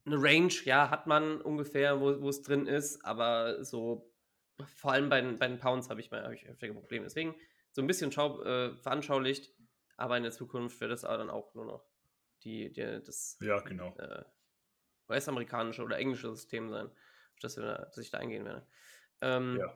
eine 0.05 0.21
Range, 0.21 0.53
ja, 0.63 0.89
hat 0.89 1.07
man 1.07 1.41
ungefähr, 1.41 1.99
wo, 1.99 2.29
es 2.29 2.41
drin 2.41 2.65
ist, 2.65 3.03
aber 3.03 3.63
so 3.63 4.13
vor 4.75 4.93
allem 4.93 5.09
bei 5.09 5.21
den, 5.21 5.37
bei 5.37 5.47
den 5.47 5.59
Pounds 5.59 5.89
habe 5.89 5.99
ich 5.99 6.11
mal 6.11 6.23
hab 6.23 6.31
ich 6.31 6.47
häufiger 6.47 6.73
Probleme. 6.73 7.05
Deswegen 7.05 7.35
so 7.71 7.81
ein 7.81 7.87
bisschen 7.87 8.11
schau, 8.11 8.41
äh, 8.43 8.75
veranschaulicht, 8.77 9.53
aber 9.97 10.17
in 10.17 10.23
der 10.23 10.31
Zukunft 10.31 10.79
wird 10.79 10.91
es 10.91 11.01
dann 11.01 11.29
auch 11.29 11.53
nur 11.53 11.65
noch 11.65 11.85
die, 12.43 12.71
die 12.71 13.01
das 13.03 13.37
ja, 13.41 13.59
genau. 13.59 13.95
äh, 13.97 14.23
US-amerikanische 15.09 15.83
oder 15.83 15.97
englische 15.97 16.29
System 16.29 16.69
sein 16.69 16.89
dass, 17.41 17.57
wir, 17.57 17.89
dass 17.93 17.97
ich 17.97 18.11
da 18.11 18.17
eingehen 18.17 18.45
werde. 18.45 18.65
Ähm, 19.21 19.57
ja. 19.59 19.73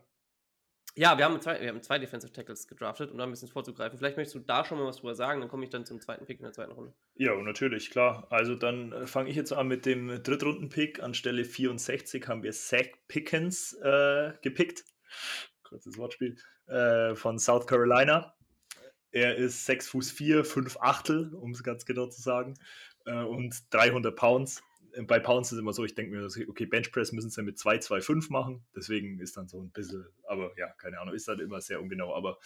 Ja, 0.98 1.18
wir 1.18 1.24
haben, 1.24 1.40
zwei, 1.40 1.62
wir 1.62 1.70
haben 1.70 1.82
zwei 1.82 2.00
Defensive 2.00 2.34
Tackles 2.34 2.68
gedraftet, 2.68 3.12
um 3.12 3.18
da 3.18 3.24
ein 3.24 3.30
bisschen 3.30 3.48
vorzugreifen. 3.48 3.98
Vielleicht 3.98 4.18
möchtest 4.18 4.36
du 4.36 4.40
da 4.40 4.66
schon 4.66 4.78
mal 4.78 4.86
was 4.86 4.98
drüber 4.98 5.16
sagen, 5.16 5.40
dann 5.40 5.50
komme 5.50 5.64
ich 5.64 5.70
dann 5.70 5.86
zum 5.86 6.02
zweiten 6.02 6.26
Pick 6.26 6.40
in 6.40 6.44
der 6.44 6.52
zweiten 6.52 6.74
Runde. 6.74 6.94
Ja, 7.16 7.34
natürlich, 7.42 7.92
klar. 7.92 8.28
Also 8.30 8.56
dann 8.56 8.92
äh, 8.92 9.08
fange 9.08 9.30
ich 9.30 9.38
jetzt 9.38 9.54
an 9.54 9.70
mit 9.70 9.86
dem 9.86 10.22
Drittrunden-Pick. 10.22 11.02
Anstelle 11.02 11.46
64 11.46 12.28
haben 12.28 12.44
wir 12.44 12.52
Zach 12.52 12.88
Pickens 13.08 13.74
äh, 13.82 14.34
gepickt. 14.42 14.84
Kurzes 15.64 15.98
Wortspiel. 15.98 16.36
Äh, 16.68 17.16
von 17.16 17.40
South 17.40 17.68
Carolina. 17.68 18.36
Er 19.12 19.36
ist 19.38 19.66
6 19.66 19.90
Fuß 19.90 20.12
4, 20.12 20.44
5 20.44 20.78
Achtel, 20.82 21.34
um 21.36 21.52
es 21.52 21.64
ganz 21.64 21.86
genau 21.86 22.08
zu 22.08 22.22
sagen. 22.22 22.56
Äh, 23.06 23.24
und 23.24 23.56
300 23.74 24.14
Pounds 24.14 24.62
bei 25.06 25.20
Pounds 25.20 25.50
ist 25.50 25.54
es 25.54 25.60
immer 25.60 25.74
so, 25.74 25.84
ich 25.86 25.96
denke 25.96 26.16
mir, 26.16 26.28
okay, 26.48 26.66
Benchpress 26.66 27.12
müssen 27.12 27.30
sie 27.30 27.44
mit 27.44 27.58
2,25 27.58 28.32
machen, 28.32 28.66
deswegen 28.76 29.20
ist 29.20 29.38
dann 29.38 29.48
so 29.48 29.62
ein 29.62 29.72
bisschen, 29.72 30.06
aber 30.28 30.52
ja, 30.58 30.68
keine 30.78 31.00
Ahnung, 31.00 31.14
ist 31.14 31.28
dann 31.28 31.40
immer 31.40 31.62
sehr 31.62 31.82
ungenau, 31.82 32.16
aber 32.16 32.38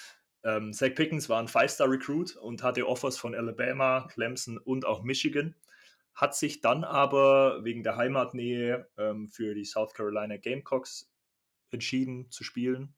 ähm, 0.43 0.73
Zach 0.73 0.93
Pickens 0.93 1.27
war 1.27 1.39
ein 1.39 1.47
Five-Star-Recruit 1.47 2.35
und 2.35 2.61
hatte 2.63 2.87
Offers 2.87 3.17
von 3.17 3.33
Alabama, 3.33 4.07
Clemson 4.11 4.57
und 4.57 4.85
auch 4.85 5.03
Michigan, 5.03 5.55
hat 6.13 6.35
sich 6.35 6.61
dann 6.61 6.83
aber 6.83 7.63
wegen 7.63 7.83
der 7.83 7.97
Heimatnähe 7.97 8.87
ähm, 8.97 9.27
für 9.27 9.53
die 9.55 9.65
South 9.65 9.93
Carolina 9.93 10.37
Gamecocks 10.37 11.11
entschieden 11.71 12.29
zu 12.31 12.43
spielen. 12.43 12.93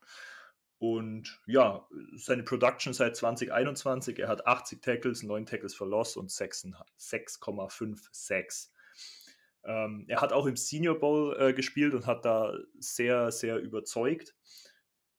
Und 0.79 1.41
ja, 1.47 1.87
seine 2.15 2.43
Production 2.43 2.93
seit 2.93 3.15
2021, 3.15 4.19
er 4.19 4.27
hat 4.27 4.45
80 4.45 4.81
Tackles, 4.81 5.23
9 5.23 5.45
Tackles 5.47 5.73
for 5.73 5.87
Loss 5.87 6.17
und 6.17 6.29
6,5 6.29 8.07
Sacks. 8.11 8.71
Ähm, 9.67 10.05
er 10.07 10.21
hat 10.21 10.33
auch 10.33 10.45
im 10.45 10.55
Senior 10.55 10.97
Bowl 10.97 11.35
äh, 11.37 11.53
gespielt 11.53 11.93
und 11.93 12.07
hat 12.07 12.25
da 12.25 12.57
sehr, 12.79 13.31
sehr 13.31 13.59
überzeugt. 13.59 14.33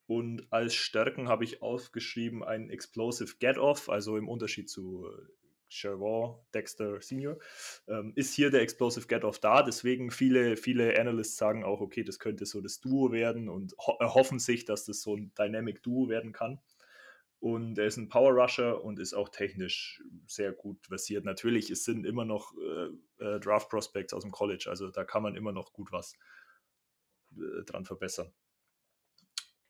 Und 0.07 0.51
als 0.51 0.75
Stärken 0.75 1.29
habe 1.29 1.45
ich 1.45 1.61
aufgeschrieben 1.61 2.43
ein 2.43 2.71
Explosive 2.71 3.37
Get-Off, 3.39 3.91
also 3.91 4.17
im 4.17 4.27
Unterschied 4.27 4.71
zu 4.71 5.07
äh, 5.07 5.29
Dexter 6.55 7.03
Senior, 7.03 7.39
ähm, 7.89 8.15
ist 8.17 8.33
hier 8.33 8.51
der 8.51 8.63
Explosive 8.63 9.07
Get-Off 9.07 9.39
da. 9.39 9.63
Deswegen 9.63 10.11
viele, 10.11 10.57
viele 10.57 10.99
Analysts 10.99 11.37
sagen 11.37 11.63
auch, 11.63 11.83
okay, 11.83 12.05
das 12.05 12.19
könnte 12.19 12.47
so 12.47 12.63
das 12.63 12.81
Duo 12.81 13.13
werden 13.13 13.51
und 13.51 13.75
ho 13.79 13.99
erhoffen 14.01 14.39
sich, 14.39 14.65
dass 14.65 14.87
das 14.87 15.03
so 15.03 15.15
ein 15.15 15.31
Dynamic 15.39 15.83
Duo 15.83 16.09
werden 16.09 16.33
kann. 16.33 16.59
Und 17.41 17.79
er 17.79 17.87
ist 17.87 17.97
ein 17.97 18.09
Power 18.09 18.33
Rusher 18.33 18.83
und 18.83 18.99
ist 18.99 19.15
auch 19.15 19.29
technisch 19.29 20.03
sehr 20.27 20.53
gut 20.53 20.87
versiert. 20.87 21.25
Natürlich, 21.25 21.71
es 21.71 21.85
sind 21.85 22.05
immer 22.05 22.25
noch 22.25 22.53
äh, 22.57 23.25
äh, 23.25 23.41
Draft 23.41 23.69
Prospects 23.69 24.13
aus 24.13 24.23
dem 24.23 24.33
College, 24.33 24.67
also 24.69 24.91
da 24.91 25.05
kann 25.05 25.23
man 25.23 25.37
immer 25.37 25.53
noch 25.53 25.73
gut 25.73 25.93
was 25.93 26.17
äh, 27.37 27.65
dran 27.65 27.85
verbessern. 27.85 28.33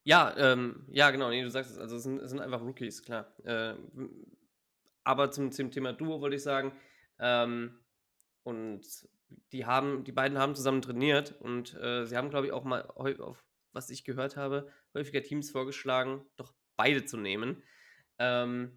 Ja, 0.02 0.34
ähm, 0.38 0.86
ja, 0.88 1.10
genau, 1.10 1.28
nee, 1.28 1.42
du 1.42 1.50
sagst 1.50 1.72
es, 1.72 1.78
also 1.78 1.96
es 1.96 2.02
sind, 2.04 2.20
es 2.20 2.30
sind 2.30 2.40
einfach 2.40 2.62
Rookies, 2.62 3.02
klar. 3.02 3.34
Äh, 3.44 3.74
aber 5.04 5.30
zum, 5.30 5.52
zum 5.52 5.70
Thema 5.70 5.92
Duo 5.92 6.22
wollte 6.22 6.36
ich 6.36 6.42
sagen, 6.42 6.72
ähm, 7.18 7.78
und 8.42 8.86
die 9.52 9.66
haben, 9.66 10.04
die 10.04 10.12
beiden 10.12 10.38
haben 10.38 10.54
zusammen 10.54 10.80
trainiert 10.80 11.34
und 11.40 11.74
äh, 11.74 12.06
sie 12.06 12.16
haben, 12.16 12.30
glaube 12.30 12.46
ich, 12.46 12.52
auch 12.52 12.64
mal, 12.64 12.82
auf 12.86 13.44
was 13.72 13.90
ich 13.90 14.04
gehört 14.04 14.36
habe, 14.36 14.70
häufiger 14.94 15.22
Teams 15.22 15.50
vorgeschlagen, 15.50 16.24
doch 16.36 16.54
beide 16.78 17.04
zu 17.04 17.18
nehmen. 17.18 17.62
Ähm, 18.18 18.72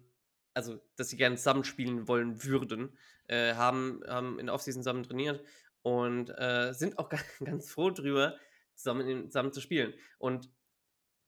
also, 0.52 0.78
dass 0.96 1.08
sie 1.08 1.16
gerne 1.16 1.36
zusammenspielen 1.36 2.08
wollen 2.08 2.44
würden, 2.44 2.98
äh, 3.28 3.54
haben, 3.54 4.02
haben 4.06 4.38
in 4.38 4.46
der 4.46 4.54
Offseason 4.54 4.82
zusammen 4.82 5.04
trainiert 5.04 5.42
und 5.80 6.28
äh, 6.36 6.74
sind 6.74 6.98
auch 6.98 7.08
ganz 7.44 7.70
froh 7.70 7.90
drüber, 7.90 8.36
zusammen, 8.74 9.30
zusammen 9.30 9.52
zu 9.52 9.62
spielen. 9.62 9.94
Und 10.18 10.50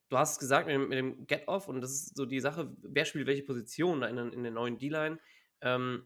du 0.09 0.17
hast 0.17 0.33
es 0.33 0.39
gesagt 0.39 0.67
mit 0.67 0.75
dem, 0.75 0.91
dem 0.91 1.27
Get-Off 1.27 1.67
und 1.67 1.81
das 1.81 1.91
ist 1.91 2.17
so 2.17 2.25
die 2.25 2.39
Sache, 2.39 2.75
wer 2.81 3.05
spielt 3.05 3.27
welche 3.27 3.43
Position 3.43 4.03
in, 4.03 4.17
in 4.17 4.43
der 4.43 4.51
neuen 4.51 4.77
D-Line. 4.77 5.19
Ähm, 5.61 6.05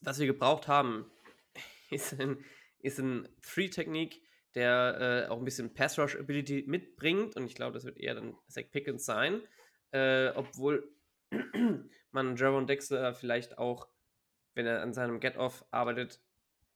was 0.00 0.18
wir 0.18 0.26
gebraucht 0.26 0.68
haben, 0.68 1.10
ist 1.90 2.18
ein, 2.20 2.44
ist 2.78 2.98
ein 2.98 3.28
Three-Technik, 3.42 4.22
der 4.56 5.26
äh, 5.28 5.30
auch 5.30 5.38
ein 5.38 5.44
bisschen 5.44 5.72
Pass-Rush-Ability 5.74 6.64
mitbringt 6.66 7.36
und 7.36 7.44
ich 7.44 7.54
glaube, 7.54 7.74
das 7.74 7.84
wird 7.84 7.98
eher 7.98 8.14
dann 8.14 8.34
Zach 8.48 8.64
Pickens 8.72 9.04
sein, 9.04 9.42
äh, 9.92 10.30
obwohl 10.30 10.90
man 12.10 12.36
Jaron 12.36 12.66
Dexter 12.66 13.14
vielleicht 13.14 13.58
auch, 13.58 13.88
wenn 14.54 14.66
er 14.66 14.82
an 14.82 14.94
seinem 14.94 15.20
Get-Off 15.20 15.64
arbeitet, 15.70 16.20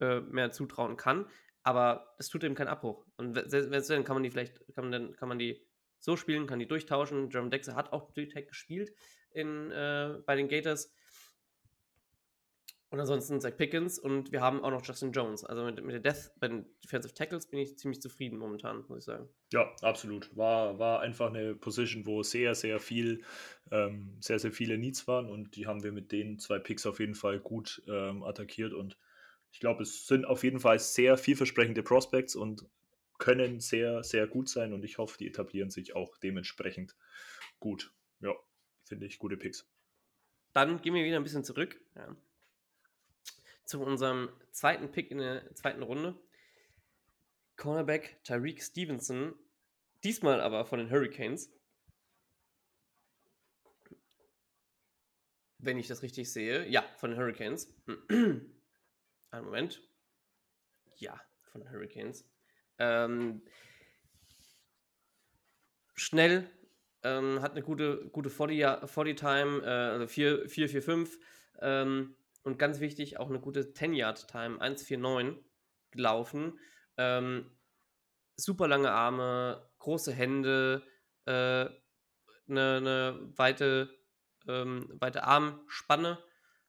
äh, 0.01 0.21
mehr 0.21 0.53
zutrauen 0.53 0.97
kann. 0.97 1.27
Aber 1.63 2.15
es 2.19 2.29
tut 2.29 2.43
ihm 2.43 2.55
keinen 2.55 2.69
Abbruch. 2.69 3.05
Und 3.17 3.35
dann 3.35 4.05
kann 4.05 4.17
man 4.17 4.23
die 4.23 4.31
vielleicht, 4.31 4.59
kann 4.75 4.85
man 4.85 4.93
dann, 4.93 5.17
kann 5.17 5.29
man 5.29 5.39
die 5.39 5.63
so 5.99 6.17
spielen, 6.17 6.47
kann 6.47 6.59
die 6.59 6.69
durchtauschen. 6.69 7.31
Jaron 7.31 7.51
Dexter 7.51 7.75
hat 7.75 7.93
auch 7.93 8.13
Tech 8.13 8.47
gespielt 8.47 8.95
in, 9.33 9.71
äh, 9.71 10.19
bei 10.25 10.37
den 10.37 10.49
Gators. 10.49 10.93
Und 12.91 12.99
ansonsten 12.99 13.41
Zach 13.41 13.57
Pickens 13.57 14.01
und 14.01 14.33
wir 14.33 14.41
haben 14.41 14.65
auch 14.65 14.71
noch 14.73 14.85
Justin 14.85 15.13
Jones. 15.13 15.45
Also 15.45 15.65
mit, 15.65 15.81
mit 15.85 15.93
der 15.93 16.01
Death 16.01 16.33
bei 16.41 16.49
den 16.49 16.67
Defensive 16.83 17.15
Tackles 17.15 17.47
bin 17.47 17.61
ich 17.61 17.79
ziemlich 17.79 18.03
zufrieden 18.03 18.37
momentan, 18.37 18.85
muss 18.89 18.99
ich 18.99 19.05
sagen. 19.05 19.29
Ja, 19.53 19.73
absolut. 19.81 20.37
War, 20.37 20.81
war 20.81 21.01
einfach 21.01 21.29
eine 21.29 21.55
Position, 21.55 22.05
wo 22.05 22.25
sehr, 22.25 22.57
sehr 22.57 22.81
viel, 22.81 23.23
ähm, 23.71 24.17
sehr, 24.21 24.41
sehr 24.41 24.51
viele 24.51 24.77
Needs 24.77 25.07
waren 25.07 25.31
und 25.31 25.55
die 25.55 25.69
haben 25.69 25.85
wir 25.85 25.93
mit 25.93 26.11
den 26.11 26.41
zwei 26.41 26.59
Picks 26.59 26.85
auf 26.85 26.99
jeden 26.99 27.15
Fall 27.15 27.39
gut 27.39 27.81
ähm, 27.87 28.25
attackiert 28.25 28.75
und 28.75 28.99
ich 29.53 29.61
glaube, 29.61 29.85
es 29.85 30.09
sind 30.09 30.25
auf 30.25 30.43
jeden 30.43 30.59
Fall 30.59 30.81
sehr 30.81 31.17
vielversprechende 31.17 31.85
Prospects 31.85 32.35
und 32.35 32.67
können 33.19 33.61
sehr, 33.61 34.03
sehr 34.03 34.27
gut 34.27 34.49
sein 34.49 34.73
und 34.73 34.85
ich 34.85 34.99
hoffe, 34.99 35.17
die 35.17 35.29
etablieren 35.29 35.71
sich 35.71 35.95
auch 35.95 36.17
dementsprechend 36.19 36.97
gut. 37.61 37.93
Ja, 38.21 38.35
finde 38.85 39.07
ich 39.07 39.21
gute 39.21 39.37
Picks. 39.37 39.69
Dann 40.55 40.83
gehen 40.83 40.95
wir 40.95 41.05
wieder 41.05 41.19
ein 41.19 41.23
bisschen 41.23 41.45
zurück. 41.45 41.81
Ja 41.95 42.17
zu 43.71 43.81
unserem 43.81 44.29
zweiten 44.51 44.91
Pick 44.91 45.13
in 45.13 45.19
der 45.19 45.55
zweiten 45.55 45.83
Runde. 45.83 46.21
Cornerback 47.57 48.19
Tyreek 48.25 48.61
Stevenson, 48.61 49.35
diesmal 50.03 50.41
aber 50.41 50.65
von 50.65 50.81
den 50.81 50.91
Hurricanes. 50.91 51.53
Wenn 55.59 55.79
ich 55.79 55.87
das 55.87 56.03
richtig 56.03 56.33
sehe. 56.33 56.67
Ja, 56.67 56.83
von 56.97 57.11
den 57.11 57.19
Hurricanes. 57.19 57.73
Einen 58.09 59.45
Moment. 59.45 59.81
Ja, 60.97 61.21
von 61.53 61.61
den 61.61 61.71
Hurricanes. 61.71 62.29
Ähm, 62.79 63.43
schnell, 65.95 66.51
ähm, 67.05 67.41
hat 67.41 67.53
eine 67.53 67.63
gute, 67.63 68.09
gute 68.09 68.31
40-Time, 68.31 69.63
äh, 69.63 69.69
also 69.69 70.07
4-4-5. 70.07 71.19
Ähm, 71.61 72.17
und 72.43 72.59
ganz 72.59 72.81
wichtig, 72.81 73.19
auch 73.19 73.29
eine 73.29 73.41
gute 73.41 73.73
10-Yard-Time, 73.73 74.61
1,49 74.61 75.37
gelaufen. 75.91 76.59
Ähm, 76.97 77.51
super 78.37 78.69
lange 78.69 78.91
Arme, 78.91 79.69
große 79.79 80.13
Hände, 80.13 80.83
äh, 81.27 81.69
eine, 82.49 82.77
eine 82.77 83.33
weite, 83.37 83.95
ähm, 84.49 84.89
weite 84.95 85.25
Armspanne 85.25 86.19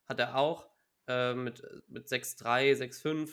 hat 0.05 0.19
er 0.19 0.35
auch 0.35 0.69
äh, 1.07 1.33
mit, 1.33 1.63
mit 1.87 2.07
6,3, 2.07 2.75
6,5, 2.77 3.31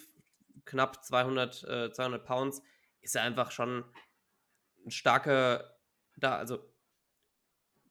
knapp 0.65 1.05
200, 1.05 1.65
äh, 1.65 1.93
200 1.93 2.25
Pounds. 2.25 2.63
Ist 3.01 3.17
er 3.17 3.23
einfach 3.23 3.51
schon 3.51 3.85
ein 4.85 4.91
starker, 4.91 5.77
da, 6.17 6.37
also 6.37 6.73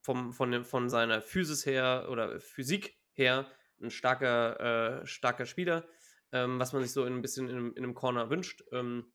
vom, 0.02 0.32
von, 0.32 0.64
von 0.64 0.90
seiner 0.90 1.22
Physis 1.22 1.66
her 1.66 2.08
oder 2.10 2.40
Physik 2.40 2.98
her 3.12 3.46
ein 3.82 3.92
starker, 3.92 5.02
äh, 5.02 5.06
starker 5.06 5.46
Spieler, 5.46 5.88
ähm, 6.32 6.60
was 6.60 6.74
man 6.74 6.82
sich 6.82 6.92
so 6.92 7.04
ein 7.04 7.22
bisschen 7.22 7.50
in, 7.50 7.74
in 7.74 7.84
einem 7.84 7.94
Corner 7.94 8.30
wünscht. 8.30 8.64
Ähm, 8.72 9.12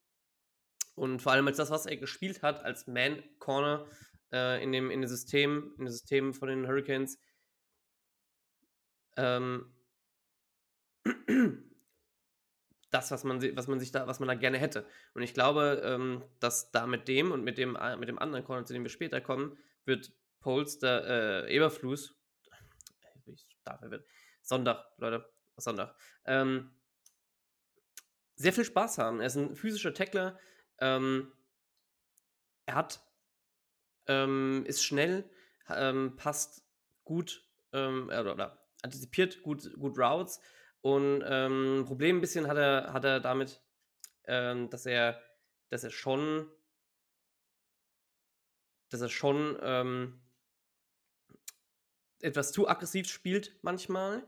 und 0.95 1.23
vor 1.23 1.33
allem 1.33 1.47
als 1.47 1.57
das, 1.57 1.71
was 1.71 1.87
er 1.87 1.97
gespielt 1.97 2.43
hat, 2.43 2.65
als 2.65 2.87
Man-Corner 2.87 3.87
äh, 4.33 4.63
in, 4.63 4.73
dem, 4.73 4.91
in 4.91 5.01
dem 5.01 5.09
System, 5.09 5.73
in 5.79 5.85
dem 5.85 5.89
System 5.89 6.35
von 6.35 6.49
den 6.49 6.67
Hurricanes, 6.67 7.19
ähm, 9.17 9.75
das, 12.91 13.11
was 13.11 13.25
man, 13.25 13.41
was 13.57 13.67
man 13.69 13.81
sich 13.81 13.91
da, 13.91 14.07
was 14.07 14.21
man 14.21 14.29
da 14.29 14.35
gerne 14.35 14.59
hätte. 14.59 14.87
Und 15.15 15.23
ich 15.23 15.35
glaube, 15.35 15.83
ähm, 15.85 16.23
dass 16.41 16.71
da 16.71 16.87
mit 16.87 17.09
dem 17.09 17.33
und 17.33 17.43
mit 17.43 17.59
dem, 17.59 17.75
äh, 17.77 17.97
mit 17.97 18.09
dem 18.09 18.19
anderen 18.19 18.45
Corner, 18.45 18.65
zu 18.65 18.75
dem 18.75 18.83
wir 18.83 18.91
später 18.91 19.21
kommen, 19.21 19.59
wird 19.85 20.13
Polster, 20.41 21.47
äh, 21.47 21.55
Eberflus, 21.55 22.15
ich 23.27 23.47
darf 23.65 23.81
wird, 23.83 24.05
Sonntag, 24.43 24.85
Leute. 24.99 25.33
Sonntag. 25.57 25.95
Ähm, 26.25 26.71
sehr 28.35 28.53
viel 28.53 28.65
Spaß 28.65 28.99
haben. 28.99 29.21
Er 29.21 29.27
ist 29.27 29.37
ein 29.37 29.55
physischer 29.55 29.95
Tackler. 29.95 30.39
Ähm, 30.79 31.33
er 32.67 32.75
hat, 32.75 33.01
ähm, 34.07 34.65
ist 34.67 34.85
schnell, 34.85 35.31
ähm, 35.69 36.17
passt 36.17 36.65
gut 37.05 37.47
ähm, 37.73 38.07
oder, 38.07 38.33
oder, 38.33 38.69
antizipiert 38.83 39.43
gut, 39.43 39.73
gut 39.79 39.99
Routes. 39.99 40.41
Und 40.81 41.23
ähm, 41.25 41.85
Problem 41.87 42.19
ein 42.19 42.21
bisschen 42.21 42.49
hat 42.49 42.57
er, 42.57 42.93
hat 42.93 43.05
er 43.05 43.21
damit, 43.21 43.63
ähm, 44.25 44.69
dass 44.71 44.87
er, 44.87 45.23
dass 45.71 45.85
er 45.85 45.91
schon, 45.91 46.51
dass 48.91 49.01
er 49.01 49.09
schon 49.09 49.59
etwas 52.23 52.53
zu 52.53 52.69
aggressiv 52.69 53.09
spielt 53.09 53.57
manchmal. 53.63 54.23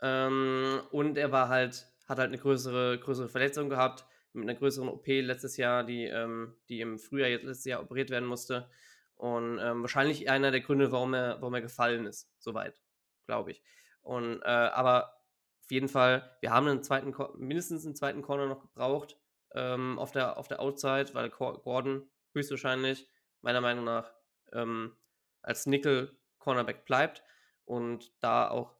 Ähm, 0.00 0.80
und 0.90 1.18
er 1.18 1.32
war 1.32 1.48
halt, 1.48 1.86
hat 2.08 2.18
halt 2.18 2.28
eine 2.28 2.38
größere, 2.38 2.98
größere 2.98 3.28
Verletzung 3.28 3.68
gehabt, 3.68 4.04
mit 4.32 4.48
einer 4.48 4.58
größeren 4.58 4.88
OP 4.88 5.06
letztes 5.06 5.56
Jahr, 5.56 5.84
die, 5.84 6.04
ähm, 6.04 6.56
die 6.68 6.80
im 6.80 6.98
Frühjahr 6.98 7.28
jetzt 7.28 7.44
letztes 7.44 7.66
Jahr 7.66 7.82
operiert 7.82 8.10
werden 8.10 8.26
musste. 8.26 8.70
Und 9.14 9.58
ähm, 9.58 9.82
wahrscheinlich 9.82 10.28
einer 10.28 10.50
der 10.50 10.62
Gründe, 10.62 10.90
warum 10.90 11.14
er, 11.14 11.36
warum 11.40 11.54
er 11.54 11.60
gefallen 11.60 12.06
ist, 12.06 12.32
soweit, 12.38 12.80
glaube 13.26 13.52
ich. 13.52 13.62
Und 14.00 14.40
äh, 14.42 14.48
aber 14.48 15.20
auf 15.60 15.70
jeden 15.70 15.88
Fall, 15.88 16.36
wir 16.40 16.50
haben 16.50 16.66
einen 16.66 16.82
zweiten, 16.82 17.14
mindestens 17.36 17.84
einen 17.84 17.94
zweiten 17.94 18.22
Corner 18.22 18.46
noch 18.46 18.62
gebraucht 18.62 19.16
ähm, 19.54 19.98
auf, 19.98 20.10
der, 20.10 20.38
auf 20.38 20.48
der 20.48 20.60
Outside, 20.60 21.14
weil 21.14 21.30
Gordon 21.30 22.10
höchstwahrscheinlich, 22.34 23.08
meiner 23.42 23.60
Meinung 23.60 23.84
nach, 23.84 24.12
ähm, 24.52 24.96
als 25.42 25.66
Nickel 25.66 26.16
Cornerback 26.38 26.84
bleibt 26.84 27.22
und 27.64 28.12
da 28.20 28.48
auch, 28.48 28.76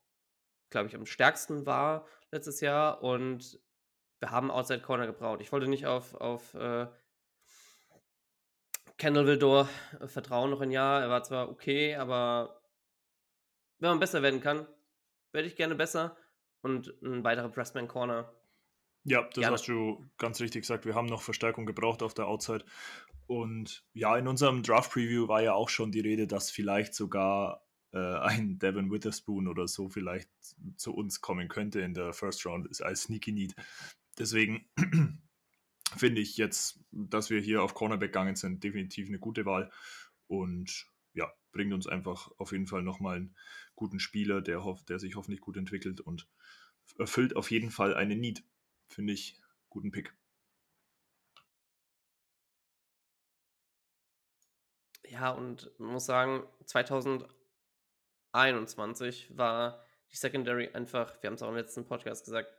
glaube 0.70 0.88
ich, 0.88 0.94
am 0.94 1.06
stärksten 1.06 1.66
war 1.66 2.06
letztes 2.30 2.60
Jahr. 2.60 3.02
Und 3.02 3.60
wir 4.20 4.30
haben 4.30 4.50
Outside 4.50 4.80
Corner 4.80 5.06
gebraucht. 5.06 5.40
Ich 5.40 5.52
wollte 5.52 5.68
nicht 5.68 5.86
auf, 5.86 6.14
auf 6.14 6.54
äh, 6.54 6.86
Kendall 8.98 9.26
Vildor 9.26 9.68
äh, 10.00 10.06
vertrauen 10.06 10.50
noch 10.50 10.60
ein 10.60 10.70
Jahr. 10.70 11.02
Er 11.02 11.10
war 11.10 11.22
zwar 11.22 11.48
okay, 11.48 11.96
aber 11.96 12.62
wenn 13.78 13.90
man 13.90 14.00
besser 14.00 14.22
werden 14.22 14.40
kann, 14.40 14.66
werde 15.32 15.48
ich 15.48 15.56
gerne 15.56 15.74
besser. 15.74 16.16
Und 16.62 16.94
ein 17.02 17.24
weiterer 17.24 17.48
Pressman 17.48 17.88
Corner. 17.88 18.32
Ja, 19.04 19.22
das 19.22 19.34
gerne. 19.34 19.54
hast 19.54 19.66
du 19.66 20.08
ganz 20.16 20.40
richtig 20.40 20.62
gesagt. 20.62 20.86
Wir 20.86 20.94
haben 20.94 21.06
noch 21.06 21.22
Verstärkung 21.22 21.66
gebraucht 21.66 22.04
auf 22.04 22.14
der 22.14 22.28
Outside. 22.28 22.64
Und 23.26 23.84
ja, 23.92 24.16
in 24.16 24.28
unserem 24.28 24.62
Draft 24.62 24.92
Preview 24.92 25.26
war 25.26 25.42
ja 25.42 25.54
auch 25.54 25.68
schon 25.68 25.90
die 25.90 26.00
Rede, 26.00 26.28
dass 26.28 26.50
vielleicht 26.50 26.94
sogar 26.94 27.66
äh, 27.92 27.98
ein 27.98 28.58
Devin 28.58 28.90
Witherspoon 28.90 29.48
oder 29.48 29.68
so 29.68 29.88
vielleicht 29.88 30.30
zu 30.76 30.94
uns 30.94 31.20
kommen 31.20 31.48
könnte 31.48 31.80
in 31.80 31.94
der 31.94 32.12
First 32.12 32.44
Round 32.46 32.66
ist 32.66 32.82
als 32.82 33.04
Sneaky 33.04 33.32
Need. 33.32 33.54
Deswegen 34.18 34.66
finde 35.96 36.20
ich 36.20 36.36
jetzt, 36.36 36.80
dass 36.90 37.30
wir 37.30 37.40
hier 37.40 37.62
auf 37.62 37.74
Cornerback 37.74 38.12
gegangen 38.12 38.36
sind, 38.36 38.64
definitiv 38.64 39.08
eine 39.08 39.18
gute 39.18 39.46
Wahl 39.46 39.70
und 40.26 40.86
ja, 41.14 41.30
bringt 41.52 41.72
uns 41.72 41.86
einfach 41.86 42.30
auf 42.38 42.52
jeden 42.52 42.66
Fall 42.66 42.82
nochmal 42.82 43.16
einen 43.16 43.36
guten 43.74 44.00
Spieler, 44.00 44.40
der, 44.40 44.64
hoff, 44.64 44.84
der 44.84 44.98
sich 44.98 45.16
hoffentlich 45.16 45.40
gut 45.40 45.56
entwickelt 45.56 46.00
und 46.00 46.28
erfüllt 46.98 47.36
auf 47.36 47.50
jeden 47.50 47.70
Fall 47.70 47.94
eine 47.94 48.16
Need. 48.16 48.44
Finde 48.88 49.12
ich 49.12 49.38
guten 49.68 49.90
Pick. 49.90 50.14
Ja, 55.08 55.30
und 55.30 55.70
man 55.78 55.92
muss 55.92 56.06
sagen, 56.06 56.42
2000 56.64 57.26
21 58.32 59.36
war 59.36 59.84
die 60.10 60.16
Secondary 60.16 60.68
einfach, 60.72 61.14
wir 61.22 61.28
haben 61.28 61.34
es 61.34 61.42
auch 61.42 61.48
im 61.48 61.56
letzten 61.56 61.84
Podcast 61.84 62.24
gesagt, 62.24 62.50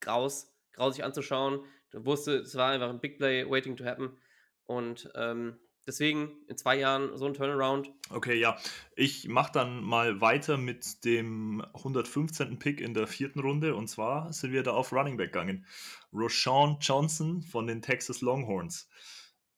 graus, 0.00 0.52
grausig 0.72 1.04
anzuschauen. 1.04 1.64
Du 1.90 2.04
wusstest, 2.04 2.46
es 2.46 2.54
war 2.56 2.72
einfach 2.72 2.90
ein 2.90 3.00
Big 3.00 3.18
Play 3.18 3.48
waiting 3.48 3.76
to 3.76 3.84
happen. 3.84 4.18
Und 4.64 5.10
ähm, 5.14 5.58
deswegen 5.86 6.30
in 6.48 6.56
zwei 6.56 6.76
Jahren 6.76 7.16
so 7.16 7.26
ein 7.26 7.34
Turnaround. 7.34 7.90
Okay, 8.10 8.34
ja. 8.34 8.58
Ich 8.96 9.28
mache 9.28 9.52
dann 9.52 9.82
mal 9.82 10.20
weiter 10.20 10.56
mit 10.56 11.04
dem 11.04 11.64
115. 11.74 12.58
Pick 12.58 12.80
in 12.80 12.94
der 12.94 13.06
vierten 13.06 13.40
Runde. 13.40 13.74
Und 13.74 13.88
zwar 13.88 14.32
sind 14.32 14.52
wir 14.52 14.62
da 14.62 14.72
auf 14.72 14.92
Running 14.92 15.16
Back 15.16 15.32
gegangen. 15.32 15.66
Roshan 16.12 16.78
Johnson 16.80 17.42
von 17.42 17.66
den 17.66 17.82
Texas 17.82 18.20
Longhorns. 18.20 18.88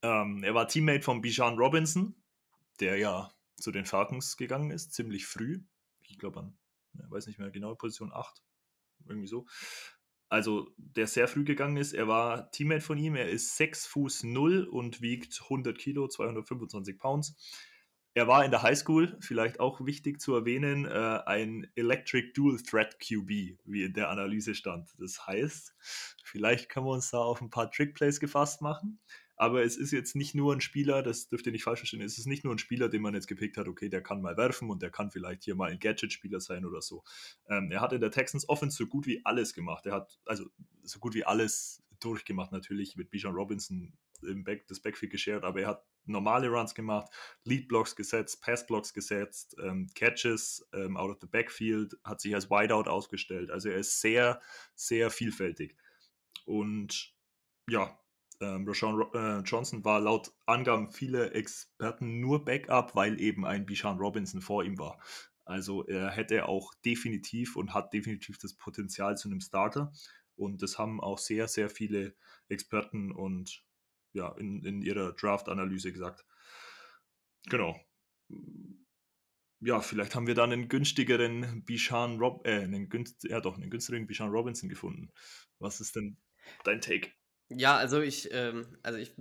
Ähm, 0.02 0.42
er 0.44 0.54
war 0.54 0.68
Teammate 0.68 1.02
von 1.02 1.20
Bijan 1.20 1.56
Robinson, 1.58 2.14
der 2.80 2.98
ja 2.98 3.30
zu 3.56 3.70
den 3.72 3.86
Falcons 3.86 4.36
gegangen 4.36 4.70
ist, 4.70 4.92
ziemlich 4.92 5.26
früh. 5.26 5.62
Ich 6.08 6.18
glaube 6.18 6.40
an, 6.40 6.58
ich 6.94 7.10
weiß 7.10 7.26
nicht 7.26 7.38
mehr 7.38 7.50
genau, 7.50 7.74
Position 7.74 8.12
8, 8.12 8.42
irgendwie 9.08 9.28
so. 9.28 9.46
Also, 10.28 10.72
der 10.76 11.06
sehr 11.06 11.28
früh 11.28 11.44
gegangen 11.44 11.76
ist. 11.76 11.92
Er 11.92 12.08
war 12.08 12.50
Teammate 12.50 12.80
von 12.80 12.98
ihm. 12.98 13.14
Er 13.14 13.30
ist 13.30 13.56
6 13.56 13.86
Fuß 13.86 14.24
0 14.24 14.64
und 14.64 15.00
wiegt 15.00 15.40
100 15.42 15.78
Kilo, 15.78 16.08
225 16.08 16.98
Pounds. 16.98 17.36
Er 18.16 18.26
war 18.26 18.44
in 18.44 18.50
der 18.50 18.62
Highschool, 18.62 19.16
vielleicht 19.20 19.60
auch 19.60 19.84
wichtig 19.84 20.22
zu 20.22 20.34
erwähnen, 20.34 20.86
äh, 20.86 21.20
ein 21.26 21.70
Electric 21.74 22.32
Dual 22.32 22.56
Threat 22.58 22.98
QB, 22.98 23.58
wie 23.64 23.82
in 23.84 23.92
der 23.92 24.08
Analyse 24.08 24.54
stand. 24.54 24.88
Das 24.98 25.26
heißt, 25.26 25.74
vielleicht 26.24 26.70
können 26.70 26.86
wir 26.86 26.92
uns 26.92 27.10
da 27.10 27.18
auf 27.18 27.42
ein 27.42 27.50
paar 27.50 27.70
Trickplays 27.70 28.18
gefasst 28.18 28.62
machen. 28.62 28.98
Aber 29.36 29.62
es 29.62 29.76
ist 29.76 29.92
jetzt 29.92 30.16
nicht 30.16 30.34
nur 30.34 30.54
ein 30.54 30.60
Spieler, 30.60 31.02
das 31.02 31.28
dürft 31.28 31.46
ihr 31.46 31.52
nicht 31.52 31.64
falsch 31.64 31.80
verstehen, 31.80 32.00
es 32.00 32.18
ist 32.18 32.26
nicht 32.26 32.44
nur 32.44 32.54
ein 32.54 32.58
Spieler, 32.58 32.88
den 32.88 33.02
man 33.02 33.14
jetzt 33.14 33.26
gepickt 33.26 33.56
hat, 33.56 33.68
okay, 33.68 33.88
der 33.88 34.02
kann 34.02 34.22
mal 34.22 34.36
werfen 34.36 34.70
und 34.70 34.82
der 34.82 34.90
kann 34.90 35.10
vielleicht 35.10 35.44
hier 35.44 35.54
mal 35.54 35.70
ein 35.70 35.78
Gadget-Spieler 35.78 36.40
sein 36.40 36.64
oder 36.64 36.80
so. 36.80 37.04
Ähm, 37.48 37.70
er 37.70 37.80
hat 37.80 37.92
in 37.92 38.00
der 38.00 38.10
Texans 38.10 38.48
Offense 38.48 38.76
so 38.76 38.86
gut 38.86 39.06
wie 39.06 39.20
alles 39.24 39.52
gemacht. 39.52 39.86
Er 39.86 39.92
hat 39.92 40.18
also 40.24 40.46
so 40.82 40.98
gut 40.98 41.14
wie 41.14 41.24
alles 41.24 41.82
durchgemacht, 42.00 42.52
natürlich 42.52 42.96
mit 42.96 43.10
Bijan 43.10 43.34
Robinson 43.34 43.92
im 44.22 44.44
Back, 44.44 44.66
das 44.68 44.80
Backfield 44.80 45.12
geshared, 45.12 45.44
aber 45.44 45.60
er 45.60 45.68
hat 45.68 45.84
normale 46.06 46.48
Runs 46.48 46.74
gemacht, 46.74 47.12
Lead-Blocks 47.44 47.96
gesetzt, 47.96 48.40
Pass-Blocks 48.42 48.94
gesetzt, 48.94 49.56
ähm, 49.62 49.88
Catches 49.94 50.66
ähm, 50.72 50.96
out 50.96 51.10
of 51.10 51.18
the 51.20 51.26
Backfield, 51.26 51.96
hat 52.04 52.20
sich 52.20 52.34
als 52.34 52.50
Wideout 52.50 52.88
ausgestellt. 52.88 53.50
Also 53.50 53.68
er 53.68 53.78
ist 53.78 54.00
sehr, 54.00 54.40
sehr 54.74 55.10
vielfältig. 55.10 55.76
Und 56.44 57.14
ja, 57.68 57.98
ähm, 58.40 58.66
Rashawn 58.66 59.06
äh, 59.14 59.40
Johnson 59.40 59.84
war 59.84 60.00
laut 60.00 60.32
Angaben 60.46 60.90
vieler 60.90 61.34
Experten 61.34 62.20
nur 62.20 62.44
Backup, 62.44 62.94
weil 62.94 63.20
eben 63.20 63.44
ein 63.44 63.66
Bishan 63.66 63.98
Robinson 63.98 64.40
vor 64.40 64.64
ihm 64.64 64.78
war. 64.78 64.98
Also 65.44 65.86
er 65.86 66.10
hätte 66.10 66.48
auch 66.48 66.74
definitiv 66.84 67.56
und 67.56 67.72
hat 67.72 67.92
definitiv 67.92 68.38
das 68.38 68.54
Potenzial 68.54 69.16
zu 69.16 69.28
einem 69.28 69.40
Starter. 69.40 69.92
Und 70.34 70.62
das 70.62 70.78
haben 70.78 71.00
auch 71.00 71.18
sehr, 71.18 71.48
sehr 71.48 71.70
viele 71.70 72.14
Experten 72.48 73.12
und 73.12 73.64
ja, 74.12 74.32
in, 74.38 74.64
in 74.64 74.82
ihrer 74.82 75.12
Draft-Analyse 75.12 75.92
gesagt. 75.92 76.26
Genau. 77.48 77.80
Ja, 79.60 79.80
vielleicht 79.80 80.14
haben 80.14 80.26
wir 80.26 80.34
dann 80.34 80.52
einen 80.52 80.68
günstigeren 80.68 81.64
Bishan 81.64 82.18
Rob, 82.18 82.46
äh, 82.46 82.62
einen 82.62 82.88
günst, 82.88 83.24
ja 83.24 83.40
doch, 83.40 83.56
einen 83.56 83.70
günstigeren 83.70 84.06
Bishan 84.06 84.30
Robinson 84.30 84.68
gefunden. 84.68 85.12
Was 85.58 85.80
ist 85.80 85.96
denn 85.96 86.18
dein 86.64 86.80
Take? 86.80 87.12
Ja, 87.48 87.76
also 87.76 88.00
ich, 88.00 88.32
ähm, 88.32 88.78
also 88.82 88.98
ich, 88.98 89.14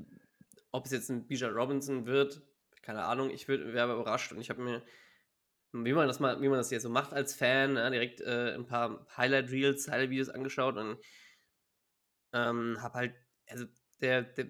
ob 0.72 0.86
es 0.86 0.92
jetzt 0.92 1.10
ein 1.10 1.28
Bijan 1.28 1.54
Robinson 1.54 2.06
wird, 2.06 2.42
keine 2.82 3.04
Ahnung, 3.04 3.30
ich 3.30 3.48
wäre 3.48 3.62
überrascht 3.94 4.32
und 4.32 4.42
ich 4.42 4.50
habe 4.50 4.62
mir, 4.62 4.84
wie 5.74 5.94
man 5.94 6.08
das 6.08 6.20
mal, 6.20 6.42
wie 6.42 6.50
man 6.50 6.58
das 6.58 6.72
jetzt 6.72 6.84
so 6.84 6.90
macht 6.90 7.14
als 7.14 7.36
Fan, 7.36 7.76
ja, 7.76 7.90
direkt 7.90 8.22
äh, 8.22 8.54
ein 8.56 8.66
paar 8.66 9.08
Highlight 9.18 9.52
Reels, 9.52 9.90
Highlight 9.90 10.10
Videos 10.10 10.30
angeschaut 10.30 10.78
und 10.78 10.98
ähm, 12.34 12.78
habe 12.82 12.94
halt, 12.96 13.16
also 13.48 13.66
der, 14.02 14.24
der, 14.24 14.48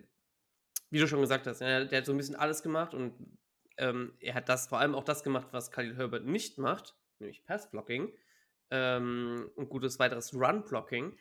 wie 0.89 0.99
du 0.99 1.07
schon 1.07 1.21
gesagt 1.21 1.47
hast, 1.47 1.61
ja, 1.61 1.83
der 1.85 1.97
hat 1.99 2.05
so 2.05 2.13
ein 2.13 2.17
bisschen 2.17 2.35
alles 2.35 2.63
gemacht 2.63 2.93
und 2.93 3.37
ähm, 3.77 4.13
er 4.19 4.35
hat 4.35 4.49
das 4.49 4.67
vor 4.67 4.79
allem 4.79 4.95
auch 4.95 5.03
das 5.03 5.23
gemacht, 5.23 5.47
was 5.51 5.71
Khalil 5.71 5.97
Herbert 5.97 6.25
nicht 6.25 6.57
macht, 6.57 6.95
nämlich 7.19 7.43
Pass-Blocking 7.45 8.13
ähm, 8.71 9.49
und 9.55 9.69
gutes 9.69 9.99
weiteres 9.99 10.33
Run-Blocking. 10.33 11.17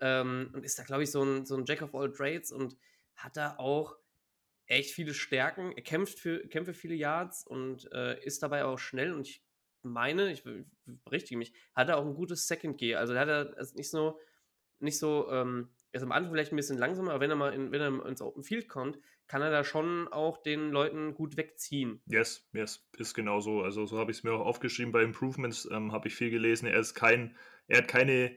Ähm, 0.00 0.50
und 0.52 0.64
ist 0.64 0.78
da, 0.78 0.82
glaube 0.82 1.02
ich, 1.02 1.10
so 1.10 1.22
ein, 1.22 1.46
so 1.46 1.56
ein 1.56 1.64
Jack 1.64 1.82
of 1.82 1.94
all 1.94 2.12
Trades 2.12 2.52
und 2.52 2.76
hat 3.14 3.36
da 3.36 3.56
auch 3.58 3.96
echt 4.66 4.92
viele 4.92 5.14
Stärken. 5.14 5.72
Er 5.72 5.82
kämpft 5.82 6.18
für, 6.18 6.46
kämpft 6.48 6.70
für 6.70 6.78
viele 6.78 6.94
Yards 6.94 7.46
und 7.46 7.90
äh, 7.92 8.22
ist 8.24 8.42
dabei 8.42 8.64
auch 8.64 8.78
schnell. 8.78 9.12
Und 9.12 9.28
ich 9.28 9.44
meine, 9.82 10.32
ich 10.32 10.44
berichtige 10.84 11.38
mich, 11.38 11.52
hat 11.74 11.88
er 11.88 11.98
auch 11.98 12.04
ein 12.04 12.14
gutes 12.14 12.46
Second 12.46 12.78
Gear. 12.78 13.00
Also 13.00 13.16
hat 13.16 13.28
er 13.28 13.54
also 13.56 13.74
nicht 13.76 13.90
so, 13.90 14.18
nicht 14.80 14.98
so, 14.98 15.30
ähm, 15.30 15.70
er 15.92 15.98
ist 15.98 16.02
am 16.02 16.12
Anfang 16.12 16.32
vielleicht 16.32 16.52
ein 16.52 16.56
bisschen 16.56 16.78
langsamer, 16.78 17.12
aber 17.12 17.20
wenn 17.20 17.30
er 17.30 17.36
mal 17.36 17.54
in, 17.54 17.72
wenn 17.72 17.80
er 17.80 18.06
ins 18.06 18.20
Open 18.20 18.42
Field 18.42 18.68
kommt, 18.68 18.98
kann 19.28 19.42
er 19.42 19.50
da 19.50 19.64
schon 19.64 20.08
auch 20.08 20.38
den 20.38 20.70
Leuten 20.70 21.14
gut 21.14 21.36
wegziehen. 21.36 22.00
Yes, 22.06 22.48
yes, 22.52 22.86
ist 22.96 23.14
genau 23.14 23.40
so. 23.40 23.62
Also 23.62 23.86
so 23.86 23.98
habe 23.98 24.10
ich 24.10 24.18
es 24.18 24.24
mir 24.24 24.32
auch 24.32 24.44
aufgeschrieben 24.44 24.92
bei 24.92 25.02
Improvements, 25.02 25.68
ähm, 25.70 25.92
habe 25.92 26.08
ich 26.08 26.14
viel 26.14 26.30
gelesen. 26.30 26.66
Er 26.66 26.78
ist 26.78 26.94
kein, 26.94 27.36
er 27.66 27.78
hat 27.78 27.88
keine 27.88 28.36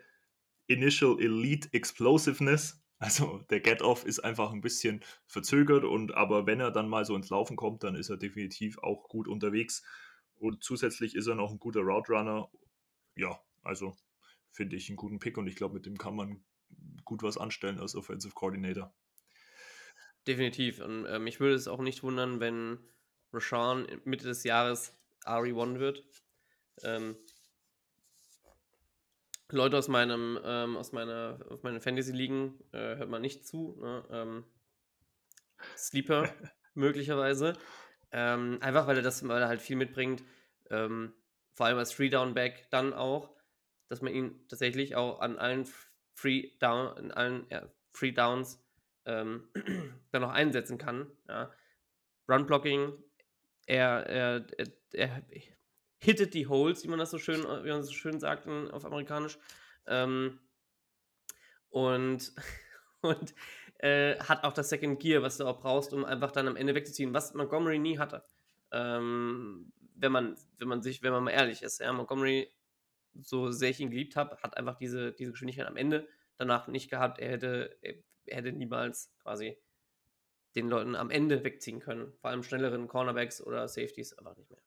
Initial 0.70 1.20
Elite 1.20 1.70
Explosiveness. 1.74 2.82
Also 3.00 3.40
der 3.50 3.62
Get-Off 3.62 4.06
ist 4.06 4.20
einfach 4.20 4.52
ein 4.52 4.62
bisschen 4.62 5.04
verzögert 5.26 5.86
und 5.86 6.14
aber 6.14 6.46
wenn 6.46 6.60
er 6.60 6.70
dann 6.70 6.90
mal 6.90 7.06
so 7.06 7.16
ins 7.16 7.30
Laufen 7.30 7.56
kommt, 7.56 7.84
dann 7.84 7.96
ist 7.96 8.10
er 8.10 8.18
definitiv 8.18 8.78
auch 8.80 9.08
gut 9.08 9.28
unterwegs. 9.28 9.84
Und 10.36 10.64
zusätzlich 10.64 11.16
ist 11.16 11.28
er 11.28 11.36
noch 11.36 11.52
ein 11.52 11.60
guter 11.60 11.82
Route 11.82 12.12
Runner. 12.12 12.50
Ja, 13.16 13.40
also 13.64 13.96
finde 14.52 14.76
ich 14.76 14.90
einen 14.90 14.98
guten 14.98 15.20
Pick 15.20 15.38
und 15.38 15.48
ich 15.48 15.56
glaube, 15.56 15.76
mit 15.76 15.86
dem 15.86 15.98
kann 15.98 16.16
man 16.16 16.44
gut 17.06 17.24
was 17.24 17.38
anstellen 17.38 17.80
als 17.80 17.96
Offensive 17.96 18.34
Coordinator. 18.34 18.94
Definitiv. 20.28 20.80
Und 20.80 21.06
äh, 21.06 21.20
mich 21.20 21.40
würde 21.40 21.56
es 21.56 21.68
auch 21.68 21.82
nicht 21.82 22.04
wundern, 22.04 22.40
wenn 22.40 22.80
Rashawn 23.32 23.88
Mitte 24.04 24.28
des 24.28 24.44
Jahres 24.44 24.94
RE1 25.26 25.80
wird. 25.80 26.04
Ähm, 26.84 27.16
Leute 29.52 29.78
aus 29.78 29.88
meinem, 29.88 30.40
ähm, 30.44 30.78
aus 30.78 30.92
meiner, 30.92 31.40
aus 31.50 31.64
meinen 31.64 31.82
Fantasy-Ligen 31.82 32.60
äh, 32.72 32.98
hört 32.98 33.10
man 33.10 33.22
nicht 33.22 33.48
zu. 33.48 33.78
Ne? 33.82 34.04
Ähm, 34.12 34.44
Sleeper 35.76 36.30
möglicherweise. 36.74 37.54
Ähm, 38.12 38.58
einfach 38.62 38.88
weil 38.88 38.98
er 38.98 39.04
das, 39.04 39.28
weil 39.28 39.42
er 39.42 39.48
halt 39.48 39.62
viel 39.62 39.76
mitbringt. 39.76 40.24
Ähm, 40.70 41.14
vor 41.54 41.66
allem 41.66 41.78
als 41.78 41.92
Three-Down-Back 41.92 42.68
dann 42.70 42.94
auch, 42.94 43.36
dass 43.90 44.02
man 44.02 44.14
ihn 44.14 44.48
tatsächlich 44.48 44.96
auch 44.96 45.20
an 45.20 45.38
allen 45.38 45.68
Free 46.14 46.52
Down, 46.60 46.98
in 46.98 47.12
allen 47.12 47.48
ja, 47.50 47.68
Free 47.94 48.12
Downs 48.12 48.64
ähm, 49.06 49.50
dann 50.12 50.22
noch 50.22 50.32
einsetzen 50.32 50.78
kann. 50.78 51.12
Ja. 51.28 51.52
Run-Blocking, 52.28 52.94
er, 53.66 54.06
er, 54.06 54.46
er, 54.58 54.68
er 54.94 55.24
hittet 56.00 56.34
die 56.34 56.48
Holes, 56.48 56.84
wie 56.84 56.88
man 56.88 57.00
das 57.00 57.12
so 57.12 57.18
schön, 57.18 57.44
wie 57.44 57.70
man 57.70 57.84
so 57.84 57.92
schön 57.92 58.20
sagt 58.20 58.46
in, 58.46 58.72
auf 58.72 58.86
Amerikanisch. 58.86 59.38
Ähm, 59.88 60.40
und 61.70 62.34
und 63.02 63.34
äh, 63.80 64.18
hat 64.20 64.44
auch 64.44 64.54
das 64.54 64.70
Second 64.70 65.00
Gear, 65.00 65.22
was 65.22 65.38
du 65.38 65.46
auch 65.46 65.60
brauchst, 65.62 65.94
um 65.94 66.06
einfach 66.06 66.32
dann 66.32 66.48
am 66.48 66.56
Ende 66.56 66.76
wegzuziehen, 66.76 67.14
was 67.14 67.34
Montgomery 67.34 67.80
nie 67.80 67.98
hatte. 67.98 68.24
Ähm, 68.72 69.72
wenn 69.96 70.12
man, 70.12 70.36
wenn 70.58 70.68
man 70.68 70.82
sich, 70.82 71.02
wenn 71.02 71.12
man 71.12 71.24
mal 71.24 71.32
ehrlich 71.32 71.64
ist, 71.64 71.80
ja, 71.80 71.92
Montgomery, 71.92 72.52
so 73.22 73.52
sehr 73.52 73.70
ich 73.70 73.80
ihn 73.80 73.90
geliebt 73.90 74.16
habe, 74.16 74.38
hat 74.44 74.56
einfach 74.58 74.76
diese, 74.76 75.14
diese 75.14 75.32
Geschwindigkeit 75.32 75.68
am 75.68 75.78
Ende 75.78 76.08
danach 76.38 76.68
nicht 76.68 76.90
gehabt. 76.90 77.20
Er 77.20 77.32
hätte, 77.32 77.78
er 77.82 78.38
hätte 78.38 78.52
niemals 78.52 79.12
quasi 79.22 79.58
den 80.56 80.70
Leuten 80.70 80.96
am 80.96 81.10
Ende 81.10 81.44
wegziehen 81.44 81.80
können. 81.80 82.14
Vor 82.22 82.30
allem 82.30 82.44
schnelleren 82.44 82.88
Cornerbacks 82.88 83.42
oder 83.42 83.68
Safeties 83.68 84.18
einfach 84.18 84.36
nicht 84.38 84.50
mehr. 84.50 84.62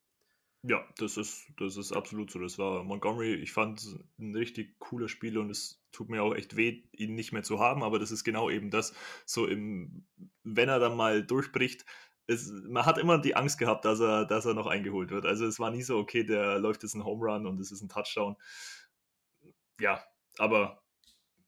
Ja, 0.64 0.86
das 0.96 1.16
ist, 1.16 1.46
das 1.58 1.76
ist 1.76 1.92
absolut 1.92 2.30
so. 2.30 2.38
Das 2.38 2.56
war 2.58 2.84
Montgomery. 2.84 3.34
Ich 3.34 3.52
fand 3.52 3.82
ein 4.18 4.34
richtig 4.36 4.78
cooler 4.78 5.08
Spieler 5.08 5.40
und 5.40 5.50
es 5.50 5.82
tut 5.90 6.08
mir 6.08 6.22
auch 6.22 6.34
echt 6.34 6.56
weh, 6.56 6.84
ihn 6.92 7.14
nicht 7.16 7.32
mehr 7.32 7.42
zu 7.42 7.58
haben, 7.58 7.82
aber 7.82 7.98
das 7.98 8.12
ist 8.12 8.22
genau 8.22 8.48
eben 8.48 8.70
das. 8.70 8.94
So 9.26 9.46
im, 9.46 10.06
wenn 10.44 10.68
er 10.68 10.78
dann 10.78 10.96
mal 10.96 11.24
durchbricht, 11.24 11.84
es, 12.28 12.48
man 12.68 12.86
hat 12.86 12.98
immer 12.98 13.18
die 13.18 13.34
Angst 13.34 13.58
gehabt, 13.58 13.84
dass 13.84 13.98
er, 14.00 14.24
dass 14.24 14.44
er 14.46 14.54
noch 14.54 14.68
eingeholt 14.68 15.10
wird. 15.10 15.26
Also 15.26 15.46
es 15.46 15.58
war 15.58 15.70
nie 15.72 15.82
so, 15.82 15.98
okay, 15.98 16.22
der 16.24 16.60
läuft 16.60 16.84
jetzt 16.84 16.94
ein 16.94 17.04
Home 17.04 17.24
Run 17.24 17.46
und 17.46 17.58
es 17.60 17.72
ist 17.72 17.82
ein 17.82 17.88
Touchdown. 17.88 18.36
Ja, 19.80 20.02
aber 20.38 20.82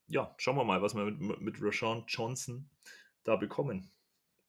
ja, 0.08 0.34
schauen 0.38 0.56
wir 0.56 0.64
mal, 0.64 0.82
was 0.82 0.94
wir 0.94 1.04
mit, 1.04 1.40
mit 1.40 1.56
Rashawn 1.62 2.04
Johnson 2.08 2.70
da 3.24 3.36
bekommen 3.36 3.93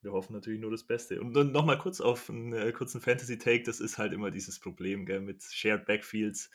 wir 0.05 0.13
hoffen 0.13 0.33
natürlich 0.33 0.61
nur 0.61 0.71
das 0.71 0.83
Beste. 0.83 1.19
Und 1.19 1.33
dann 1.33 1.51
nochmal 1.51 1.77
kurz 1.77 1.99
auf 1.99 2.29
einen 2.29 2.53
äh, 2.53 2.71
kurzen 2.71 3.01
Fantasy-Take, 3.01 3.63
das 3.63 3.79
ist 3.79 3.97
halt 3.97 4.13
immer 4.13 4.31
dieses 4.31 4.59
Problem 4.59 5.05
gell, 5.05 5.19
mit 5.19 5.43
Shared 5.43 5.85
Backfields. 5.85 6.49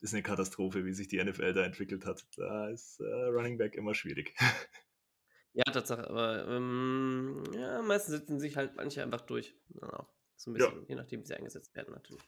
Ist 0.00 0.14
eine 0.14 0.22
Katastrophe, 0.22 0.84
wie 0.84 0.92
sich 0.92 1.08
die 1.08 1.22
NFL 1.22 1.52
da 1.52 1.64
entwickelt 1.64 2.04
hat. 2.04 2.26
Da 2.36 2.68
ist 2.70 3.00
äh, 3.00 3.04
Running 3.04 3.58
Back 3.58 3.76
immer 3.76 3.94
schwierig. 3.94 4.34
Ja, 5.52 5.64
Tatsache, 5.64 6.10
aber 6.10 6.46
ähm, 6.48 7.42
ja, 7.54 7.80
meistens 7.80 8.16
sitzen 8.16 8.38
sich 8.38 8.58
halt 8.58 8.76
manche 8.76 9.02
einfach 9.02 9.22
durch. 9.22 9.54
Genau. 9.70 10.06
So 10.36 10.50
ein 10.50 10.54
bisschen, 10.54 10.80
ja. 10.80 10.84
je 10.88 10.94
nachdem, 10.96 11.22
wie 11.22 11.26
sie 11.26 11.34
eingesetzt 11.34 11.74
werden, 11.74 11.94
natürlich. 11.94 12.22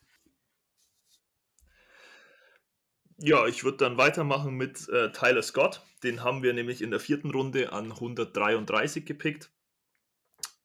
Ja, 3.19 3.47
ich 3.47 3.65
würde 3.65 3.77
dann 3.77 3.99
weitermachen 3.99 4.55
mit 4.55 4.89
äh, 4.89 5.13
Tyler 5.13 5.43
Scott. 5.43 5.83
Den 6.03 6.25
haben 6.25 6.43
wir 6.43 6.55
nämlich 6.55 6.81
in 6.81 6.91
der 6.91 7.01
vierten 7.01 7.31
Runde 7.31 7.71
an 7.71 7.93
133 7.93 9.05
gepickt. 9.05 9.51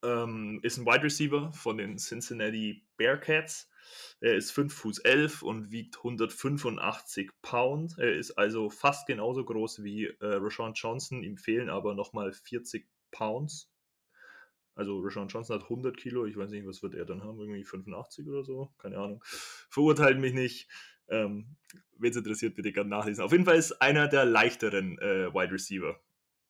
Ähm, 0.03 0.59
ist 0.63 0.77
ein 0.77 0.85
Wide 0.85 1.03
Receiver 1.03 1.51
von 1.53 1.77
den 1.77 1.97
Cincinnati 1.97 2.85
Bearcats. 2.97 3.69
Er 4.19 4.35
ist 4.35 4.51
5 4.51 4.73
Fuß 4.73 4.99
11 4.99 5.43
und 5.43 5.71
wiegt 5.71 5.97
185 5.97 7.31
Pound. 7.41 7.95
Er 7.97 8.13
ist 8.13 8.31
also 8.31 8.69
fast 8.69 9.07
genauso 9.07 9.43
groß 9.43 9.83
wie 9.83 10.05
äh, 10.05 10.15
Rashawn 10.21 10.73
Johnson. 10.73 11.23
Ihm 11.23 11.37
fehlen 11.37 11.69
aber 11.69 11.95
nochmal 11.95 12.33
40 12.33 12.87
Pounds. 13.11 13.69
Also 14.75 14.99
Rashawn 14.99 15.27
Johnson 15.27 15.55
hat 15.55 15.63
100 15.63 15.97
Kilo. 15.97 16.25
Ich 16.25 16.35
weiß 16.35 16.49
nicht, 16.49 16.65
was 16.65 16.81
wird 16.81 16.95
er 16.95 17.05
dann 17.05 17.23
haben? 17.23 17.39
Irgendwie 17.39 17.63
85 17.63 18.27
oder 18.27 18.43
so? 18.43 18.73
Keine 18.79 18.97
Ahnung. 18.97 19.23
Verurteilt 19.69 20.19
mich 20.19 20.33
nicht. 20.33 20.67
Ähm, 21.09 21.55
Wenn 21.97 22.11
es 22.11 22.17
interessiert, 22.17 22.55
bitte 22.55 22.71
gerne 22.71 22.89
nachlesen. 22.89 23.23
Auf 23.23 23.31
jeden 23.31 23.45
Fall 23.45 23.57
ist 23.57 23.81
einer 23.81 24.07
der 24.07 24.25
leichteren 24.25 24.97
äh, 24.99 25.33
Wide 25.33 25.51
Receiver. 25.51 25.99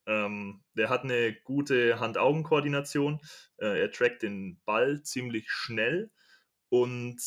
Ähm, 0.06 0.62
der 0.76 0.90
hat 0.90 1.04
eine 1.04 1.34
gute 1.44 1.98
Hand-Augen-Koordination. 2.00 3.20
Äh, 3.58 3.80
er 3.80 3.90
trackt 3.90 4.22
den 4.22 4.60
Ball 4.64 5.02
ziemlich 5.02 5.50
schnell 5.50 6.10
und 6.68 7.20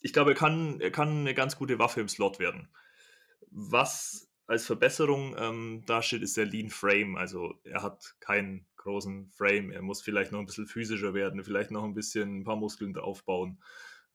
ich 0.00 0.12
glaube, 0.12 0.32
er 0.32 0.36
kann, 0.36 0.80
er 0.80 0.90
kann 0.90 1.20
eine 1.20 1.34
ganz 1.34 1.56
gute 1.56 1.78
Waffe 1.78 2.00
im 2.00 2.08
Slot 2.08 2.38
werden. 2.38 2.68
Was 3.50 4.28
als 4.46 4.66
Verbesserung 4.66 5.34
ähm, 5.38 5.82
dasteht, 5.86 6.22
ist 6.22 6.36
der 6.36 6.46
Lean 6.46 6.70
Frame. 6.70 7.16
Also 7.16 7.54
er 7.64 7.82
hat 7.82 8.14
keinen 8.20 8.66
großen 8.76 9.30
Frame. 9.30 9.72
Er 9.72 9.82
muss 9.82 10.02
vielleicht 10.02 10.32
noch 10.32 10.38
ein 10.38 10.46
bisschen 10.46 10.68
physischer 10.68 11.14
werden, 11.14 11.42
vielleicht 11.42 11.70
noch 11.70 11.84
ein 11.84 11.94
bisschen 11.94 12.40
ein 12.40 12.44
paar 12.44 12.56
Muskeln 12.56 12.94
draufbauen, 12.94 13.60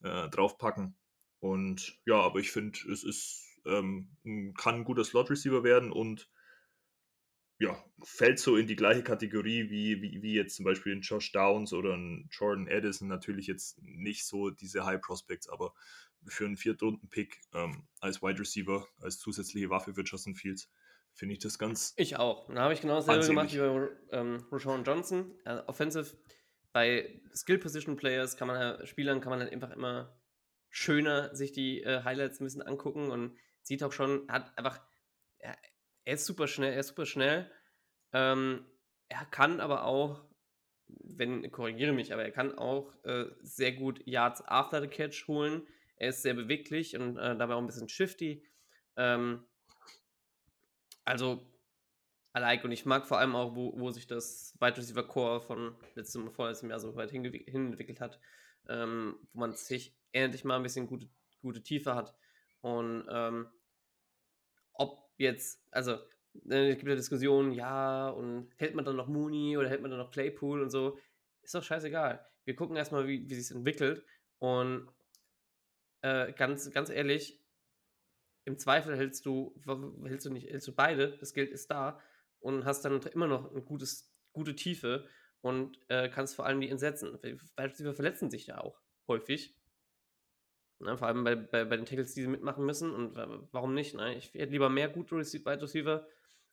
äh, 0.04 0.30
draufpacken. 0.30 0.96
Und 1.40 2.00
ja, 2.06 2.22
aber 2.22 2.40
ich 2.40 2.52
finde, 2.52 2.80
es 2.90 3.04
ist, 3.04 3.60
ähm, 3.66 4.16
kann 4.58 4.76
ein 4.76 4.84
guter 4.86 5.04
Slot-Receiver 5.04 5.64
werden 5.64 5.92
und 5.92 6.30
ja, 7.62 7.78
fällt 8.02 8.40
so 8.40 8.58
in 8.58 8.66
die 8.66 8.76
gleiche 8.76 9.04
Kategorie 9.04 9.70
wie, 9.70 10.02
wie, 10.02 10.24
wie 10.24 10.34
jetzt 10.34 10.56
zum 10.56 10.66
Beispiel 10.66 10.96
ein 10.96 11.02
Josh 11.02 11.32
Downs 11.32 11.74
oder 11.74 11.94
ein 11.94 12.28
Jordan 12.32 12.68
Addison. 12.68 13.08
Natürlich 13.08 13.46
jetzt 13.46 13.80
nicht 13.84 14.26
so 14.26 14.50
diese 14.50 14.84
High 14.84 15.00
Prospects, 15.00 15.48
aber 15.48 15.76
für 16.26 16.46
einen 16.46 16.58
Viertrunden-Pick 16.58 17.40
ähm, 17.54 17.88
als 18.00 18.24
Wide 18.24 18.40
Receiver, 18.40 18.88
als 19.00 19.20
zusätzliche 19.20 19.70
Waffe 19.70 19.94
für 19.94 20.02
Justin 20.02 20.34
Fields, 20.34 20.72
finde 21.14 21.34
ich 21.34 21.40
das 21.40 21.60
ganz. 21.60 21.94
Ich 21.98 22.18
auch. 22.18 22.52
Da 22.52 22.62
habe 22.62 22.74
ich 22.74 22.82
genau 22.82 22.96
dasselbe 22.96 23.28
gemacht 23.28 23.54
wie 23.54 23.60
bei 23.60 23.90
ähm, 24.12 24.44
Rashawn 24.52 24.84
Johnson. 24.84 25.32
Also 25.46 25.68
offensive, 25.68 26.18
bei 26.74 27.22
Skill-Position-Players 27.36 28.38
kann 28.38 28.48
man 28.48 28.58
halt, 28.58 28.90
Spielern 28.90 29.22
kann 29.22 29.30
man 29.30 29.40
halt 29.40 29.54
einfach 29.54 29.70
immer 29.70 30.20
schöner 30.72 31.36
sich 31.36 31.52
die 31.52 31.84
äh, 31.84 32.02
Highlights 32.04 32.40
ein 32.40 32.46
bisschen 32.46 32.64
angucken 32.64 33.12
und 33.12 33.38
sieht 33.62 33.84
auch 33.84 33.92
schon, 33.92 34.28
hat 34.30 34.58
einfach, 34.58 34.82
er, 35.38 35.56
er 36.06 36.14
ist 36.16 36.26
super 36.26 36.48
schnell, 36.48 36.74
er 36.74 36.80
ist 36.80 36.90
super 36.90 37.06
schnell. 37.06 37.52
Ähm, 38.14 38.66
er 39.10 39.26
kann 39.26 39.60
aber 39.60 39.86
auch, 39.86 40.26
wenn, 40.88 41.50
korrigiere 41.52 41.94
mich, 41.94 42.14
aber 42.14 42.24
er 42.24 42.32
kann 42.32 42.58
auch 42.58 42.94
äh, 43.04 43.26
sehr 43.42 43.74
gut 43.74 44.06
Yards 44.06 44.42
after 44.48 44.82
the 44.82 44.88
catch 44.88 45.28
holen. 45.28 45.68
Er 45.98 46.10
ist 46.10 46.22
sehr 46.22 46.34
beweglich 46.34 46.96
und 46.96 47.18
äh, 47.18 47.38
dabei 47.38 47.54
auch 47.54 47.60
ein 47.60 47.68
bisschen 47.68 47.90
shifty. 47.90 48.44
Ähm, 48.96 49.46
also, 51.06 51.48
I 52.36 52.40
like 52.40 52.64
und 52.64 52.72
ich 52.72 52.86
mag 52.86 53.06
vor 53.06 53.20
allem 53.20 53.36
auch, 53.36 53.56
wo, 53.56 53.78
wo 53.78 53.92
sich 53.92 54.08
das 54.08 54.56
Wide 54.60 54.78
Receiver 54.78 55.08
Core 55.08 55.42
von 55.42 55.76
letztem, 55.96 56.32
vorletztem 56.32 56.70
Jahr 56.70 56.80
so 56.80 56.96
weit 56.96 57.12
hinentwickelt 57.12 58.00
hat, 58.00 58.20
ähm, 58.70 59.20
wo 59.34 59.42
man 59.42 59.54
sich 59.54 59.96
endlich 60.12 60.44
mal 60.44 60.56
ein 60.56 60.64
bisschen 60.64 60.88
gute, 60.88 61.10
gute 61.42 61.62
Tiefe 61.62 61.96
hat. 61.96 62.16
Und 62.62 63.06
ähm, 63.10 63.50
jetzt, 65.18 65.62
also 65.72 65.98
ne, 66.34 66.70
es 66.70 66.78
gibt 66.78 66.90
ja 66.90 66.96
Diskussionen, 66.96 67.52
ja, 67.52 68.10
und 68.10 68.50
hält 68.58 68.76
man 68.76 68.86
dann 68.86 68.96
noch 68.96 69.08
Mooney 69.08 69.58
oder 69.58 69.70
hält 69.70 69.82
man 69.82 69.92
dann 69.92 70.00
noch 70.00 70.12
Claypool 70.12 70.62
und 70.62 70.70
so, 70.70 71.00
ist 71.42 71.56
doch 71.56 71.64
scheißegal. 71.64 72.26
Wir 72.46 72.56
gucken 72.56 72.76
erstmal, 72.76 73.08
wie, 73.08 73.30
wie 73.30 73.36
sich 73.36 73.56
entwickelt 73.56 74.06
und 74.40 74.88
äh, 76.02 76.34
ganz, 76.34 76.70
ganz 76.72 76.90
ehrlich, 76.90 77.40
im 78.46 78.58
Zweifel 78.58 78.98
hältst 78.98 79.26
du, 79.26 79.56
hältst 80.04 80.26
du 80.26 80.32
nicht, 80.32 80.50
hältst 80.50 80.68
du 80.68 80.74
beide, 80.74 81.18
das 81.18 81.34
Geld 81.34 81.52
ist 81.52 81.70
da 81.70 82.00
und 82.40 82.66
hast 82.66 82.84
dann 82.84 83.02
immer 83.14 83.28
noch 83.28 83.52
eine 83.52 83.62
gutes, 83.62 84.12
gute 84.34 84.56
Tiefe 84.56 85.08
und 85.42 85.80
äh, 85.90 86.10
kannst 86.10 86.36
vor 86.36 86.46
allem 86.46 86.60
die 86.62 86.70
entsetzen. 86.70 87.20
Weil 87.56 87.74
sie 87.74 87.94
verletzen 87.94 88.30
sich 88.30 88.48
ja 88.48 88.60
auch 88.60 88.82
häufig. 89.08 89.56
Ne, 90.82 90.98
vor 90.98 91.08
allem 91.08 91.24
bei, 91.24 91.36
bei, 91.36 91.66
bei 91.66 91.78
den 91.78 91.86
Tackles, 91.86 92.14
die 92.14 92.22
sie 92.22 92.28
mitmachen 92.28 92.66
müssen. 92.66 92.94
Und 92.94 93.16
warum 93.52 93.74
nicht? 93.74 93.96
Ne? 93.96 94.16
Ich 94.16 94.34
hätte 94.34 94.52
lieber 94.52 94.70
mehr 94.70 94.90
gute 94.90 95.16
Wide 95.16 95.62
Receiver 95.62 96.08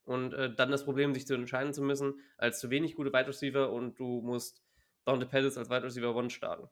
und 0.05 0.35
äh, 0.35 0.55
dann 0.55 0.71
das 0.71 0.85
Problem, 0.85 1.15
sich 1.15 1.27
zu 1.27 1.35
entscheiden 1.35 1.73
zu 1.73 1.83
müssen, 1.83 2.21
als 2.37 2.61
zu 2.61 2.71
wenig 2.71 2.95
gute 2.95 3.13
Wide 3.13 3.29
Receiver 3.29 3.71
und 3.73 3.99
du 3.99 4.21
musst 4.21 4.63
Dante 5.05 5.27
Pettis 5.27 5.57
als 5.57 5.71
Wide 5.71 5.85
Receiver 5.85 6.15
One 6.15 6.31
starten. 6.31 6.69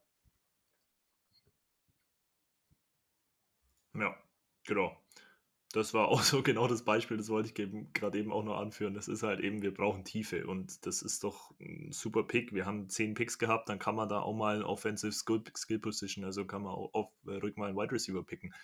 Ja, 3.95 4.15
genau 4.65 4.97
das 5.77 5.93
war 5.95 6.09
auch 6.09 6.22
so 6.22 6.43
genau 6.43 6.66
das 6.66 6.83
Beispiel, 6.83 7.16
das 7.16 7.29
wollte 7.29 7.49
ich 7.49 7.93
gerade 7.93 8.18
eben 8.18 8.33
auch 8.33 8.43
noch 8.43 8.57
anführen. 8.59 8.95
Das 8.95 9.09
ist 9.09 9.22
halt 9.22 9.41
eben, 9.41 9.62
wir 9.62 9.74
brauchen 9.74 10.05
Tiefe 10.05 10.47
und 10.47 10.87
das 10.87 11.03
ist 11.03 11.22
doch 11.22 11.53
ein 11.61 11.93
super 11.93 12.24
Pick. 12.24 12.53
Wir 12.53 12.66
haben 12.66 12.89
zehn 12.89 13.14
Picks 13.14 13.39
gehabt, 13.39 13.68
dann 13.68 13.79
kann 13.79 13.95
man 13.95 14.09
da 14.09 14.20
auch 14.20 14.35
mal 14.35 14.57
ein 14.57 14.62
Offensive 14.62 15.12
Skill, 15.12 15.45
Skill 15.57 15.79
Position, 15.79 16.24
also 16.24 16.45
kann 16.47 16.62
man 16.62 16.72
auch 16.72 16.95
auf, 16.95 17.09
äh, 17.27 17.35
ruhig 17.35 17.57
mal 17.57 17.68
einen 17.68 17.77
Wide 17.77 17.93
Receiver 17.93 18.24
picken. 18.24 18.55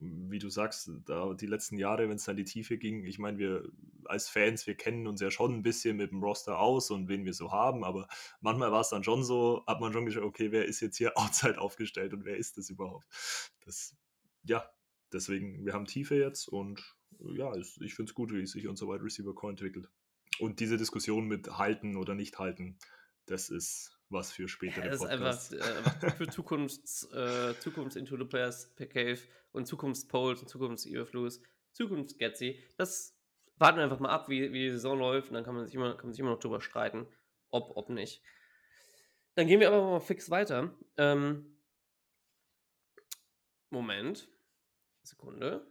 Wie 0.00 0.38
du 0.38 0.48
sagst, 0.48 0.90
da 1.06 1.34
die 1.34 1.46
letzten 1.46 1.76
Jahre, 1.76 2.08
wenn 2.08 2.16
es 2.16 2.24
dann 2.24 2.36
die 2.36 2.44
Tiefe 2.44 2.78
ging, 2.78 3.04
ich 3.04 3.18
meine, 3.18 3.38
wir 3.38 3.68
als 4.04 4.28
Fans, 4.28 4.64
wir 4.68 4.76
kennen 4.76 5.08
uns 5.08 5.20
ja 5.20 5.30
schon 5.30 5.54
ein 5.54 5.62
bisschen 5.62 5.96
mit 5.96 6.12
dem 6.12 6.22
Roster 6.22 6.60
aus 6.60 6.92
und 6.92 7.08
wen 7.08 7.24
wir 7.24 7.34
so 7.34 7.50
haben, 7.50 7.82
aber 7.82 8.06
manchmal 8.40 8.70
war 8.70 8.82
es 8.82 8.90
dann 8.90 9.02
schon 9.02 9.24
so, 9.24 9.64
hat 9.66 9.80
man 9.80 9.92
schon 9.92 10.06
geschaut, 10.06 10.22
okay, 10.22 10.52
wer 10.52 10.66
ist 10.66 10.80
jetzt 10.80 10.98
hier 10.98 11.12
outside 11.18 11.60
aufgestellt 11.60 12.12
und 12.12 12.24
wer 12.24 12.36
ist 12.36 12.58
das 12.58 12.70
überhaupt? 12.70 13.06
Das, 13.64 13.96
ja, 14.44 14.64
deswegen, 15.12 15.64
wir 15.64 15.72
haben 15.72 15.86
Tiefe 15.86 16.16
jetzt 16.16 16.48
und 16.48 16.96
ja, 17.20 17.54
ich 17.56 17.94
finde 17.94 18.10
es 18.10 18.14
gut, 18.14 18.32
wie 18.32 18.46
sich 18.46 18.68
unser 18.68 18.86
Wide 18.86 19.02
Receiver 19.02 19.34
Core 19.34 19.52
entwickelt. 19.52 19.88
Und 20.38 20.60
diese 20.60 20.76
Diskussion 20.76 21.26
mit 21.26 21.58
halten 21.58 21.96
oder 21.96 22.14
nicht 22.14 22.38
halten, 22.38 22.78
das 23.26 23.50
ist 23.50 23.98
was 24.10 24.32
für 24.32 24.48
spätere 24.48 24.84
ja, 24.84 24.90
das 24.90 25.00
Podcasts. 25.00 25.52
ist 25.52 25.62
einfach, 25.62 26.02
äh, 26.02 26.10
für 26.10 26.28
Zukunfts, 26.28 27.12
äh, 27.12 27.54
Zukunfts 27.58 27.96
Into 27.96 28.16
the 28.16 28.24
Players 28.24 28.74
per 28.74 28.86
Cave 28.86 29.18
und 29.52 29.66
Zukunftspolls 29.66 30.40
und 30.40 30.48
Zukunfts 30.48 30.86
Earflues, 30.86 31.42
Zukunfts 31.72 32.16
Gatsy. 32.16 32.62
Das 32.76 33.18
warten 33.56 33.78
wir 33.78 33.84
einfach 33.84 34.00
mal 34.00 34.10
ab, 34.10 34.28
wie, 34.28 34.52
wie 34.52 34.64
die 34.64 34.70
Saison 34.70 34.98
läuft 34.98 35.28
und 35.28 35.34
dann 35.34 35.44
kann 35.44 35.54
man 35.54 35.66
sich 35.66 35.74
immer, 35.74 35.94
kann 35.96 36.06
man 36.06 36.12
sich 36.12 36.20
immer 36.20 36.30
noch 36.30 36.40
drüber 36.40 36.60
streiten, 36.60 37.06
ob, 37.50 37.76
ob 37.76 37.90
nicht. 37.90 38.22
Dann 39.34 39.46
gehen 39.46 39.60
wir 39.60 39.68
aber 39.68 39.82
mal 39.82 40.00
fix 40.00 40.30
weiter. 40.30 40.74
Ähm, 40.96 41.58
Moment. 43.70 44.28
Sekunde. 45.08 45.66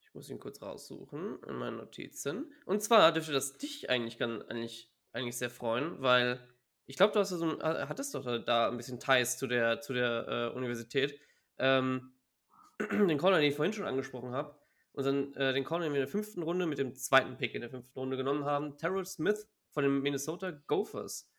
Ich 0.00 0.14
muss 0.14 0.28
ihn 0.28 0.38
kurz 0.38 0.60
raussuchen 0.60 1.38
in 1.46 1.54
meinen 1.56 1.78
Notizen. 1.78 2.52
Und 2.66 2.82
zwar 2.82 3.12
dürfte 3.12 3.32
das 3.32 3.56
dich 3.56 3.88
eigentlich, 3.88 4.18
kann, 4.18 4.42
eigentlich, 4.42 4.92
eigentlich 5.12 5.38
sehr 5.38 5.50
freuen, 5.50 6.02
weil 6.02 6.40
ich 6.86 6.96
glaube, 6.96 7.12
du 7.12 7.20
hast 7.20 7.30
so 7.30 7.44
ein, 7.44 7.62
hattest 7.62 8.14
doch 8.14 8.24
da 8.44 8.68
ein 8.68 8.76
bisschen 8.76 9.00
Ties 9.00 9.38
zu 9.38 9.46
der, 9.46 9.80
zu 9.80 9.94
der 9.94 10.52
äh, 10.52 10.56
Universität. 10.56 11.18
Ähm, 11.58 12.12
den 12.90 13.18
Corner, 13.18 13.38
den 13.38 13.48
ich 13.48 13.56
vorhin 13.56 13.72
schon 13.72 13.86
angesprochen 13.86 14.32
habe, 14.32 14.58
unseren, 14.92 15.34
äh, 15.34 15.52
den 15.52 15.64
Corner, 15.64 15.84
den 15.86 15.92
wir 15.92 16.00
in 16.00 16.06
der 16.06 16.12
fünften 16.12 16.42
Runde 16.42 16.66
mit 16.66 16.78
dem 16.78 16.94
zweiten 16.94 17.36
Pick 17.36 17.54
in 17.54 17.60
der 17.62 17.70
fünften 17.70 17.98
Runde 17.98 18.16
genommen 18.16 18.44
haben, 18.44 18.76
Terrell 18.76 19.06
Smith 19.06 19.48
von 19.70 19.84
den 19.84 20.02
Minnesota 20.02 20.50
Gophers. 20.66 21.30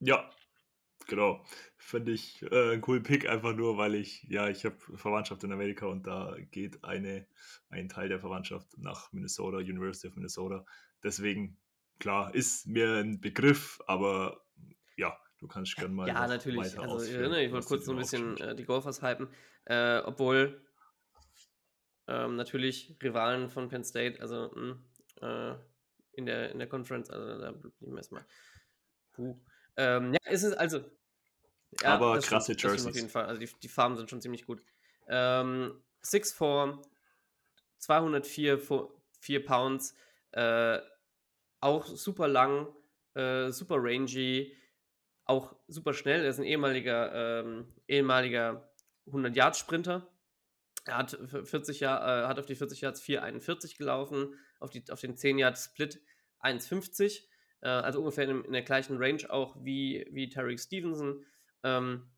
Ja, 0.00 0.28
Genau. 1.06 1.44
Finde 1.76 2.12
ich 2.12 2.42
äh, 2.42 2.72
einen 2.72 2.80
coolen 2.80 3.02
Pick, 3.02 3.28
einfach 3.28 3.54
nur, 3.54 3.76
weil 3.76 3.94
ich, 3.94 4.22
ja, 4.24 4.48
ich 4.48 4.64
habe 4.64 4.76
Verwandtschaft 4.94 5.42
in 5.44 5.52
Amerika 5.52 5.86
und 5.86 6.06
da 6.06 6.36
geht 6.50 6.84
eine, 6.84 7.26
ein 7.70 7.88
Teil 7.88 8.08
der 8.08 8.20
Verwandtschaft 8.20 8.78
nach 8.78 9.12
Minnesota, 9.12 9.58
University 9.58 10.08
of 10.08 10.16
Minnesota. 10.16 10.64
Deswegen, 11.02 11.58
klar, 11.98 12.34
ist 12.34 12.66
mir 12.66 12.96
ein 12.96 13.20
Begriff, 13.20 13.80
aber 13.86 14.44
ja, 14.96 15.16
du 15.38 15.48
kannst 15.48 15.76
gerne 15.76 15.94
mal. 15.94 16.08
Ja, 16.08 16.26
natürlich. 16.26 16.78
Also, 16.78 16.96
ne, 17.28 17.44
ich 17.44 17.52
wollte 17.52 17.66
kurz 17.66 17.84
so 17.84 17.92
ein 17.92 17.98
bisschen 17.98 18.36
äh, 18.38 18.54
die 18.54 18.64
Golfers 18.64 19.02
hypen, 19.02 19.28
äh, 19.64 19.98
obwohl 19.98 20.64
ähm, 22.06 22.36
natürlich 22.36 22.96
Rivalen 23.02 23.50
von 23.50 23.68
Penn 23.68 23.84
State, 23.84 24.20
also 24.20 24.50
mh, 24.54 24.78
hm, 25.20 25.22
äh, 25.22 25.54
in, 26.14 26.26
der, 26.26 26.50
in 26.50 26.58
der 26.58 26.68
Conference, 26.68 27.10
also 27.10 27.40
da 27.40 27.52
blieb 27.52 27.72
ich 27.80 27.96
erstmal. 27.96 28.24
Puh. 29.12 29.38
Ähm, 29.76 30.12
ja, 30.12 30.30
ist 30.30 30.42
es 30.42 30.54
also. 30.54 30.84
Ja, 31.80 31.94
aber 31.94 32.18
krasse 32.20 32.52
stimmt, 32.52 32.62
Jerseys. 32.62 32.86
auf 32.86 32.94
jeden 32.94 33.08
Fall. 33.08 33.24
Also 33.26 33.40
die, 33.40 33.48
die 33.62 33.68
Farben 33.68 33.96
sind 33.96 34.10
schon 34.10 34.20
ziemlich 34.20 34.44
gut. 34.46 34.62
Ähm, 35.08 35.82
6'4, 36.04 36.82
204 37.78 38.60
4 39.20 39.44
Pounds, 39.44 39.94
äh, 40.32 40.78
auch 41.60 41.86
super 41.86 42.28
lang, 42.28 42.68
äh, 43.14 43.50
super 43.50 43.76
rangy, 43.78 44.56
auch 45.24 45.54
super 45.68 45.94
schnell. 45.94 46.22
Er 46.22 46.30
ist 46.30 46.38
ein 46.38 46.44
ehemaliger, 46.44 47.40
ähm, 47.40 47.72
ehemaliger 47.86 48.68
100-Yard-Sprinter. 49.06 50.08
Er 50.84 50.96
hat 50.96 51.16
40 51.44 51.80
Jahr, 51.80 52.24
äh, 52.24 52.26
hat 52.26 52.38
auf 52.38 52.46
die 52.46 52.56
40 52.56 52.80
Yards 52.80 53.00
4,41 53.00 53.78
gelaufen, 53.78 54.34
auf, 54.58 54.70
die, 54.70 54.84
auf 54.90 55.00
den 55.00 55.16
10 55.16 55.38
Yard 55.38 55.58
Split 55.58 56.00
1,50. 56.40 57.22
Äh, 57.62 57.68
also 57.68 58.00
ungefähr 58.00 58.28
in, 58.28 58.44
in, 58.44 58.52
der 58.52 58.62
gleichen 58.62 58.98
Range 58.98 59.22
auch 59.30 59.56
wie, 59.64 60.06
wie 60.10 60.28
Tarek 60.28 60.60
Stevenson. 60.60 61.24
Ähm, 61.62 62.10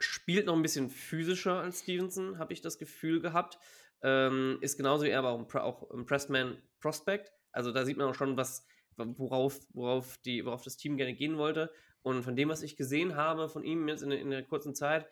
spielt 0.00 0.46
noch 0.46 0.54
ein 0.54 0.62
bisschen 0.62 0.90
physischer 0.90 1.60
als 1.60 1.80
Stevenson, 1.80 2.38
habe 2.38 2.52
ich 2.52 2.60
das 2.60 2.78
Gefühl 2.78 3.20
gehabt. 3.20 3.58
Ähm, 4.02 4.58
ist 4.60 4.76
genauso 4.76 5.04
wie 5.04 5.10
er 5.10 5.18
aber 5.20 5.30
auch 5.30 5.54
ein, 5.54 5.60
auch 5.60 5.90
ein 5.90 6.06
Pressman 6.06 6.62
Prospect. 6.80 7.32
Also 7.50 7.72
da 7.72 7.84
sieht 7.84 7.96
man 7.96 8.08
auch 8.08 8.14
schon, 8.14 8.36
was, 8.36 8.66
worauf, 8.96 9.58
worauf, 9.70 10.18
die, 10.18 10.44
worauf 10.44 10.62
das 10.62 10.76
Team 10.76 10.96
gerne 10.96 11.14
gehen 11.14 11.38
wollte. 11.38 11.72
Und 12.02 12.22
von 12.22 12.36
dem, 12.36 12.48
was 12.48 12.62
ich 12.62 12.76
gesehen 12.76 13.16
habe 13.16 13.48
von 13.48 13.64
ihm 13.64 13.88
jetzt 13.88 14.02
in, 14.02 14.12
in 14.12 14.30
der 14.30 14.44
kurzen 14.44 14.74
Zeit, 14.74 15.08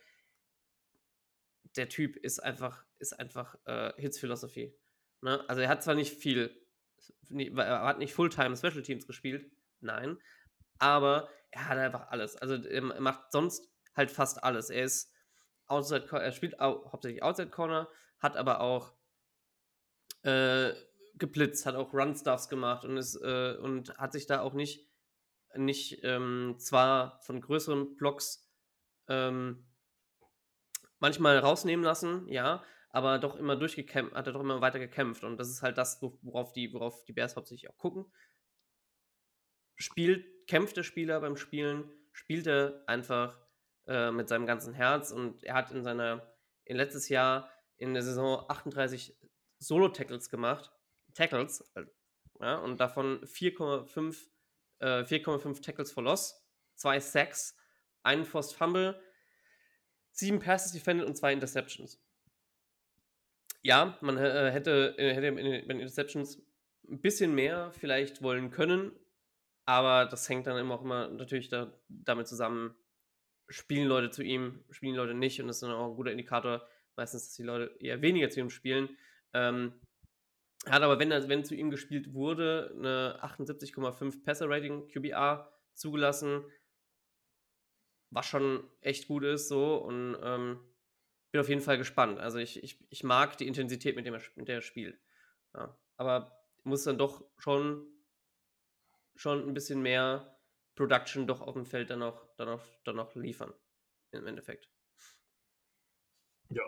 der 1.76 1.88
Typ 1.88 2.16
ist 2.16 2.38
einfach, 2.38 2.84
ist 2.98 3.18
einfach 3.18 3.56
äh, 3.64 3.92
Hits 3.96 4.18
Philosophy. 4.18 4.74
Ne? 5.20 5.44
Also 5.48 5.62
er 5.62 5.68
hat 5.68 5.82
zwar 5.82 5.94
nicht 5.94 6.16
viel, 6.16 6.56
er 7.30 7.82
hat 7.82 7.98
nicht 7.98 8.14
Fulltime 8.14 8.57
Special 8.57 8.82
Teams 8.82 9.07
gespielt, 9.07 9.50
nein, 9.80 10.18
aber 10.78 11.28
er 11.50 11.68
hat 11.68 11.78
einfach 11.78 12.09
alles. 12.09 12.36
Also 12.36 12.54
er 12.54 12.82
macht 13.00 13.32
sonst 13.32 13.68
halt 13.94 14.11
fast 14.11 14.44
alles. 14.44 14.70
Er 14.70 14.84
ist 14.84 15.12
Outside, 15.66 16.07
er 16.12 16.32
spielt 16.32 16.61
auch, 16.61 16.92
hauptsächlich 16.92 17.22
Outside 17.22 17.50
Corner, 17.50 17.88
hat 18.20 18.36
aber 18.36 18.61
auch 18.61 18.92
äh, 20.22 20.72
geblitzt, 21.14 21.66
hat 21.66 21.74
auch 21.74 21.92
Run-Stuffs 21.92 22.48
gemacht 22.48 22.84
und, 22.84 22.96
ist, 22.96 23.16
äh, 23.16 23.57
und 23.57 23.96
hat 23.98 24.12
sich 24.12 24.26
da 24.26 24.40
auch 24.40 24.52
nicht, 24.52 24.88
nicht 25.54 26.04
ähm, 26.04 26.57
zwar 26.59 27.20
von 27.22 27.40
größeren 27.40 27.96
Blocks 27.96 28.48
ähm, 29.09 29.66
manchmal 30.98 31.38
rausnehmen 31.38 31.84
lassen, 31.84 32.28
ja, 32.28 32.62
aber 32.97 33.18
doch 33.18 33.36
immer 33.36 33.57
durchgekämpft, 33.57 34.14
hat 34.14 34.26
er 34.26 34.32
doch 34.32 34.40
immer 34.40 34.62
weiter 34.62 34.78
gekämpft 34.78 35.22
und 35.22 35.36
das 35.36 35.51
ist 35.51 35.61
halt 35.61 35.76
das, 35.76 36.01
worauf 36.01 36.55
die, 36.55 36.72
worauf 36.72 37.05
die 37.05 37.12
Bears 37.12 37.36
hauptsächlich 37.36 37.68
auch 37.68 37.76
gucken. 37.76 38.11
Spielt, 39.74 40.47
kämpft 40.47 40.78
der 40.78 40.82
Spieler 40.82 41.20
beim 41.20 41.36
Spielen, 41.36 41.92
spielt 42.12 42.47
er 42.47 42.82
einfach 42.86 43.38
äh, 43.86 44.11
mit 44.11 44.30
seinem 44.30 44.47
ganzen 44.47 44.72
Herz 44.72 45.12
und 45.12 45.44
er 45.44 45.53
hat 45.53 45.72
in 45.72 45.84
seiner, 45.84 46.26
in 46.64 46.78
letztes 46.78 47.11
Jahr 47.11 47.51
in 47.76 47.92
der 47.92 48.03
Saison 48.03 48.47
38 48.49 49.14
Solo-Tackles 49.59 50.30
gemacht, 50.30 50.72
Tackles, 51.12 51.70
ja, 52.40 52.57
und 52.57 52.80
davon 52.80 53.20
4,5 53.26 54.26
äh, 54.78 55.03
4,5 55.03 55.62
Tackles 55.62 55.92
for 55.92 56.03
Loss, 56.03 56.42
zwei 56.76 56.99
Sacks, 56.99 57.59
einen 58.03 58.24
Forced 58.24 58.57
Fumble, 58.57 58.99
sieben 60.12 60.38
Passes 60.38 60.72
defended 60.72 61.07
und 61.07 61.14
zwei 61.14 61.34
Interceptions. 61.34 62.01
Ja, 63.62 63.98
man 64.00 64.16
äh, 64.16 64.50
hätte, 64.50 64.94
äh, 64.98 65.14
hätte 65.14 65.34
den 65.34 65.80
Interceptions 65.80 66.42
ein 66.88 67.00
bisschen 67.00 67.34
mehr 67.34 67.72
vielleicht 67.72 68.22
wollen 68.22 68.50
können, 68.50 68.92
aber 69.66 70.07
das 70.07 70.28
hängt 70.28 70.46
dann 70.46 70.59
immer 70.59 70.74
auch 70.74 70.82
immer 70.82 71.09
natürlich 71.09 71.48
da, 71.48 71.72
damit 71.88 72.28
zusammen, 72.28 72.74
spielen 73.48 73.88
Leute 73.88 74.11
zu 74.11 74.22
ihm, 74.22 74.64
spielen 74.70 74.94
Leute 74.94 75.14
nicht 75.14 75.40
und 75.40 75.48
das 75.48 75.57
ist 75.57 75.62
dann 75.62 75.72
auch 75.72 75.90
ein 75.90 75.96
guter 75.96 76.12
Indikator, 76.12 76.66
meistens, 76.96 77.24
dass 77.24 77.34
die 77.34 77.42
Leute 77.42 77.76
eher 77.80 78.02
weniger 78.02 78.30
zu 78.30 78.40
ihm 78.40 78.50
spielen. 78.50 78.96
Ähm, 79.32 79.72
hat 80.68 80.82
aber, 80.82 80.98
wenn, 80.98 81.11
wenn 81.11 81.44
zu 81.44 81.54
ihm 81.54 81.70
gespielt 81.70 82.12
wurde, 82.12 82.72
eine 82.76 83.20
78,5 83.22 84.24
Passer-Rating 84.24 84.88
QBR 84.88 85.52
zugelassen, 85.74 86.44
was 88.11 88.26
schon 88.26 88.64
echt 88.80 89.09
gut 89.09 89.24
ist 89.24 89.48
so 89.48 89.76
und 89.76 90.16
ähm, 90.22 90.61
bin 91.37 91.43
auf 91.43 91.49
jeden 91.51 91.61
Fall 91.61 91.76
gespannt. 91.76 92.18
Also 92.18 92.39
ich, 92.39 92.62
ich, 92.62 92.78
ich 92.89 93.05
mag 93.05 93.37
die 93.37 93.47
Intensität, 93.47 93.95
mit, 93.95 94.07
dem 94.07 94.14
er, 94.14 94.22
mit 94.37 94.49
er 94.49 94.62
spielt. 94.62 94.99
Ja. 95.53 95.76
Aber 95.99 96.32
muss 96.64 96.84
dann 96.84 96.97
doch 96.97 97.24
schon, 97.37 97.87
schon 99.14 99.47
ein 99.47 99.53
bisschen 99.53 99.82
mehr 99.82 100.39
Production 100.76 101.26
doch 101.26 101.43
auf 101.43 101.53
dem 101.53 101.66
Feld 101.66 101.91
dann 101.91 101.99
noch, 101.99 102.26
dann 102.37 102.49
noch, 102.49 102.64
dann 102.84 102.97
noch 102.97 103.14
liefern. 103.14 103.53
Im 104.12 104.26
Endeffekt. 104.26 104.70
Ja, 106.49 106.62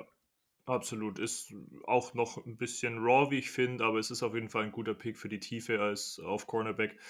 absolut. 0.66 1.19
Ist 1.19 1.55
auch 1.85 2.12
noch 2.12 2.45
ein 2.45 2.59
bisschen 2.59 2.99
raw, 2.99 3.31
wie 3.31 3.39
ich 3.39 3.51
finde, 3.51 3.85
aber 3.85 3.99
es 3.99 4.11
ist 4.11 4.23
auf 4.23 4.35
jeden 4.35 4.51
Fall 4.51 4.64
ein 4.64 4.73
guter 4.73 4.95
Pick 4.95 5.16
für 5.16 5.31
die 5.31 5.41
Tiefe 5.41 5.81
als 5.81 6.21
auf 6.21 6.47
Cornerback. 6.47 7.01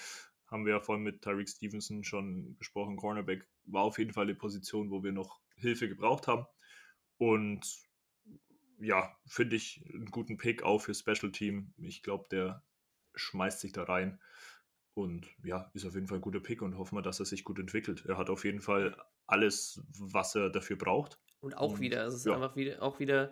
Haben 0.47 0.65
wir 0.65 0.75
ja 0.75 0.79
vorhin 0.79 1.03
mit 1.03 1.21
Tyreek 1.23 1.49
Stevenson 1.49 2.05
schon 2.05 2.55
besprochen. 2.57 2.95
Cornerback 2.95 3.45
war 3.65 3.83
auf 3.83 3.99
jeden 3.99 4.13
Fall 4.13 4.27
die 4.27 4.33
Position, 4.33 4.91
wo 4.91 5.03
wir 5.03 5.11
noch 5.11 5.41
Hilfe 5.55 5.89
gebraucht 5.89 6.27
haben. 6.27 6.45
Und 7.19 7.67
ja, 8.79 9.15
finde 9.27 9.57
ich 9.57 9.85
einen 9.93 10.09
guten 10.09 10.37
Pick 10.37 10.63
auch 10.63 10.79
für 10.79 10.95
Special 10.95 11.31
Team. 11.31 11.73
Ich 11.77 12.01
glaube, 12.01 12.27
der 12.31 12.63
schmeißt 13.13 13.59
sich 13.59 13.73
da 13.73 13.83
rein. 13.83 14.19
Und 14.93 15.27
ja, 15.43 15.69
ist 15.73 15.85
auf 15.85 15.93
jeden 15.93 16.07
Fall 16.07 16.17
ein 16.17 16.21
guter 16.21 16.39
Pick 16.39 16.61
und 16.61 16.77
hoffen 16.77 16.97
wir, 16.97 17.01
dass 17.01 17.19
er 17.19 17.25
sich 17.25 17.43
gut 17.43 17.59
entwickelt. 17.59 18.05
Er 18.07 18.17
hat 18.17 18.29
auf 18.29 18.43
jeden 18.43 18.61
Fall 18.61 18.97
alles, 19.27 19.81
was 19.97 20.35
er 20.35 20.49
dafür 20.49 20.77
braucht. 20.77 21.19
Und 21.41 21.55
auch 21.55 21.73
und, 21.73 21.79
wieder, 21.79 22.05
es 22.05 22.15
ist 22.15 22.25
ja. 22.25 22.33
einfach 22.33 22.55
wieder, 22.55 22.81
auch 22.81 22.99
wieder 22.99 23.31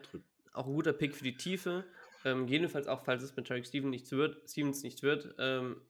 auch 0.54 0.68
ein 0.68 0.74
guter 0.74 0.94
Pick 0.94 1.16
für 1.16 1.24
die 1.24 1.38
Tiefe. 1.38 1.86
Ähm, 2.26 2.48
jedenfalls 2.48 2.88
auch, 2.88 3.04
falls 3.04 3.24
es 3.24 3.36
mit 3.36 3.48
Tarek 3.48 3.66
Stevens 3.66 3.92
nichts 3.92 4.12
wird, 4.12 4.50
Stevens 4.50 4.84
nicht 4.84 5.04
wird, 5.04 5.36
ähm, 5.40 5.82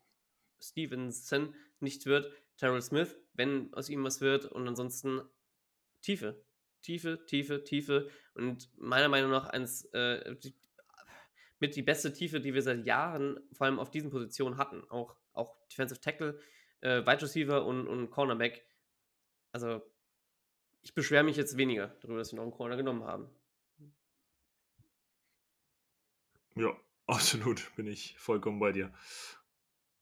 Stevenson 0.60 1.56
nichts 1.80 2.06
wird, 2.06 2.32
Terrell 2.58 2.82
Smith, 2.82 3.18
wenn 3.34 3.74
aus 3.74 3.90
ihm 3.90 4.04
was 4.04 4.22
wird 4.22 4.46
und 4.46 4.68
ansonsten 4.68 5.22
Tiefe. 6.02 6.44
Tiefe, 6.88 7.26
Tiefe, 7.26 7.66
Tiefe 7.66 8.10
und 8.34 8.70
meiner 8.78 9.10
Meinung 9.10 9.30
nach 9.30 9.48
eins, 9.48 9.84
äh, 9.92 10.38
die, 10.38 10.56
mit 11.60 11.76
die 11.76 11.82
beste 11.82 12.14
Tiefe, 12.14 12.40
die 12.40 12.54
wir 12.54 12.62
seit 12.62 12.86
Jahren 12.86 13.38
vor 13.52 13.68
allem 13.68 13.78
auf 13.78 13.92
diesen 13.92 14.10
Positionen 14.10 14.58
hatten. 14.58 14.90
Auch, 14.90 15.18
auch 15.34 15.58
Defensive 15.68 16.00
Tackle, 16.00 16.40
äh, 16.80 17.02
Wide 17.02 17.22
Receiver 17.22 17.66
und, 17.66 17.90
und 17.90 18.10
Cornerback. 18.10 18.66
Also, 19.52 19.82
ich 20.82 20.94
beschwere 20.94 21.26
mich 21.26 21.36
jetzt 21.36 21.58
weniger 21.58 21.88
darüber, 22.00 22.20
dass 22.20 22.32
wir 22.32 22.38
noch 22.38 22.44
einen 22.44 22.54
Corner 22.54 22.78
genommen 22.78 23.04
haben. 23.04 23.30
Ja, 26.56 26.74
absolut, 27.06 27.76
bin 27.76 27.88
ich 27.88 28.18
vollkommen 28.18 28.60
bei 28.60 28.72
dir. 28.72 28.94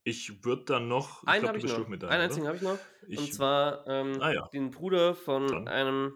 Ich 0.04 0.44
würde 0.44 0.62
dann 0.66 0.86
noch. 0.86 1.24
Ich 1.24 1.28
einen 1.28 1.48
habe 1.48 1.58
ich 1.58 1.64
noch. 1.64 1.88
Mit 1.88 2.04
einen 2.04 2.22
einzigen 2.22 2.46
habe 2.46 2.58
ich 2.58 2.62
noch. 2.62 2.78
Ich, 3.08 3.18
und 3.18 3.34
zwar 3.34 3.84
ähm, 3.88 4.22
ah, 4.22 4.30
ja. 4.30 4.46
den 4.52 4.70
Bruder 4.70 5.16
von 5.16 5.48
dann. 5.48 5.66
einem 5.66 6.14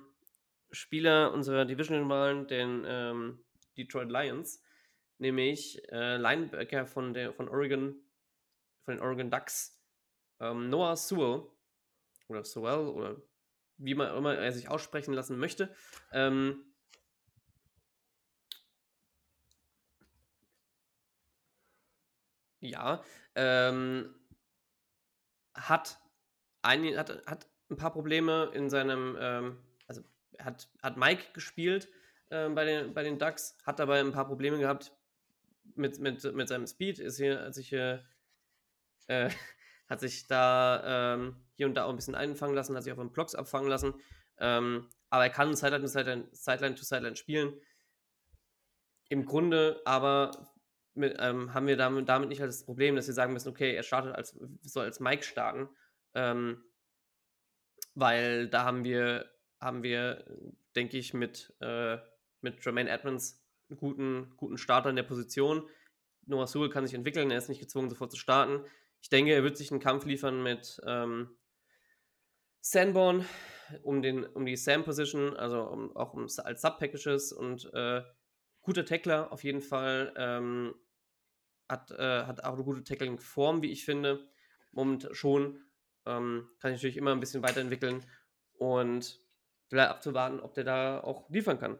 Spieler 0.73 1.33
unserer 1.33 1.65
Division-Wahlen, 1.65 2.47
den 2.47 2.85
ähm, 2.87 3.45
Detroit 3.77 4.11
Lions 4.11 4.63
nämlich 5.21 5.81
äh, 5.93 6.17
Linebacker 6.17 6.87
von, 6.87 7.15
der, 7.15 7.33
von 7.33 7.49
Oregon, 7.49 7.95
von 8.85 8.95
den 8.95 9.03
Oregon 9.03 9.31
Ducks, 9.31 9.79
ähm, 10.41 10.71
Noah 10.71 10.97
Sewell, 10.97 11.47
oder 12.29 12.45
Sewell, 12.45 12.89
oder 12.89 13.17
wie 13.77 13.95
man 13.95 14.17
immer 14.17 14.35
er 14.35 14.53
sich 14.53 14.69
aussprechen 14.69 15.15
lassen 15.15 15.39
möchte. 15.39 15.75
Ähm, 16.13 16.65
ja, 22.61 23.05
ähm, 23.35 24.15
hat, 25.55 26.01
ein, 26.63 26.97
hat, 26.97 27.27
hat 27.27 27.47
ein 27.69 27.77
paar 27.77 27.93
Probleme 27.93 28.51
in 28.55 28.71
seinem, 28.71 29.17
ähm, 29.21 29.59
hat, 30.45 30.69
hat 30.83 30.97
Mike 30.97 31.33
gespielt 31.33 31.89
äh, 32.31 32.49
bei, 32.49 32.65
den, 32.65 32.95
bei 32.95 33.03
den 33.03 33.19
Ducks, 33.19 33.57
hat 33.65 33.79
dabei 33.79 34.01
ein 34.01 34.13
paar 34.13 34.27
Probleme 34.27 34.59
gehabt, 34.59 34.93
mit, 35.77 35.99
mit, 35.99 36.23
mit 36.35 36.49
seinem 36.49 36.67
Speed 36.67 36.99
ist 36.99 37.17
hier, 37.17 37.41
hat 37.41 37.55
sich 37.55 37.69
hier, 37.69 38.05
äh, 39.07 39.31
hat 39.89 40.01
sich 40.01 40.27
da 40.27 41.15
ähm, 41.15 41.37
hier 41.55 41.67
und 41.67 41.75
da 41.75 41.85
auch 41.85 41.91
ein 41.91 41.97
bisschen 41.97 42.15
einfangen 42.15 42.55
lassen, 42.55 42.77
hat 42.77 42.85
sich 42.85 42.93
auf 42.93 42.99
den 42.99 43.13
Blocks 43.13 43.35
abfangen 43.35 43.69
lassen. 43.69 43.95
Ähm, 44.39 44.89
aber 45.11 45.25
er 45.25 45.31
kann 45.31 45.55
Sideline 45.55 45.83
to 45.83 45.89
Sideline, 45.89 46.29
Sideline 46.33 46.75
to 46.77 46.85
Sideline 46.85 47.17
spielen. 47.17 47.55
Im 49.09 49.27
Grunde 49.27 49.83
aber 49.85 50.31
mit, 50.95 51.17
ähm, 51.19 51.53
haben 51.53 51.67
wir 51.67 51.77
damit, 51.77 52.09
damit 52.09 52.29
nicht 52.29 52.41
halt 52.41 52.49
das 52.49 52.65
Problem, 52.65 52.95
dass 52.97 53.09
wir 53.09 53.15
sagen 53.15 53.33
müssen, 53.33 53.49
okay, 53.49 53.75
er 53.75 53.83
startet 53.83 54.15
als, 54.15 54.39
soll 54.63 54.85
als 54.85 55.01
Mike 55.01 55.25
starten. 55.25 55.69
Ähm, 56.15 56.65
weil 57.95 58.49
da 58.49 58.65
haben 58.65 58.85
wir, 58.85 59.31
haben 59.61 59.83
wir, 59.83 60.25
denke 60.75 60.99
ich, 60.99 61.15
mit, 61.15 61.55
äh, 61.61 61.99
mit 62.41 62.65
Jermaine 62.65 62.91
Edmonds 62.91 63.45
einen 63.69 63.79
guten, 63.79 64.33
guten 64.37 64.59
Starter 64.59 64.91
in 64.91 64.97
der 64.97 65.03
Position. 65.03 65.69
Noah 66.27 66.47
Sewell 66.47 66.71
kann 66.71 66.87
sich 66.87 66.95
entwickeln, 66.95 67.31
er 67.31 67.39
ist 67.39 67.49
nicht 67.49 67.61
gezwungen, 67.61 67.91
sofort 67.91 68.11
zu 68.11 68.17
starten. 68.17 68.65
Ich 69.03 69.09
denke, 69.09 69.33
er 69.33 69.43
wird 69.43 69.57
sich 69.57 69.71
einen 69.71 69.81
Kampf 69.81 70.05
liefern 70.05 70.43
mit 70.43 70.81
ähm, 70.87 71.31
Sanborn 72.61 73.25
um, 73.83 74.03
den, 74.03 74.25
um 74.25 74.45
die 74.45 74.57
Sam-Position, 74.57 75.37
also 75.37 75.63
um, 75.63 75.97
auch 75.97 76.15
um, 76.15 76.27
als 76.45 76.63
Sub-Packages 76.63 77.33
und 77.33 77.73
äh, 77.73 78.03
guter 78.61 78.85
Tackler 78.85 79.33
auf 79.33 79.45
jeden 79.45 79.61
Fall. 79.61 80.13
Ähm, 80.17 80.75
hat, 81.69 81.91
äh, 81.93 82.25
hat 82.25 82.43
auch 82.45 82.55
eine 82.55 82.65
gute 82.65 82.83
Tackling-Form, 82.83 83.63
wie 83.63 83.71
ich 83.71 83.85
finde. 83.85 84.29
Moment 84.73 85.09
schon 85.13 85.65
Ähm, 86.07 86.49
kann 86.59 86.73
sich 86.73 86.79
natürlich 86.79 86.97
immer 86.97 87.13
ein 87.13 87.21
bisschen 87.21 87.43
weiterentwickeln 87.43 88.05
und 88.55 89.21
vielleicht 89.71 89.91
abzuwarten, 89.91 90.41
ob 90.41 90.53
der 90.55 90.65
da 90.65 91.01
auch 91.01 91.31
liefern 91.31 91.59
kann. 91.59 91.79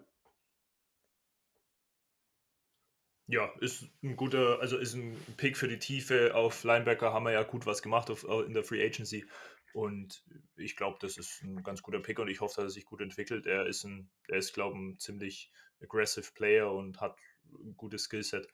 Ja, 3.27 3.53
ist 3.61 3.85
ein 4.03 4.17
guter, 4.17 4.59
also 4.61 4.77
ist 4.77 4.95
ein 4.95 5.17
Pick 5.37 5.57
für 5.57 5.69
die 5.69 5.79
Tiefe. 5.79 6.35
Auf 6.35 6.65
Linebacker 6.65 7.13
haben 7.13 7.25
wir 7.25 7.33
ja 7.33 7.43
gut 7.43 7.67
was 7.67 7.83
gemacht 7.83 8.11
auf, 8.11 8.25
in 8.25 8.55
der 8.55 8.65
Free 8.65 8.85
Agency. 8.85 9.25
Und 9.73 10.25
ich 10.57 10.75
glaube, 10.75 10.99
das 11.01 11.17
ist 11.17 11.43
ein 11.43 11.63
ganz 11.63 11.83
guter 11.83 12.01
Pick 12.01 12.19
und 12.19 12.29
ich 12.29 12.41
hoffe, 12.41 12.57
dass 12.57 12.65
er 12.65 12.71
sich 12.71 12.87
gut 12.87 13.01
entwickelt. 13.01 13.47
Er 13.47 13.67
ist 13.67 13.85
ein, 13.85 14.11
er 14.29 14.39
ist, 14.39 14.53
glaube 14.53 14.77
ich, 14.77 14.83
ein 14.83 14.99
ziemlich 14.99 15.53
aggressive 15.81 16.33
Player 16.35 16.73
und 16.73 17.01
hat 17.01 17.17
ein 17.45 17.77
gutes 17.77 18.05
Skillset. 18.05 18.49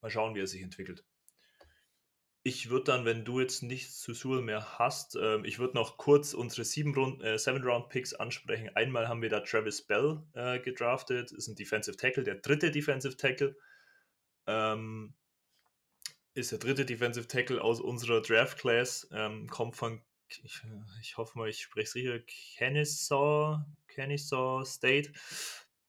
Mal 0.00 0.10
schauen, 0.10 0.34
wie 0.36 0.40
er 0.40 0.46
sich 0.46 0.62
entwickelt. 0.62 1.04
Ich 2.44 2.70
würde 2.70 2.84
dann, 2.86 3.04
wenn 3.04 3.24
du 3.24 3.38
jetzt 3.38 3.62
nichts 3.62 4.00
zu 4.00 4.14
Sewell 4.14 4.42
mehr 4.42 4.78
hast, 4.78 5.14
äh, 5.14 5.40
ich 5.46 5.60
würde 5.60 5.74
noch 5.74 5.96
kurz 5.96 6.34
unsere 6.34 6.64
sieben 6.64 6.92
Rund, 6.92 7.22
äh, 7.22 7.38
Seven 7.38 7.62
Round 7.62 7.88
Picks 7.88 8.14
ansprechen. 8.14 8.70
Einmal 8.74 9.08
haben 9.08 9.22
wir 9.22 9.28
da 9.28 9.40
Travis 9.40 9.82
Bell 9.82 10.22
äh, 10.32 10.58
gedraftet, 10.58 11.30
ist 11.30 11.46
ein 11.46 11.54
Defensive 11.54 11.96
Tackle, 11.96 12.24
der 12.24 12.36
dritte 12.36 12.72
Defensive 12.72 13.16
Tackle. 13.16 13.56
Ähm, 14.48 15.14
ist 16.34 16.50
der 16.50 16.58
dritte 16.58 16.84
Defensive 16.84 17.28
Tackle 17.28 17.62
aus 17.62 17.80
unserer 17.80 18.22
Draft 18.22 18.58
Class, 18.58 19.08
ähm, 19.12 19.46
kommt 19.48 19.76
von, 19.76 20.02
ich, 20.26 20.42
ich, 21.00 21.16
hoffe 21.16 21.38
mal, 21.38 21.48
ich 21.48 21.60
spreche 21.60 21.86
es 21.86 21.94
richtig, 21.94 22.56
Kennesaw, 22.56 23.64
Kennesaw 23.86 24.64
State. 24.64 25.12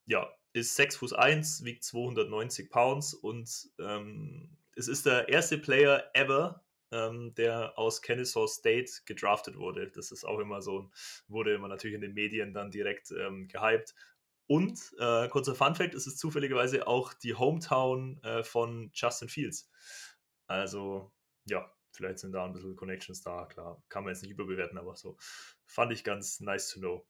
Ja, 0.06 0.30
ist 0.52 0.76
6 0.76 0.96
Fuß 0.96 1.14
1, 1.14 1.64
wiegt 1.64 1.82
290 1.82 2.70
Pounds 2.70 3.14
und 3.14 3.70
ähm, 3.80 4.56
es 4.76 4.88
ist 4.88 5.06
der 5.06 5.28
erste 5.28 5.58
Player 5.58 6.10
ever, 6.14 6.64
ähm, 6.90 7.34
der 7.34 7.78
aus 7.78 8.02
Kennesaw 8.02 8.46
State 8.46 8.90
gedraftet 9.04 9.56
wurde. 9.56 9.90
Das 9.90 10.10
ist 10.10 10.24
auch 10.24 10.38
immer 10.38 10.62
so, 10.62 10.90
wurde 11.28 11.54
immer 11.54 11.68
natürlich 11.68 11.94
in 11.94 12.00
den 12.00 12.14
Medien 12.14 12.54
dann 12.54 12.70
direkt 12.70 13.10
ähm, 13.10 13.48
gehypt. 13.48 13.94
Und 14.46 14.78
äh, 14.98 15.28
kurzer 15.28 15.54
Fun 15.54 15.74
Fact: 15.74 15.94
Es 15.94 16.06
ist 16.06 16.18
zufälligerweise 16.18 16.86
auch 16.86 17.14
die 17.14 17.34
Hometown 17.34 18.22
äh, 18.22 18.44
von 18.44 18.90
Justin 18.94 19.28
Fields. 19.28 19.70
Also, 20.46 21.12
ja, 21.46 21.72
vielleicht 21.92 22.18
sind 22.18 22.32
da 22.32 22.44
ein 22.44 22.52
bisschen 22.52 22.76
Connections 22.76 23.22
da, 23.22 23.46
klar. 23.46 23.82
Kann 23.88 24.04
man 24.04 24.12
jetzt 24.12 24.22
nicht 24.22 24.32
überbewerten, 24.32 24.78
aber 24.78 24.96
so 24.96 25.16
fand 25.64 25.92
ich 25.92 26.04
ganz 26.04 26.40
nice 26.40 26.68
to 26.68 26.80
know. 26.80 27.06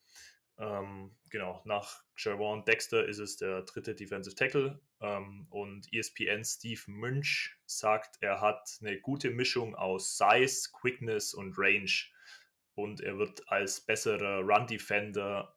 Ähm, 0.59 1.11
genau, 1.31 1.61
nach 1.65 2.05
Jervon 2.17 2.65
Dexter 2.65 3.07
ist 3.07 3.19
es 3.19 3.37
der 3.37 3.63
dritte 3.63 3.95
Defensive 3.95 4.37
Tackle. 4.37 4.81
Ähm, 5.01 5.47
und 5.51 5.93
ESPN 5.93 6.45
Steve 6.45 6.83
Münch 6.87 7.57
sagt, 7.67 8.19
er 8.21 8.41
hat 8.41 8.79
eine 8.81 9.01
gute 9.01 9.31
Mischung 9.31 9.75
aus 9.75 10.17
Size, 10.17 10.71
Quickness 10.73 11.35
und 11.35 11.59
Range. 11.59 11.91
Und 12.75 13.01
er 13.01 13.19
wird 13.19 13.49
als 13.49 13.81
besserer 13.81 14.41
Run 14.41 14.67
Defender 14.67 15.57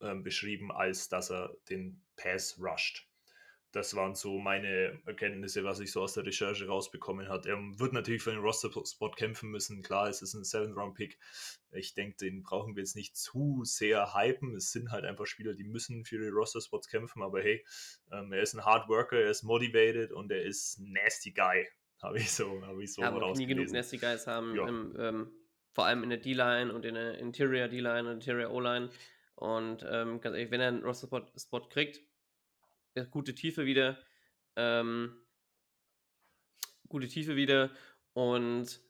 äh, 0.00 0.14
beschrieben, 0.14 0.72
als 0.72 1.08
dass 1.08 1.30
er 1.30 1.56
den 1.68 2.02
Pass 2.16 2.58
rusht 2.60 3.08
das 3.74 3.96
waren 3.96 4.14
so 4.14 4.38
meine 4.38 5.00
Erkenntnisse, 5.04 5.64
was 5.64 5.80
ich 5.80 5.90
so 5.90 6.02
aus 6.02 6.14
der 6.14 6.24
Recherche 6.24 6.68
rausbekommen 6.68 7.28
habe. 7.28 7.48
Er 7.48 7.56
wird 7.56 7.92
natürlich 7.92 8.22
für 8.22 8.30
den 8.30 8.38
Roster-Spot 8.38 9.10
kämpfen 9.10 9.50
müssen. 9.50 9.82
Klar, 9.82 10.08
es 10.08 10.22
ist 10.22 10.34
ein 10.34 10.44
Seven-Round-Pick. 10.44 11.18
Ich 11.72 11.94
denke, 11.94 12.16
den 12.18 12.44
brauchen 12.44 12.76
wir 12.76 12.82
jetzt 12.82 12.94
nicht 12.94 13.16
zu 13.16 13.62
sehr 13.64 14.14
hypen. 14.14 14.54
Es 14.54 14.70
sind 14.70 14.92
halt 14.92 15.04
einfach 15.04 15.26
Spieler, 15.26 15.54
die 15.54 15.64
müssen 15.64 16.04
für 16.04 16.18
die 16.18 16.28
Roster-Spots 16.28 16.88
kämpfen. 16.88 17.20
Aber 17.20 17.42
hey, 17.42 17.64
ähm, 18.12 18.32
er 18.32 18.42
ist 18.42 18.54
ein 18.54 18.64
Hard 18.64 18.88
Worker, 18.88 19.18
er 19.18 19.30
ist 19.30 19.42
motivated 19.42 20.12
und 20.12 20.30
er 20.30 20.42
ist 20.42 20.78
ein 20.78 20.92
Nasty 20.92 21.32
Guy. 21.32 21.66
Habe 22.00 22.18
ich 22.18 22.30
so, 22.30 22.64
habe 22.64 22.80
ich 22.84 22.92
so 22.92 23.02
ja, 23.02 23.08
rausgelesen. 23.08 23.38
nie 23.38 23.46
genug 23.46 23.72
Nasty 23.72 23.98
Guys 23.98 24.28
haben, 24.28 24.54
ja. 24.54 24.68
im, 24.68 24.94
ähm, 24.98 25.32
vor 25.72 25.86
allem 25.86 26.04
in 26.04 26.10
der 26.10 26.18
D-Line 26.18 26.72
und 26.72 26.84
in 26.84 26.94
der 26.94 27.18
Interior 27.18 27.66
D-Line 27.66 28.08
und 28.08 28.14
Interior 28.14 28.52
O-Line. 28.52 28.90
Und 29.34 29.84
ähm, 29.90 30.20
ganz 30.20 30.36
ehrlich, 30.36 30.52
wenn 30.52 30.60
er 30.60 30.68
einen 30.68 30.84
Roster-Spot 30.84 31.68
kriegt, 31.68 32.00
gute 33.10 33.34
Tiefe 33.34 33.66
wieder. 33.66 33.98
Ähm, 34.56 35.16
gute 36.88 37.08
Tiefe 37.08 37.36
wieder. 37.36 37.70
Und 38.12 38.80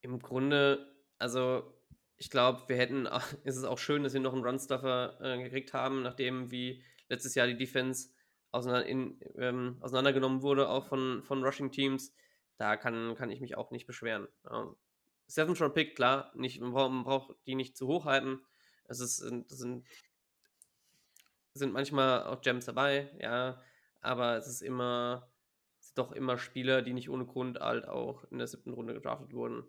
im 0.00 0.18
Grunde, 0.20 0.94
also 1.18 1.74
ich 2.16 2.30
glaube, 2.30 2.68
wir 2.68 2.76
hätten, 2.76 3.06
ist 3.44 3.56
es 3.56 3.64
auch 3.64 3.78
schön, 3.78 4.02
dass 4.02 4.14
wir 4.14 4.20
noch 4.20 4.32
einen 4.32 4.44
Runstuffer 4.44 5.18
äh, 5.20 5.42
gekriegt 5.42 5.72
haben, 5.74 6.02
nachdem 6.02 6.50
wie 6.50 6.82
letztes 7.08 7.34
Jahr 7.34 7.46
die 7.46 7.56
Defense 7.56 8.10
auseinander, 8.50 8.86
in, 8.86 9.20
ähm, 9.36 9.76
auseinandergenommen 9.80 10.42
wurde, 10.42 10.68
auch 10.68 10.86
von, 10.86 11.22
von 11.22 11.44
Rushing 11.44 11.70
Teams. 11.70 12.14
Da 12.56 12.76
kann, 12.76 13.14
kann 13.14 13.30
ich 13.30 13.40
mich 13.40 13.56
auch 13.56 13.70
nicht 13.70 13.86
beschweren. 13.86 14.26
Ja. 14.44 14.74
Seventh 15.26 15.60
Round 15.60 15.74
Pick, 15.74 15.94
klar, 15.94 16.32
nicht, 16.34 16.60
man, 16.60 16.72
braucht, 16.72 16.90
man 16.90 17.04
braucht 17.04 17.36
die 17.46 17.54
nicht 17.54 17.76
zu 17.76 17.86
hoch 17.86 18.06
halten. 18.06 18.40
Es 18.84 19.00
ist, 19.00 19.20
das 19.20 19.58
sind 19.58 19.86
sind 21.54 21.72
manchmal 21.72 22.24
auch 22.24 22.40
Gems 22.40 22.66
dabei, 22.66 23.10
ja, 23.20 23.60
aber 24.00 24.36
es 24.36 24.46
ist 24.46 24.62
immer, 24.62 25.30
es 25.80 25.88
sind 25.88 25.98
doch 25.98 26.12
immer 26.12 26.38
Spieler, 26.38 26.82
die 26.82 26.92
nicht 26.92 27.10
ohne 27.10 27.26
Grund 27.26 27.60
halt 27.60 27.86
auch 27.86 28.24
in 28.30 28.38
der 28.38 28.46
siebten 28.46 28.72
Runde 28.72 28.94
gedraftet 28.94 29.32
wurden. 29.32 29.64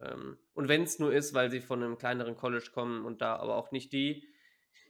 Ähm, 0.00 0.38
und 0.54 0.68
wenn 0.68 0.82
es 0.82 0.98
nur 0.98 1.12
ist, 1.12 1.34
weil 1.34 1.50
sie 1.50 1.60
von 1.60 1.82
einem 1.82 1.98
kleineren 1.98 2.36
College 2.36 2.70
kommen 2.72 3.04
und 3.04 3.20
da 3.20 3.36
aber 3.36 3.56
auch 3.56 3.72
nicht 3.72 3.92
die, 3.92 4.28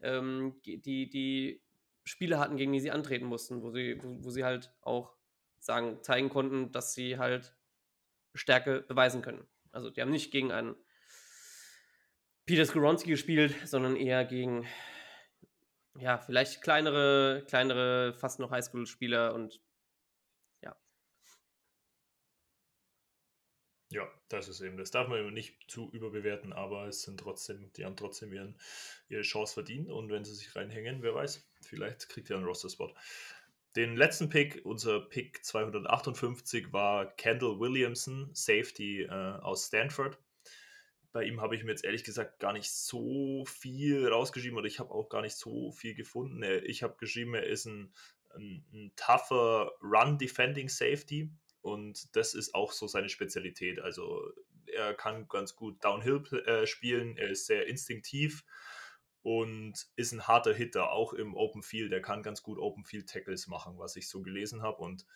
ähm, 0.03 0.61
die, 0.64 1.09
die 1.09 1.62
Spiele 2.05 2.39
hatten, 2.39 2.57
gegen 2.57 2.73
die 2.73 2.81
sie 2.81 2.91
antreten 2.91 3.27
mussten, 3.27 3.62
wo 3.62 3.71
sie, 3.71 3.99
wo, 4.03 4.25
wo 4.25 4.31
sie 4.31 4.45
halt 4.45 4.73
auch 4.83 5.14
sagen, 5.59 6.03
zeigen 6.03 6.29
konnten, 6.29 6.73
dass 6.73 6.95
sie 6.95 7.19
halt 7.19 7.55
Stärke 8.35 8.83
beweisen 8.83 9.23
können. 9.23 9.47
Also 9.73 9.91
die 9.91 10.01
haben 10.01 10.11
nicht 10.11 10.31
gegen 10.31 10.53
einen 10.53 10.77
Peter 12.47 12.64
Skoronski 12.64 13.11
gespielt, 13.11 13.55
sondern 13.66 13.97
eher 13.97 14.25
gegen 14.25 14.66
ja, 16.01 16.18
vielleicht 16.18 16.62
kleinere, 16.62 17.44
kleinere, 17.46 18.14
fast 18.14 18.38
noch 18.38 18.51
Highschool-Spieler 18.51 19.34
und 19.34 19.61
ja. 20.62 20.76
Ja, 23.90 24.07
das 24.28 24.49
ist 24.49 24.61
eben, 24.61 24.76
das 24.76 24.90
darf 24.90 25.09
man 25.09 25.32
nicht 25.32 25.70
zu 25.70 25.90
überbewerten, 25.92 26.53
aber 26.53 26.86
es 26.86 27.03
sind 27.03 27.20
trotzdem, 27.20 27.72
die 27.74 27.84
haben 27.84 27.96
trotzdem 27.96 28.32
ihren, 28.32 28.59
ihre 29.09 29.22
Chance 29.22 29.55
verdient 29.55 29.90
und 29.90 30.11
wenn 30.11 30.24
sie 30.24 30.34
sich 30.34 30.55
reinhängen, 30.55 31.03
wer 31.03 31.14
weiß, 31.14 31.49
vielleicht 31.62 32.09
kriegt 32.09 32.30
ihr 32.30 32.36
einen 32.36 32.44
Roster-Spot. 32.44 32.94
Den 33.76 33.96
letzten 33.96 34.28
Pick, 34.28 34.64
unser 34.64 35.01
Pick 35.01 35.44
258, 35.44 36.72
war 36.72 37.14
Kendall 37.16 37.61
Williamson, 37.61 38.30
Safety 38.34 39.03
äh, 39.03 39.11
aus 39.11 39.66
Stanford 39.66 40.18
bei 41.12 41.24
ihm 41.24 41.40
habe 41.40 41.56
ich 41.56 41.64
mir 41.64 41.70
jetzt 41.70 41.84
ehrlich 41.84 42.04
gesagt 42.04 42.38
gar 42.38 42.52
nicht 42.52 42.70
so 42.70 43.44
viel 43.46 44.06
rausgeschrieben 44.09 44.59
oder 44.59 44.66
ich 44.66 44.78
habe 44.78 44.92
auch 44.92 45.09
gar 45.09 45.22
nicht 45.22 45.36
so 45.36 45.72
viel 45.72 45.94
gefunden. 45.94 46.42
Ich 46.64 46.82
habe 46.82 46.96
geschrieben, 46.98 47.34
er 47.34 47.46
ist 47.46 47.64
ein, 47.66 47.92
ein, 48.34 48.64
ein 48.72 48.92
tougher 48.96 49.72
Run-Defending 49.82 50.68
Safety 50.68 51.30
und 51.62 52.14
das 52.14 52.34
ist 52.34 52.54
auch 52.54 52.72
so 52.72 52.86
seine 52.86 53.09
Spezialität. 53.09 53.80
Also 53.80 54.20
er 54.66 54.94
kann 54.94 55.28
ganz 55.28 55.56
gut 55.56 55.82
Downhill 55.82 56.22
äh, 56.46 56.66
spielen, 56.66 57.16
er 57.16 57.30
ist 57.30 57.46
sehr 57.46 57.66
instinktiv 57.66 58.44
und 59.22 59.88
ist 59.96 60.12
ein 60.12 60.26
harter 60.28 60.54
Hitter, 60.54 60.92
auch 60.92 61.12
im 61.12 61.34
Open 61.34 61.62
Field. 61.62 61.92
Er 61.92 62.02
kann 62.02 62.22
ganz 62.22 62.42
gut 62.42 62.59
Open 62.59 62.84
Field 62.84 63.09
Tackles 63.09 63.46
machen, 63.46 63.78
was 63.78 63.96
ich 63.96 64.09
so 64.09 64.22
gelesen 64.22 64.62
habe 64.62 64.78
und 64.82 65.06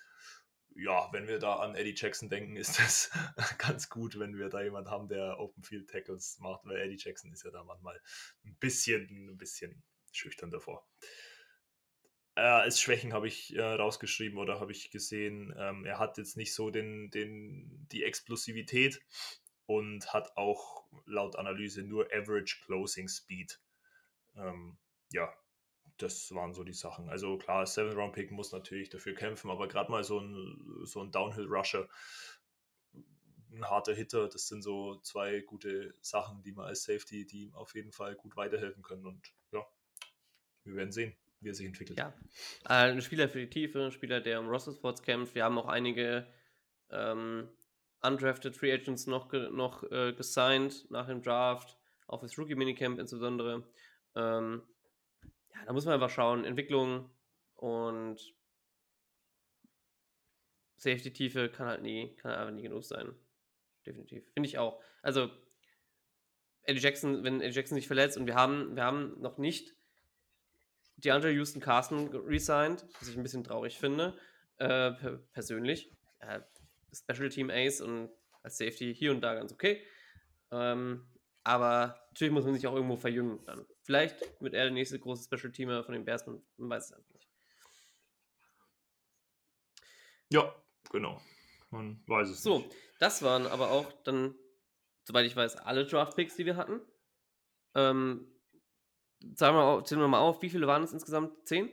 ja, 0.77 1.09
wenn 1.12 1.29
wir 1.29 1.39
da 1.39 1.57
an 1.57 1.75
Eddie 1.75 1.95
Jackson 1.97 2.29
denken, 2.29 2.57
ist 2.57 2.79
das 2.79 3.11
ganz 3.59 3.89
gut, 3.89 4.18
wenn 4.18 4.37
wir 4.37 4.49
da 4.49 4.62
jemand 4.62 4.89
haben, 4.89 5.09
der 5.09 5.39
Open 5.39 5.62
Field 5.62 5.89
Tackles 5.91 6.39
macht, 6.41 6.64
weil 6.64 6.81
Eddie 6.81 6.99
Jackson 6.99 7.33
ist 7.33 7.45
ja 7.45 7.51
da 7.51 7.64
manchmal 7.64 8.01
ein 8.45 8.57
bisschen, 8.57 9.31
ein 9.31 9.39
bisschen 9.39 9.83
schüchtern 10.12 10.51
davor. 10.51 10.87
Äh, 12.35 12.41
als 12.41 12.81
Schwächen 12.81 13.12
habe 13.12 13.29
ich 13.29 13.55
äh, 13.55 13.62
rausgeschrieben 13.62 14.39
oder 14.39 14.59
habe 14.59 14.73
ich 14.73 14.91
gesehen, 14.91 15.55
ähm, 15.59 15.85
er 15.85 15.99
hat 15.99 16.16
jetzt 16.16 16.37
nicht 16.37 16.55
so 16.55 16.70
den, 16.70 17.11
den, 17.11 17.87
die 17.93 18.05
Explosivität 18.05 19.01
und 19.66 20.12
hat 20.12 20.37
auch 20.37 20.87
laut 21.05 21.37
Analyse 21.37 21.83
nur 21.83 22.07
Average 22.12 22.62
Closing 22.64 23.09
Speed. 23.09 23.61
Ähm, 24.35 24.79
ja, 25.11 25.33
das 25.99 26.34
waren 26.34 26.55
so 26.55 26.64
die 26.64 26.72
Sachen. 26.72 27.09
Also 27.09 27.38
klar, 27.38 27.66
Seven 27.66 27.93
Round 27.93 28.12
Pick 28.12 28.30
muss 28.30 28.53
natürlich 28.53 28.88
dafür 28.88 29.14
kämpfen, 29.14 29.51
aber 29.51 29.68
gerade 29.68 29.90
mal 29.90 30.05
so 30.05 30.18
ein, 30.20 30.84
so 30.84 31.01
ein 31.01 31.11
Downhill 31.11 31.47
Rusher, 31.47 31.88
ein 33.53 33.64
harter 33.64 33.95
Hitter, 33.95 34.28
das 34.28 34.49
sind 34.49 34.62
so 34.62 34.97
zwei 35.01 35.40
gute 35.40 35.95
Sachen, 36.01 36.43
die 36.43 36.53
man 36.53 36.66
als 36.66 36.84
Safety, 36.84 37.26
die 37.26 37.51
auf 37.55 37.74
jeden 37.74 37.93
Fall 37.93 38.14
gut 38.14 38.36
weiterhelfen 38.36 38.82
können. 38.82 39.07
Und 39.07 39.20
ja, 39.53 39.64
wir 40.64 40.76
werden 40.76 40.93
sehen, 40.93 41.14
wie 41.40 41.51
er 41.51 41.55
sich 41.55 41.66
entwickelt. 41.66 41.99
Ja, 41.99 42.14
äh, 42.64 42.90
ein 42.93 43.03
Spieler 43.03 43.28
für 43.28 43.40
die 43.40 43.51
Tiefe, 43.51 43.84
ein 43.84 43.93
Spieler, 43.93 44.20
der 44.20 44.40
um 44.40 44.49
Roster 44.49 44.72
Sports 44.72 45.03
kämpft. 45.03 45.34
Wir 45.34 45.45
haben 45.45 45.59
auch 45.59 45.68
einige 45.68 46.26
ähm, 46.90 47.49
undrafted 48.01 48.57
Free 48.57 48.72
Agents 48.72 49.07
noch, 49.07 49.32
noch 49.32 49.82
äh, 49.90 50.12
gesigned 50.12 50.90
nach 50.90 51.07
dem 51.07 51.22
Draft, 51.22 51.78
auch 52.07 52.20
fürs 52.20 52.38
Rookie 52.38 52.55
Minicamp 52.55 52.99
insbesondere. 52.99 53.64
Ähm, 54.14 54.62
ja, 55.55 55.65
da 55.67 55.73
muss 55.73 55.85
man 55.85 55.95
einfach 55.95 56.11
schauen, 56.11 56.45
Entwicklung 56.45 57.11
und 57.55 58.35
Safety-Tiefe 60.77 61.49
kann 61.49 61.67
halt 61.67 61.83
nie, 61.83 62.15
kann 62.17 62.33
halt 62.33 62.41
einfach 62.41 62.55
nie 62.55 62.63
genug 62.63 62.85
sein. 62.85 63.15
Definitiv. 63.87 64.25
Finde 64.33 64.49
ich 64.49 64.59
auch. 64.59 64.83
Also, 65.03 65.31
Eddie 66.63 66.81
Jackson, 66.81 67.25
wenn 67.25 67.41
Eddie 67.41 67.55
Jackson 67.55 67.77
sich 67.77 67.87
verletzt 67.87 68.17
und 68.17 68.27
wir 68.27 68.35
haben, 68.35 68.77
wir 68.77 68.85
haben 68.85 69.21
noch 69.21 69.39
nicht 69.39 69.75
DeAndre 70.97 71.33
Houston 71.33 71.61
Carson 71.61 72.09
resigned, 72.09 72.85
was 73.01 73.09
ich 73.09 73.17
ein 73.17 73.23
bisschen 73.23 73.45
traurig 73.45 73.79
finde, 73.79 74.17
äh, 74.59 74.93
persönlich. 75.33 75.93
Äh, 76.21 76.41
Special 76.95 77.29
Team 77.31 77.51
Ace 77.51 77.81
und 77.81 78.11
als 78.43 78.59
Safety 78.59 78.95
hier 78.95 79.13
und 79.13 79.21
da 79.23 79.35
ganz 79.35 79.53
okay. 79.53 79.83
Ähm, 80.51 81.07
aber 81.43 82.07
natürlich 82.11 82.33
muss 82.33 82.45
man 82.45 82.55
sich 82.55 82.67
auch 82.67 82.75
irgendwo 82.75 82.97
verjüngen 82.97 83.45
dann. 83.45 83.67
Vielleicht 83.85 84.20
wird 84.41 84.55
er 84.55 84.64
der 84.64 84.72
nächste 84.72 84.99
große 84.99 85.24
Special 85.24 85.53
Teamer 85.53 85.83
von 85.85 85.95
den 85.95 86.05
Bears, 86.05 86.26
man, 86.26 86.43
weiß 86.57 86.87
es 86.87 86.93
einfach 86.93 87.12
nicht. 87.14 87.28
Ja, 90.30 90.55
genau. 90.91 91.20
Man 91.70 92.03
weiß 92.07 92.28
es 92.28 92.43
so, 92.43 92.59
nicht. 92.59 92.72
So, 92.72 92.78
das 93.01 93.22
waren 93.22 93.47
aber 93.47 93.70
auch 93.70 93.91
dann, 94.05 94.35
soweit 95.05 95.26
ich 95.26 95.35
weiß, 95.35 95.57
alle 95.57 95.87
Draft 95.87 96.16
Picks, 96.16 96.37
die 96.37 96.47
wir 96.47 96.57
hatten. 96.57 96.80
Ähm, 97.74 98.33
sagen 99.35 99.57
wir, 99.57 99.85
zählen 99.85 100.01
wir 100.01 100.09
mal 100.09 100.20
auf, 100.20 100.43
wie 100.43 100.51
viele 100.51 100.66
waren 100.66 100.85
es 100.85 100.93
insgesamt? 100.93 101.47
Zehn? 101.47 101.70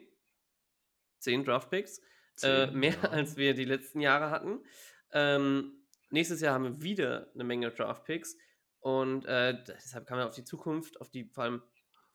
Zehn 1.20 1.44
Draft 1.44 1.70
Picks. 1.70 2.02
Äh, 2.42 2.68
mehr 2.72 2.96
ja. 3.04 3.10
als 3.10 3.36
wir 3.38 3.54
die 3.54 3.66
letzten 3.66 4.00
Jahre 4.00 4.32
hatten. 4.32 4.64
Ähm, 5.12 5.86
nächstes 6.10 6.42
Jahr 6.42 6.54
haben 6.54 6.64
wir 6.64 6.82
wieder 6.82 7.30
eine 7.34 7.44
Menge 7.44 7.72
Draft 7.72 8.06
Picks. 8.06 8.38
Und 8.80 9.26
äh, 9.26 9.62
deshalb 9.68 10.08
kann 10.08 10.18
man 10.18 10.28
auf 10.28 10.36
die 10.36 10.46
Zukunft, 10.46 11.02
auf 11.02 11.10
die, 11.10 11.26
vor 11.26 11.44
allem 11.44 11.62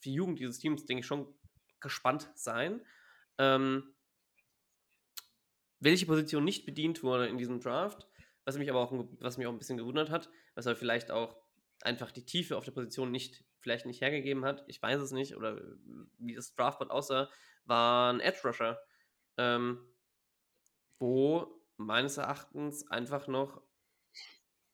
die 0.05 0.15
Jugend 0.15 0.39
dieses 0.39 0.59
Teams, 0.59 0.85
denke 0.85 1.01
ich, 1.01 1.07
schon 1.07 1.35
gespannt 1.81 2.31
sein. 2.35 2.85
Ähm, 3.39 3.95
welche 5.81 6.07
Position 6.07 6.45
nicht 6.45 6.65
bedient 6.65 7.03
wurde 7.03 7.27
in 7.27 7.39
diesem 7.39 7.61
Draft, 7.61 8.09
was 8.45 8.57
mich 8.59 8.71
aber 8.71 8.81
auch, 8.81 8.93
was 9.21 9.39
mich 9.39 9.47
auch 9.47 9.53
ein 9.53 9.59
bisschen 9.59 9.77
gewundert 9.77 10.11
hat, 10.11 10.31
was 10.55 10.67
aber 10.67 10.77
vielleicht 10.77 11.11
auch 11.11 11.37
einfach 11.83 12.11
die 12.11 12.25
Tiefe 12.25 12.57
auf 12.57 12.65
der 12.65 12.73
Position 12.73 13.11
nicht, 13.11 13.45
vielleicht 13.61 13.87
nicht 13.87 14.01
hergegeben 14.01 14.45
hat, 14.45 14.65
ich 14.67 14.81
weiß 14.81 15.01
es 15.01 15.13
nicht, 15.13 15.37
oder 15.37 15.61
wie 16.19 16.35
das 16.35 16.55
Draftboard 16.55 16.91
aussah, 16.91 17.31
war 17.65 18.13
ein 18.13 18.21
Edge 18.21 18.41
Rusher, 18.45 18.81
ähm, 19.37 19.79
wo 20.99 21.61
meines 21.77 22.17
Erachtens 22.17 22.91
einfach 22.91 23.27
noch 23.27 23.63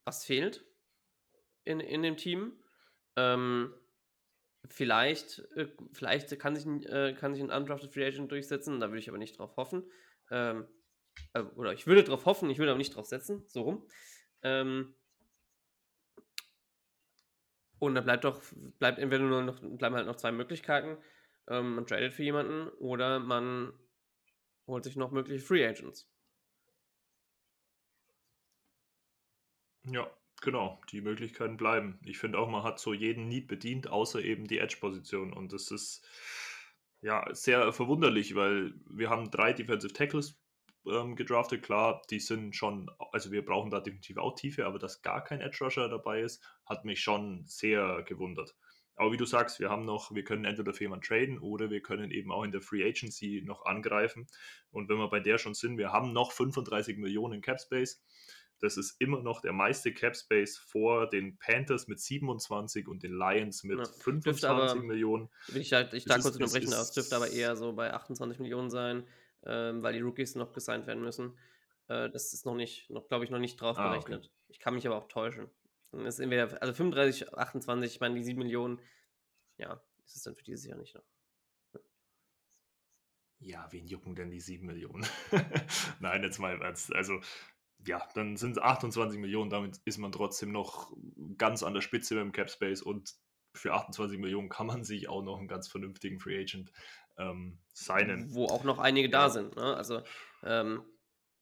was 0.05 0.25
fehlt 0.25 0.65
in, 1.65 1.81
in 1.81 2.03
dem 2.03 2.17
Team. 2.17 2.53
Ähm, 3.17 3.75
vielleicht, 4.69 5.41
äh, 5.57 5.69
vielleicht 5.93 6.39
kann 6.39 6.57
sich, 6.57 6.67
äh, 6.89 7.15
kann 7.15 7.35
sich 7.35 7.43
ein 7.43 7.51
Undrafted 7.51 7.93
Free 7.93 8.07
Agent 8.07 8.31
durchsetzen, 8.31 8.81
da 8.81 8.89
würde 8.89 8.99
ich 8.99 9.09
aber 9.09 9.19
nicht 9.19 9.39
drauf 9.39 9.57
hoffen. 9.57 9.85
Ähm, 10.31 10.67
äh, 11.35 11.43
oder 11.57 11.73
ich 11.73 11.87
würde 11.87 12.05
drauf 12.05 12.27
hoffen, 12.27 12.51
ich 12.51 12.59
würde 12.59 12.71
aber 12.73 12.79
nicht 12.79 12.95
drauf 12.95 13.07
setzen, 13.07 13.45
so 13.49 13.63
rum. 13.63 13.89
Ähm, 14.43 14.95
und 17.79 17.95
da 17.95 18.01
bleibt 18.03 18.25
doch, 18.25 18.43
bleibt 18.79 18.99
entweder 18.99 19.25
nur 19.25 19.43
noch, 19.43 19.61
bleiben 19.61 19.95
halt 19.97 20.07
noch 20.07 20.17
zwei 20.17 20.33
Möglichkeiten. 20.33 20.99
Ähm, 21.49 21.75
man 21.75 21.87
tradet 21.87 22.15
für 22.15 22.23
jemanden 22.23 22.69
oder 22.79 23.19
man 23.19 23.73
holt 24.67 24.85
sich 24.85 24.97
noch 24.97 25.11
mögliche 25.11 25.45
Free 25.45 25.67
Agents. 25.67 26.09
Ja, 29.85 30.11
genau, 30.41 30.81
die 30.91 31.01
Möglichkeiten 31.01 31.57
bleiben. 31.57 31.99
Ich 32.05 32.19
finde 32.19 32.39
auch, 32.39 32.49
man 32.49 32.63
hat 32.63 32.79
so 32.79 32.93
jeden 32.93 33.29
Need 33.29 33.49
bedient, 33.49 33.89
außer 33.89 34.23
eben 34.23 34.47
die 34.47 34.59
Edge-Position. 34.59 35.33
Und 35.33 35.53
das 35.53 35.71
ist 35.71 36.07
ja 37.03 37.27
sehr 37.33 37.73
verwunderlich, 37.73 38.35
weil 38.35 38.75
wir 38.89 39.11
haben 39.11 39.31
drei 39.31 39.53
Defensive 39.53 39.93
Tackles 39.93 40.41
ähm, 40.87 41.17
gedraftet. 41.17 41.63
Klar, 41.63 42.03
die 42.11 42.21
sind 42.21 42.57
schon, 42.57 42.91
also 43.13 43.33
wir 43.33 43.45
brauchen 43.45 43.71
da 43.71 43.81
definitiv 43.81 44.19
auch 44.19 44.35
Tiefe, 44.35 44.67
aber 44.67 44.79
dass 44.79 45.03
gar 45.03 45.23
kein 45.25 45.41
Edge 45.41 45.59
Rusher 45.63 45.89
dabei 45.89 46.23
ist, 46.23 46.43
hat 46.67 46.85
mich 46.85 47.01
schon 47.01 47.45
sehr 47.47 48.03
gewundert. 48.03 48.55
Aber 48.97 49.13
wie 49.13 49.17
du 49.17 49.25
sagst, 49.25 49.61
wir 49.61 49.71
haben 49.71 49.87
noch, 49.87 50.15
wir 50.15 50.25
können 50.25 50.45
entweder 50.45 50.75
für 50.75 50.85
jemanden 50.85 51.07
traden 51.07 51.39
oder 51.39 51.71
wir 51.71 51.81
können 51.81 52.11
eben 52.11 52.31
auch 52.31 52.45
in 52.45 52.53
der 52.53 52.61
Free 52.61 52.87
Agency 52.87 53.43
noch 53.47 53.65
angreifen. 53.65 54.27
Und 54.71 54.91
wenn 54.91 54.99
wir 54.99 55.09
bei 55.09 55.21
der 55.21 55.39
schon 55.39 55.55
sind, 55.55 55.79
wir 55.79 55.91
haben 55.91 56.13
noch 56.13 56.33
35 56.33 56.99
Millionen 56.99 57.41
Cap 57.41 57.61
Space. 57.61 58.03
Das 58.61 58.77
ist 58.77 59.01
immer 59.01 59.23
noch 59.23 59.41
der 59.41 59.53
meiste 59.53 59.93
Cap 59.93 60.17
Space 60.17 60.57
vor 60.57 61.09
den 61.09 61.39
Panthers 61.39 61.89
mit 61.89 62.01
27 62.01 62.89
und 62.89 63.03
den 63.03 63.13
Lions 63.13 63.65
mit 63.65 63.79
ja, 63.79 63.85
25 63.85 64.45
aber, 64.45 64.75
Millionen. 64.77 65.29
Ich, 65.55 65.73
halt, 65.73 65.95
ich 65.95 66.05
da 66.05 66.19
kurz 66.19 66.37
unterbrechen, 66.37 66.71
das 66.71 66.93
dürfte 66.93 67.17
aber 67.17 67.31
eher 67.31 67.57
so 67.57 67.73
bei 67.73 67.93
28 67.93 68.39
Millionen 68.39 68.71
sein 68.71 69.05
ähm, 69.45 69.83
weil 69.83 69.95
die 69.95 70.01
Rookies 70.01 70.35
noch 70.35 70.53
gesigned 70.53 70.87
werden 70.87 71.03
müssen. 71.03 71.39
Äh, 71.89 72.11
das 72.11 72.33
ist 72.33 72.47
noch 72.47 72.55
nicht, 72.55 72.91
noch, 72.91 73.09
glaube 73.09 73.25
ich, 73.25 73.31
noch 73.31 73.39
nicht 73.39 73.61
drauf 73.61 73.79
ah, 73.79 73.91
berechnet. 73.91 74.25
Okay. 74.25 74.35
Ich 74.49 74.61
kann 74.61 74.75
mich 74.75 74.87
aber 74.87 74.97
auch 74.97 75.09
täuschen. 75.09 75.51
Dann 75.93 76.07
ist 76.07 76.21
entweder, 76.21 76.61
also 76.61 76.75
35, 76.75 77.35
28, 77.35 77.95
ich 77.95 78.01
meine, 78.01 78.15
die 78.15 78.25
7 78.25 78.39
Millionen, 78.39 78.81
ja, 79.57 79.83
ist 80.05 80.17
es 80.17 80.23
dann 80.23 80.37
für 80.37 80.45
dieses 80.45 80.67
Jahr 80.67 80.79
nicht 80.79 80.95
noch. 80.95 81.05
Ja, 83.43 83.67
wen 83.71 83.87
jucken 83.87 84.15
denn 84.15 84.31
die 84.31 84.41
7 84.41 84.67
Millionen? 84.67 85.07
Nein, 86.01 86.23
jetzt 86.23 86.39
mal, 86.39 86.63
also 86.63 87.21
ja, 87.87 88.07
dann 88.15 88.37
sind 88.37 88.53
es 88.53 88.59
28 88.63 89.19
Millionen, 89.19 89.51
damit 89.51 89.81
ist 89.85 89.99
man 89.99 90.13
trotzdem 90.13 90.53
noch 90.53 90.93
ganz 91.39 91.63
an 91.63 91.75
der 91.75 91.81
Spitze 91.81 92.15
beim 92.15 92.33
Cap 92.33 92.51
Space 92.51 92.83
und 92.83 93.15
für 93.55 93.73
28 93.73 94.19
Millionen 94.19 94.49
kann 94.49 94.67
man 94.67 94.85
sich 94.85 95.09
auch 95.09 95.23
noch 95.23 95.39
einen 95.39 95.49
ganz 95.49 95.69
vernünftigen 95.69 96.21
Free 96.21 96.41
Agent 96.41 96.73
ähm, 97.19 97.59
signen. 97.73 98.33
Wo 98.33 98.47
auch 98.47 98.65
noch 98.65 98.79
einige 98.79 99.09
ja. 99.09 99.13
da 99.13 99.31
sind. 99.31 99.57
Ne? 99.57 99.77
Also 99.77 100.03
ähm, 100.45 100.83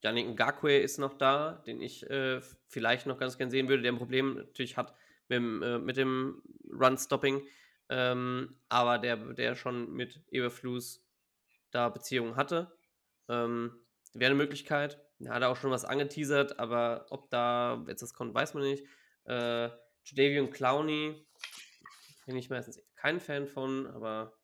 Yannick 0.02 0.28
Ngakwe 0.28 0.78
ist 0.78 0.98
noch 0.98 1.14
da, 1.14 1.62
den 1.66 1.80
ich 1.80 2.08
äh, 2.08 2.40
vielleicht 2.68 3.06
noch 3.06 3.18
ganz 3.18 3.36
gern 3.36 3.50
sehen 3.50 3.68
würde, 3.68 3.82
der 3.82 3.92
ein 3.92 3.98
Problem 3.98 4.34
natürlich 4.34 4.76
hat 4.76 4.94
mit, 5.28 5.38
äh, 5.38 5.78
mit 5.78 5.96
dem 5.96 6.42
Run-Stopping, 6.70 7.42
ähm, 7.90 8.56
aber 8.68 8.98
der, 8.98 9.16
der 9.16 9.54
schon 9.54 9.92
mit 9.92 10.22
Eberflus 10.30 11.04
da 11.70 11.88
Beziehungen 11.88 12.36
hatte. 12.36 12.72
Ähm, 13.28 13.72
Wäre 14.14 14.30
eine 14.30 14.38
Möglichkeit. 14.38 15.04
Er 15.20 15.34
hat 15.34 15.42
auch 15.42 15.56
schon 15.56 15.70
was 15.70 15.84
angeteasert, 15.84 16.58
aber 16.58 17.06
ob 17.10 17.30
da 17.30 17.84
jetzt 17.88 18.02
das 18.02 18.14
kommt, 18.14 18.34
weiß 18.34 18.54
man 18.54 18.62
nicht. 18.62 18.84
Äh, 19.24 19.70
Jadavion 20.04 20.50
Clowney 20.50 21.26
bin 22.26 22.36
ich 22.36 22.50
meistens 22.50 22.80
kein 22.94 23.20
Fan 23.20 23.46
von, 23.46 23.86
aber 23.88 24.38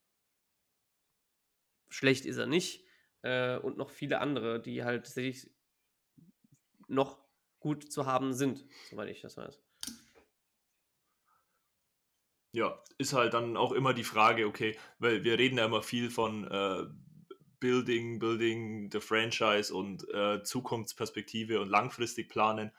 schlecht 1.88 2.26
ist 2.26 2.38
er 2.38 2.46
nicht. 2.46 2.84
Äh, 3.22 3.58
und 3.58 3.76
noch 3.76 3.90
viele 3.90 4.20
andere, 4.20 4.60
die 4.60 4.84
halt 4.84 5.04
tatsächlich 5.04 5.50
noch 6.88 7.24
gut 7.60 7.90
zu 7.90 8.06
haben 8.06 8.34
sind, 8.34 8.64
soweit 8.90 9.08
ich 9.08 9.22
das 9.22 9.36
weiß. 9.36 9.62
Ja, 12.52 12.82
ist 12.98 13.14
halt 13.14 13.34
dann 13.34 13.56
auch 13.56 13.72
immer 13.72 13.94
die 13.94 14.04
Frage, 14.04 14.46
okay, 14.46 14.78
weil 14.98 15.24
wir 15.24 15.38
reden 15.38 15.58
ja 15.58 15.64
immer 15.64 15.82
viel 15.82 16.10
von 16.10 16.44
äh, 16.44 16.84
Building, 17.64 18.18
Building 18.18 18.90
the 18.92 19.00
Franchise 19.00 19.72
und 19.72 20.06
äh, 20.12 20.42
Zukunftsperspektive 20.42 21.62
und 21.62 21.70
langfristig 21.70 22.28
planen. 22.28 22.70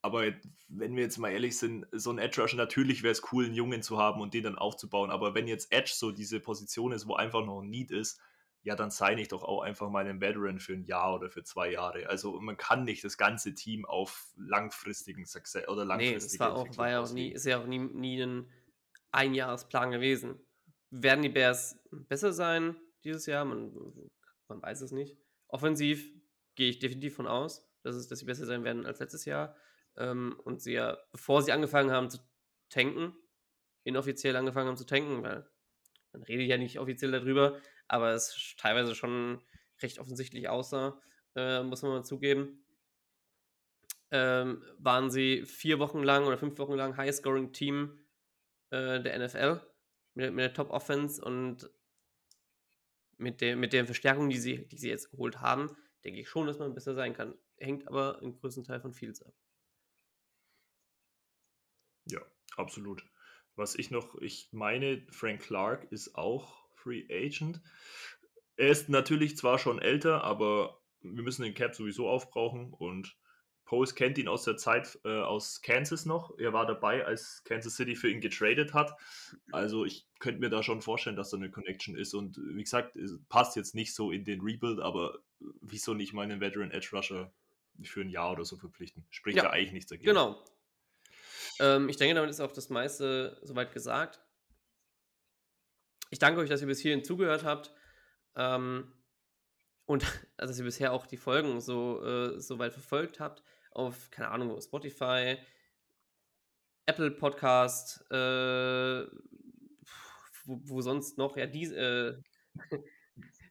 Aber 0.00 0.24
wenn 0.68 0.96
wir 0.96 1.02
jetzt 1.02 1.18
mal 1.18 1.28
ehrlich 1.28 1.58
sind, 1.58 1.86
so 1.92 2.10
ein 2.10 2.16
Edge 2.16 2.40
Rusher, 2.40 2.56
natürlich 2.56 3.02
wäre 3.02 3.12
es 3.12 3.22
cool, 3.32 3.44
einen 3.44 3.52
Jungen 3.52 3.82
zu 3.82 3.98
haben 3.98 4.22
und 4.22 4.32
den 4.32 4.44
dann 4.44 4.56
aufzubauen. 4.56 5.10
Aber 5.10 5.34
wenn 5.34 5.46
jetzt 5.46 5.70
Edge 5.72 5.92
so 5.94 6.10
diese 6.10 6.40
Position 6.40 6.92
ist, 6.92 7.06
wo 7.06 7.16
einfach 7.16 7.44
noch 7.44 7.60
ein 7.60 7.68
Need 7.68 7.90
ist, 7.90 8.18
ja, 8.62 8.74
dann 8.74 8.90
sign 8.90 9.18
ich 9.18 9.28
doch 9.28 9.42
auch 9.42 9.60
einfach 9.60 9.90
mal 9.90 10.06
einen 10.06 10.22
Veteran 10.22 10.58
für 10.58 10.72
ein 10.72 10.84
Jahr 10.84 11.16
oder 11.16 11.28
für 11.28 11.44
zwei 11.44 11.70
Jahre. 11.72 12.08
Also 12.08 12.40
man 12.40 12.56
kann 12.56 12.84
nicht 12.84 13.04
das 13.04 13.18
ganze 13.18 13.54
Team 13.54 13.84
auf 13.84 14.32
langfristigen 14.38 15.26
Success 15.26 15.68
oder 15.68 15.84
langfristigen 15.84 16.18
Nee, 16.18 16.28
das 16.28 16.40
war, 16.40 16.56
auch, 16.56 16.78
war 16.78 16.88
ja 16.88 17.02
auch 17.02 17.12
nie, 17.12 17.28
ist 17.28 17.44
ja 17.44 17.60
auch 17.60 17.66
nie, 17.66 17.78
nie 17.78 18.22
ein 18.22 18.50
Einjahresplan 19.12 19.90
gewesen. 19.90 20.40
Werden 20.90 21.20
die 21.20 21.28
Bears 21.28 21.78
besser 21.90 22.32
sein 22.32 22.74
dieses 23.04 23.26
Jahr? 23.26 23.44
Man, 23.44 23.72
man 24.48 24.62
weiß 24.62 24.80
es 24.80 24.92
nicht. 24.92 25.16
Offensiv 25.48 26.10
gehe 26.54 26.68
ich 26.70 26.78
definitiv 26.78 27.16
von 27.16 27.26
aus, 27.26 27.68
dass, 27.82 27.96
es, 27.96 28.08
dass 28.08 28.18
sie 28.18 28.24
besser 28.24 28.46
sein 28.46 28.64
werden 28.64 28.86
als 28.86 29.00
letztes 29.00 29.24
Jahr. 29.24 29.56
Ähm, 29.96 30.40
und 30.44 30.60
sie 30.60 30.72
ja, 30.72 30.98
bevor 31.12 31.42
sie 31.42 31.52
angefangen 31.52 31.90
haben 31.90 32.10
zu 32.10 32.18
tanken, 32.68 33.14
inoffiziell 33.84 34.36
angefangen 34.36 34.68
haben 34.68 34.76
zu 34.76 34.86
tanken, 34.86 35.22
weil 35.22 35.48
man 36.12 36.22
redet 36.22 36.48
ja 36.48 36.56
nicht 36.56 36.78
offiziell 36.78 37.12
darüber, 37.12 37.60
aber 37.86 38.12
es 38.12 38.54
teilweise 38.56 38.94
schon 38.94 39.42
recht 39.82 39.98
offensichtlich 39.98 40.48
aussah, 40.48 41.00
äh, 41.36 41.62
muss 41.62 41.82
man 41.82 41.92
mal 41.92 42.04
zugeben. 42.04 42.64
Ähm, 44.10 44.62
waren 44.78 45.10
sie 45.10 45.44
vier 45.44 45.78
Wochen 45.80 46.02
lang 46.02 46.24
oder 46.26 46.38
fünf 46.38 46.58
Wochen 46.58 46.74
lang 46.74 46.96
High-Scoring-Team 46.96 48.04
äh, 48.70 49.00
der 49.00 49.18
NFL 49.18 49.60
mit, 50.14 50.32
mit 50.32 50.42
der 50.42 50.54
Top-Offense 50.54 51.24
und 51.24 51.68
mit 53.18 53.40
der, 53.40 53.56
mit 53.56 53.72
der 53.72 53.84
Verstärkung, 53.86 54.28
die 54.28 54.38
sie, 54.38 54.66
die 54.66 54.78
sie 54.78 54.88
jetzt 54.88 55.10
geholt 55.10 55.40
haben, 55.40 55.76
denke 56.04 56.20
ich 56.20 56.28
schon, 56.28 56.46
dass 56.46 56.58
man 56.58 56.74
besser 56.74 56.94
sein 56.94 57.14
kann. 57.14 57.34
Hängt 57.58 57.88
aber 57.88 58.20
im 58.22 58.38
größten 58.38 58.64
Teil 58.64 58.80
von 58.80 58.92
Fields 58.92 59.22
ab. 59.22 59.34
Ja, 62.06 62.20
absolut. 62.56 63.04
Was 63.56 63.74
ich 63.76 63.90
noch, 63.90 64.16
ich 64.20 64.48
meine, 64.52 65.06
Frank 65.10 65.42
Clark 65.42 65.90
ist 65.92 66.16
auch 66.16 66.68
Free 66.74 67.06
Agent. 67.10 67.62
Er 68.56 68.68
ist 68.68 68.88
natürlich 68.88 69.36
zwar 69.36 69.58
schon 69.58 69.80
älter, 69.80 70.24
aber 70.24 70.82
wir 71.00 71.22
müssen 71.22 71.42
den 71.42 71.54
Cap 71.54 71.74
sowieso 71.74 72.08
aufbrauchen 72.08 72.72
und 72.72 73.16
Post 73.64 73.96
kennt 73.96 74.18
ihn 74.18 74.28
aus 74.28 74.44
der 74.44 74.56
Zeit 74.56 74.98
äh, 75.04 75.08
aus 75.08 75.62
Kansas 75.62 76.04
noch. 76.04 76.38
Er 76.38 76.52
war 76.52 76.66
dabei, 76.66 77.04
als 77.04 77.42
Kansas 77.44 77.76
City 77.76 77.96
für 77.96 78.10
ihn 78.10 78.20
getradet 78.20 78.74
hat. 78.74 78.94
Also 79.52 79.84
ich 79.84 80.06
könnte 80.18 80.40
mir 80.40 80.50
da 80.50 80.62
schon 80.62 80.82
vorstellen, 80.82 81.16
dass 81.16 81.30
da 81.30 81.38
eine 81.38 81.50
Connection 81.50 81.96
ist. 81.96 82.14
Und 82.14 82.38
wie 82.38 82.62
gesagt, 82.62 82.96
es 82.96 83.18
passt 83.28 83.56
jetzt 83.56 83.74
nicht 83.74 83.94
so 83.94 84.10
in 84.10 84.24
den 84.24 84.42
Rebuild, 84.42 84.80
aber 84.80 85.18
wieso 85.60 85.94
nicht 85.94 86.12
meinen 86.12 86.40
Veteran 86.40 86.70
Edge 86.70 86.90
Rusher 86.92 87.32
für 87.82 88.02
ein 88.02 88.10
Jahr 88.10 88.32
oder 88.32 88.44
so 88.44 88.56
verpflichten? 88.56 89.06
Spricht 89.10 89.38
ja, 89.38 89.44
Ja, 89.44 89.50
eigentlich 89.50 89.72
nichts 89.72 89.90
dagegen. 89.90 90.06
Genau. 90.06 90.44
Ähm, 91.60 91.88
ich 91.88 91.96
denke, 91.96 92.14
damit 92.14 92.30
ist 92.30 92.40
auch 92.40 92.52
das 92.52 92.68
meiste 92.68 93.38
soweit 93.42 93.72
gesagt. 93.72 94.20
Ich 96.10 96.18
danke 96.18 96.40
euch, 96.40 96.48
dass 96.48 96.60
ihr 96.60 96.66
bis 96.66 96.80
hierhin 96.80 97.02
zugehört 97.02 97.44
habt. 97.44 97.72
Ähm, 98.36 98.92
und 99.86 100.04
also, 100.36 100.50
dass 100.52 100.58
ihr 100.58 100.64
bisher 100.64 100.92
auch 100.92 101.06
die 101.06 101.16
Folgen 101.16 101.60
so, 101.60 102.04
äh, 102.04 102.40
so 102.40 102.58
weit 102.58 102.72
verfolgt 102.72 103.20
habt. 103.20 103.42
Auf, 103.74 104.10
keine 104.10 104.30
Ahnung, 104.30 104.60
Spotify, 104.60 105.36
Apple 106.86 107.10
Podcast, 107.10 108.04
äh, 108.10 109.04
wo, 110.44 110.60
wo 110.62 110.80
sonst 110.80 111.18
noch? 111.18 111.36
Ja, 111.36 111.46
die, 111.46 111.64
äh, 111.64 112.16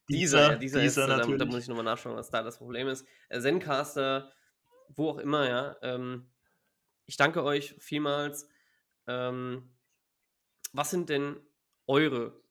dieser, 0.10 0.56
dieser, 0.56 0.84
ist, 0.84 0.96
dieser 0.96 1.06
äh, 1.06 1.28
da, 1.28 1.38
da 1.38 1.46
muss 1.46 1.64
ich 1.64 1.68
nochmal 1.68 1.86
nachschauen, 1.86 2.16
was 2.16 2.30
da 2.30 2.42
das 2.42 2.58
Problem 2.58 2.88
ist. 2.88 3.06
Äh, 3.30 3.42
Zencaster, 3.42 4.32
wo 4.96 5.10
auch 5.10 5.18
immer, 5.18 5.48
ja. 5.48 5.76
Ähm, 5.82 6.32
ich 7.06 7.18
danke 7.18 7.44
euch 7.44 7.76
vielmals. 7.80 8.48
Ähm, 9.08 9.76
was 10.72 10.90
sind 10.90 11.10
denn 11.10 11.38
eure, 11.86 12.42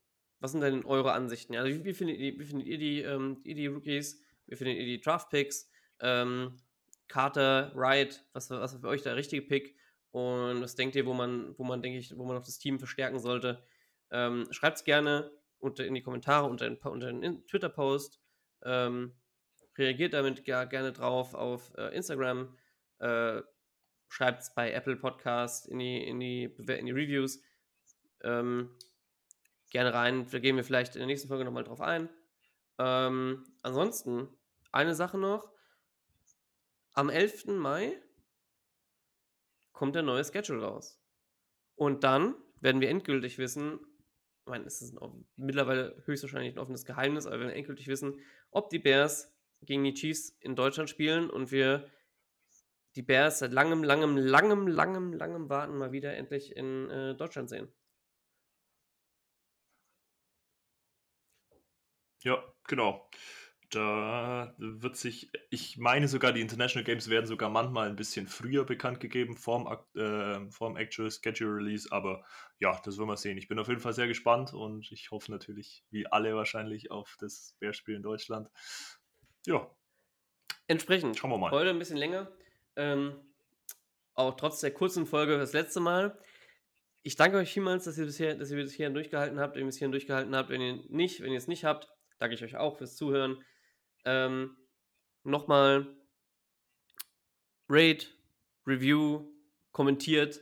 was 0.41 0.53
sind 0.53 0.61
denn 0.61 0.85
eure 0.85 1.12
Ansichten? 1.12 1.55
Ja, 1.55 1.64
wie, 1.64 1.85
wie, 1.85 1.95
findet, 1.95 2.18
ihr, 2.18 2.39
wie 2.39 2.45
findet 2.45 2.66
ihr 2.66 2.79
die, 2.79 3.01
ähm, 3.01 3.41
ihr 3.45 3.55
die 3.55 3.66
Rookies? 3.66 4.20
Wie 4.47 4.57
findet 4.57 4.77
ihr 4.77 4.85
die 4.85 5.01
Draft-Picks? 5.01 5.70
Ähm, 6.01 6.59
Carter, 7.13 7.71
Wright, 7.75 8.25
was, 8.33 8.49
was 8.49 8.73
war 8.73 8.81
für 8.81 8.89
euch 8.89 9.03
der 9.03 9.17
richtige 9.17 9.43
Pick? 9.43 9.77
Und 10.13 10.63
was 10.63 10.77
denkt 10.77 10.97
ihr, 10.97 11.05
wo 11.05 11.13
man, 11.13 11.55
wo 11.59 11.63
man, 11.63 11.83
denke 11.83 11.99
ich, 11.99 12.17
wo 12.17 12.25
man 12.25 12.37
noch 12.37 12.45
das 12.45 12.59
Team 12.59 12.79
verstärken 12.79 13.19
sollte? 13.19 13.63
Ähm, 14.11 14.47
Schreibt 14.51 14.79
es 14.79 14.85
gerne 14.85 15.31
unter, 15.59 15.85
in 15.85 15.93
die 15.93 16.01
Kommentare 16.01 16.49
unter 16.49 16.65
den, 16.65 16.79
unter 16.79 17.13
den 17.13 17.47
Twitter-Post. 17.47 18.19
Ähm, 18.65 19.15
reagiert 19.77 20.15
damit 20.15 20.47
gar, 20.47 20.65
gerne 20.65 20.91
drauf 20.91 21.35
auf 21.35 21.75
äh, 21.77 21.95
Instagram. 21.95 22.57
Äh, 22.99 23.43
Schreibt 24.09 24.41
es 24.41 24.55
bei 24.55 24.73
Apple 24.73 24.97
Podcast 24.97 25.69
in 25.69 25.81
die, 25.81 26.03
in 26.03 26.19
die, 26.19 26.45
in 26.45 26.87
die 26.87 26.93
Reviews. 26.93 27.43
Ähm, 28.23 28.71
gerne 29.71 29.93
rein. 29.93 30.27
Da 30.31 30.39
gehen 30.39 30.57
wir 30.57 30.65
vielleicht 30.65 30.95
in 30.95 31.01
der 31.01 31.09
nächsten 31.09 31.29
Folge 31.29 31.45
nochmal 31.45 31.65
drauf 31.65 31.83
ein. 31.83 32.09
Ähm, 32.79 33.45
ansonsten, 33.61 34.29
eine 34.71 34.95
Sache 34.95 35.19
noch. 35.19 35.53
Am 36.95 37.09
11. 37.09 37.47
Mai 37.47 37.99
kommt 39.72 39.95
der 39.95 40.03
neue 40.03 40.24
Schedule 40.24 40.62
raus. 40.62 41.01
Und 41.74 42.05
dann 42.05 42.34
werden 42.61 42.80
wir 42.80 42.90
endgültig 42.90 43.38
wissen, 43.38 43.80
ich 44.45 44.51
meine, 44.51 44.64
es 44.64 44.82
ist 44.82 44.97
ein, 45.01 45.26
mittlerweile 45.36 46.03
höchstwahrscheinlich 46.05 46.55
ein 46.55 46.59
offenes 46.59 46.84
Geheimnis, 46.84 47.26
aber 47.26 47.36
wir 47.36 47.47
werden 47.47 47.57
endgültig 47.57 47.88
wissen, 47.88 48.20
ob 48.51 48.70
die 48.70 48.78
Bears 48.78 49.32
gegen 49.62 49.84
die 49.84 49.95
Chiefs 49.95 50.36
in 50.40 50.57
Deutschland 50.57 50.90
spielen 50.90 51.30
und 51.30 51.51
wir 51.51 51.88
die 52.95 53.03
Bears 53.03 53.38
seit 53.38 53.53
langem, 53.53 53.82
langem, 53.82 54.16
langem, 54.16 54.66
langem, 54.66 55.12
langem 55.12 55.49
Warten 55.49 55.78
mal 55.78 55.93
wieder 55.93 56.14
endlich 56.14 56.55
in 56.57 56.90
äh, 56.90 57.14
Deutschland 57.14 57.49
sehen. 57.49 57.72
Ja, 62.20 62.43
genau. 62.68 63.09
Da 63.73 64.55
wird 64.59 64.97
sich, 64.97 65.31
ich 65.49 65.79
meine 65.79 66.07
sogar, 66.07 66.33
die 66.33 66.43
International 66.43 66.85
Games 66.85 67.09
werden 67.09 67.25
sogar 67.25 67.49
manchmal 67.49 67.89
ein 67.89 67.97
bisschen 67.97 68.27
früher 68.27 68.64
bekannt 68.64 69.01
gegeben 69.01 69.35
vorm, 69.35 69.66
äh, 69.97 70.51
vorm 70.51 70.77
Actual 70.77 71.11
Schedule 71.11 71.57
Release, 71.57 71.91
aber 71.91 72.23
ja, 72.59 72.79
das 72.85 72.99
werden 72.99 73.09
wir 73.09 73.16
sehen. 73.16 73.39
Ich 73.39 73.49
bin 73.49 73.59
auf 73.59 73.68
jeden 73.68 73.81
Fall 73.81 73.95
sehr 73.95 74.09
gespannt 74.09 74.53
und 74.53 74.93
ich 74.93 75.11
hoffe 75.11 75.31
natürlich, 75.31 75.85
wie 75.91 76.07
alle 76.07 76.37
wahrscheinlich, 76.37 76.91
auf 76.91 77.16
das 77.18 77.57
Bearspiel 77.61 77.95
in 77.95 78.03
Deutschland. 78.03 78.51
Ja, 79.47 79.70
Entsprechend, 80.66 81.16
Schauen 81.18 81.31
wir 81.31 81.39
mal. 81.39 81.51
heute 81.51 81.70
ein 81.70 81.79
bisschen 81.79 81.97
länger. 81.97 82.31
Ähm, 82.77 83.14
auch 84.14 84.37
trotz 84.37 84.61
der 84.61 84.73
kurzen 84.73 85.07
Folge 85.07 85.39
das 85.39 85.53
letzte 85.53 85.81
Mal. 85.81 86.18
Ich 87.03 87.16
danke 87.16 87.39
euch 87.39 87.53
vielmals, 87.53 87.85
dass 87.85 87.99
ihr 87.99 88.05
bisher, 88.05 88.35
dass 88.35 88.51
ihr 88.51 88.57
bis 88.57 88.73
hierhin 88.75 88.95
durchgehalten 88.95 89.41
habt, 89.41 89.55
wenn 89.55 89.62
ihr 89.62 89.66
bis 89.66 89.79
hierhin 89.79 89.93
durchgehalten 89.93 90.37
habt. 90.37 90.51
Wenn 90.51 90.61
ihr 90.61 90.85
nicht, 90.89 91.20
wenn 91.20 91.33
ihr 91.33 91.39
es 91.39 91.49
nicht 91.49 91.64
habt, 91.64 91.89
danke 92.18 92.35
ich 92.35 92.45
euch 92.45 92.57
auch 92.57 92.77
fürs 92.77 92.97
Zuhören. 92.97 93.43
Ähm, 94.05 94.57
Nochmal 95.24 95.86
Rate, 97.68 98.07
Review, 98.66 99.32
kommentiert, 99.70 100.40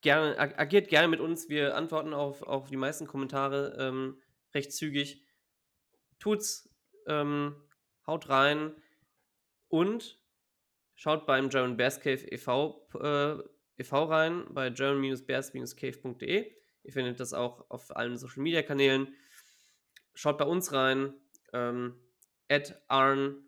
gerne, 0.00 0.38
ag- 0.38 0.58
agiert 0.58 0.88
gerne 0.88 1.08
mit 1.08 1.20
uns. 1.20 1.48
Wir 1.48 1.76
antworten 1.76 2.14
auf, 2.14 2.42
auf 2.42 2.68
die 2.68 2.76
meisten 2.76 3.06
Kommentare 3.06 3.76
ähm, 3.78 4.20
recht 4.54 4.72
zügig. 4.72 5.24
Tut's, 6.18 6.68
ähm, 7.06 7.56
haut 8.06 8.28
rein 8.28 8.74
und 9.68 10.20
schaut 10.94 11.26
beim 11.26 11.48
German 11.48 11.76
Bears 11.76 12.00
Cave 12.00 12.26
e.V. 12.30 12.88
Äh, 13.00 13.38
e.V. 13.78 14.04
rein, 14.04 14.44
bei 14.50 14.70
german-bears-cave.de. 14.70 16.56
Ihr 16.84 16.92
findet 16.92 17.20
das 17.20 17.32
auch 17.32 17.68
auf 17.70 17.94
allen 17.96 18.16
Social 18.16 18.42
Media 18.42 18.62
Kanälen. 18.62 19.14
Schaut 20.14 20.38
bei 20.38 20.44
uns 20.44 20.72
rein, 20.72 21.14
ähm, 21.52 21.98
at 22.52 22.82
arn 22.88 23.42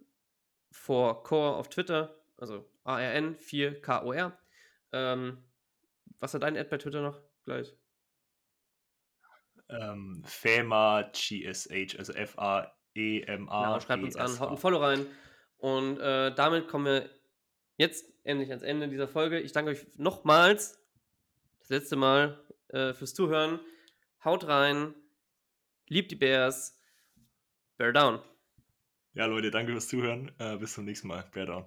4core 0.72 1.56
auf 1.56 1.68
Twitter, 1.68 2.16
also 2.36 2.64
ARN 2.84 3.36
4KOR. 3.36 4.32
Ähm, 4.92 5.44
was 6.20 6.34
hat 6.34 6.42
dein 6.42 6.56
Ad 6.56 6.68
bei 6.70 6.78
Twitter 6.78 7.02
noch 7.02 7.20
gleich? 7.44 7.74
ähm, 9.68 10.22
FEMA 10.24 11.10
GSH, 11.12 11.98
also 11.98 12.12
F-A-E-M-A. 12.12 13.64
Genau, 13.64 13.80
schreibt 13.80 14.02
uns 14.02 14.16
an, 14.16 14.38
haut 14.38 14.50
ein. 14.50 14.56
Follow 14.56 14.78
rein. 14.78 15.06
Und 15.58 15.98
äh, 15.98 16.34
damit 16.34 16.68
kommen 16.68 16.86
wir 16.86 17.10
jetzt 17.76 18.04
endlich 18.24 18.50
ans 18.50 18.62
Ende 18.62 18.88
dieser 18.88 19.08
Folge. 19.08 19.40
Ich 19.40 19.52
danke 19.52 19.72
euch 19.72 19.86
nochmals, 19.96 20.78
das 21.60 21.70
letzte 21.70 21.96
Mal, 21.96 22.38
äh, 22.68 22.92
fürs 22.92 23.14
Zuhören. 23.14 23.60
Haut 24.24 24.46
rein, 24.46 24.94
liebt 25.88 26.10
die 26.10 26.16
Bears, 26.16 26.80
Bear 27.76 27.92
down. 27.92 28.20
Ja, 29.14 29.26
Leute, 29.26 29.50
danke 29.50 29.72
fürs 29.72 29.88
Zuhören. 29.88 30.30
Äh, 30.38 30.56
bis 30.56 30.74
zum 30.74 30.84
nächsten 30.84 31.08
Mal. 31.08 31.24
Bear 31.32 31.46
down. 31.46 31.66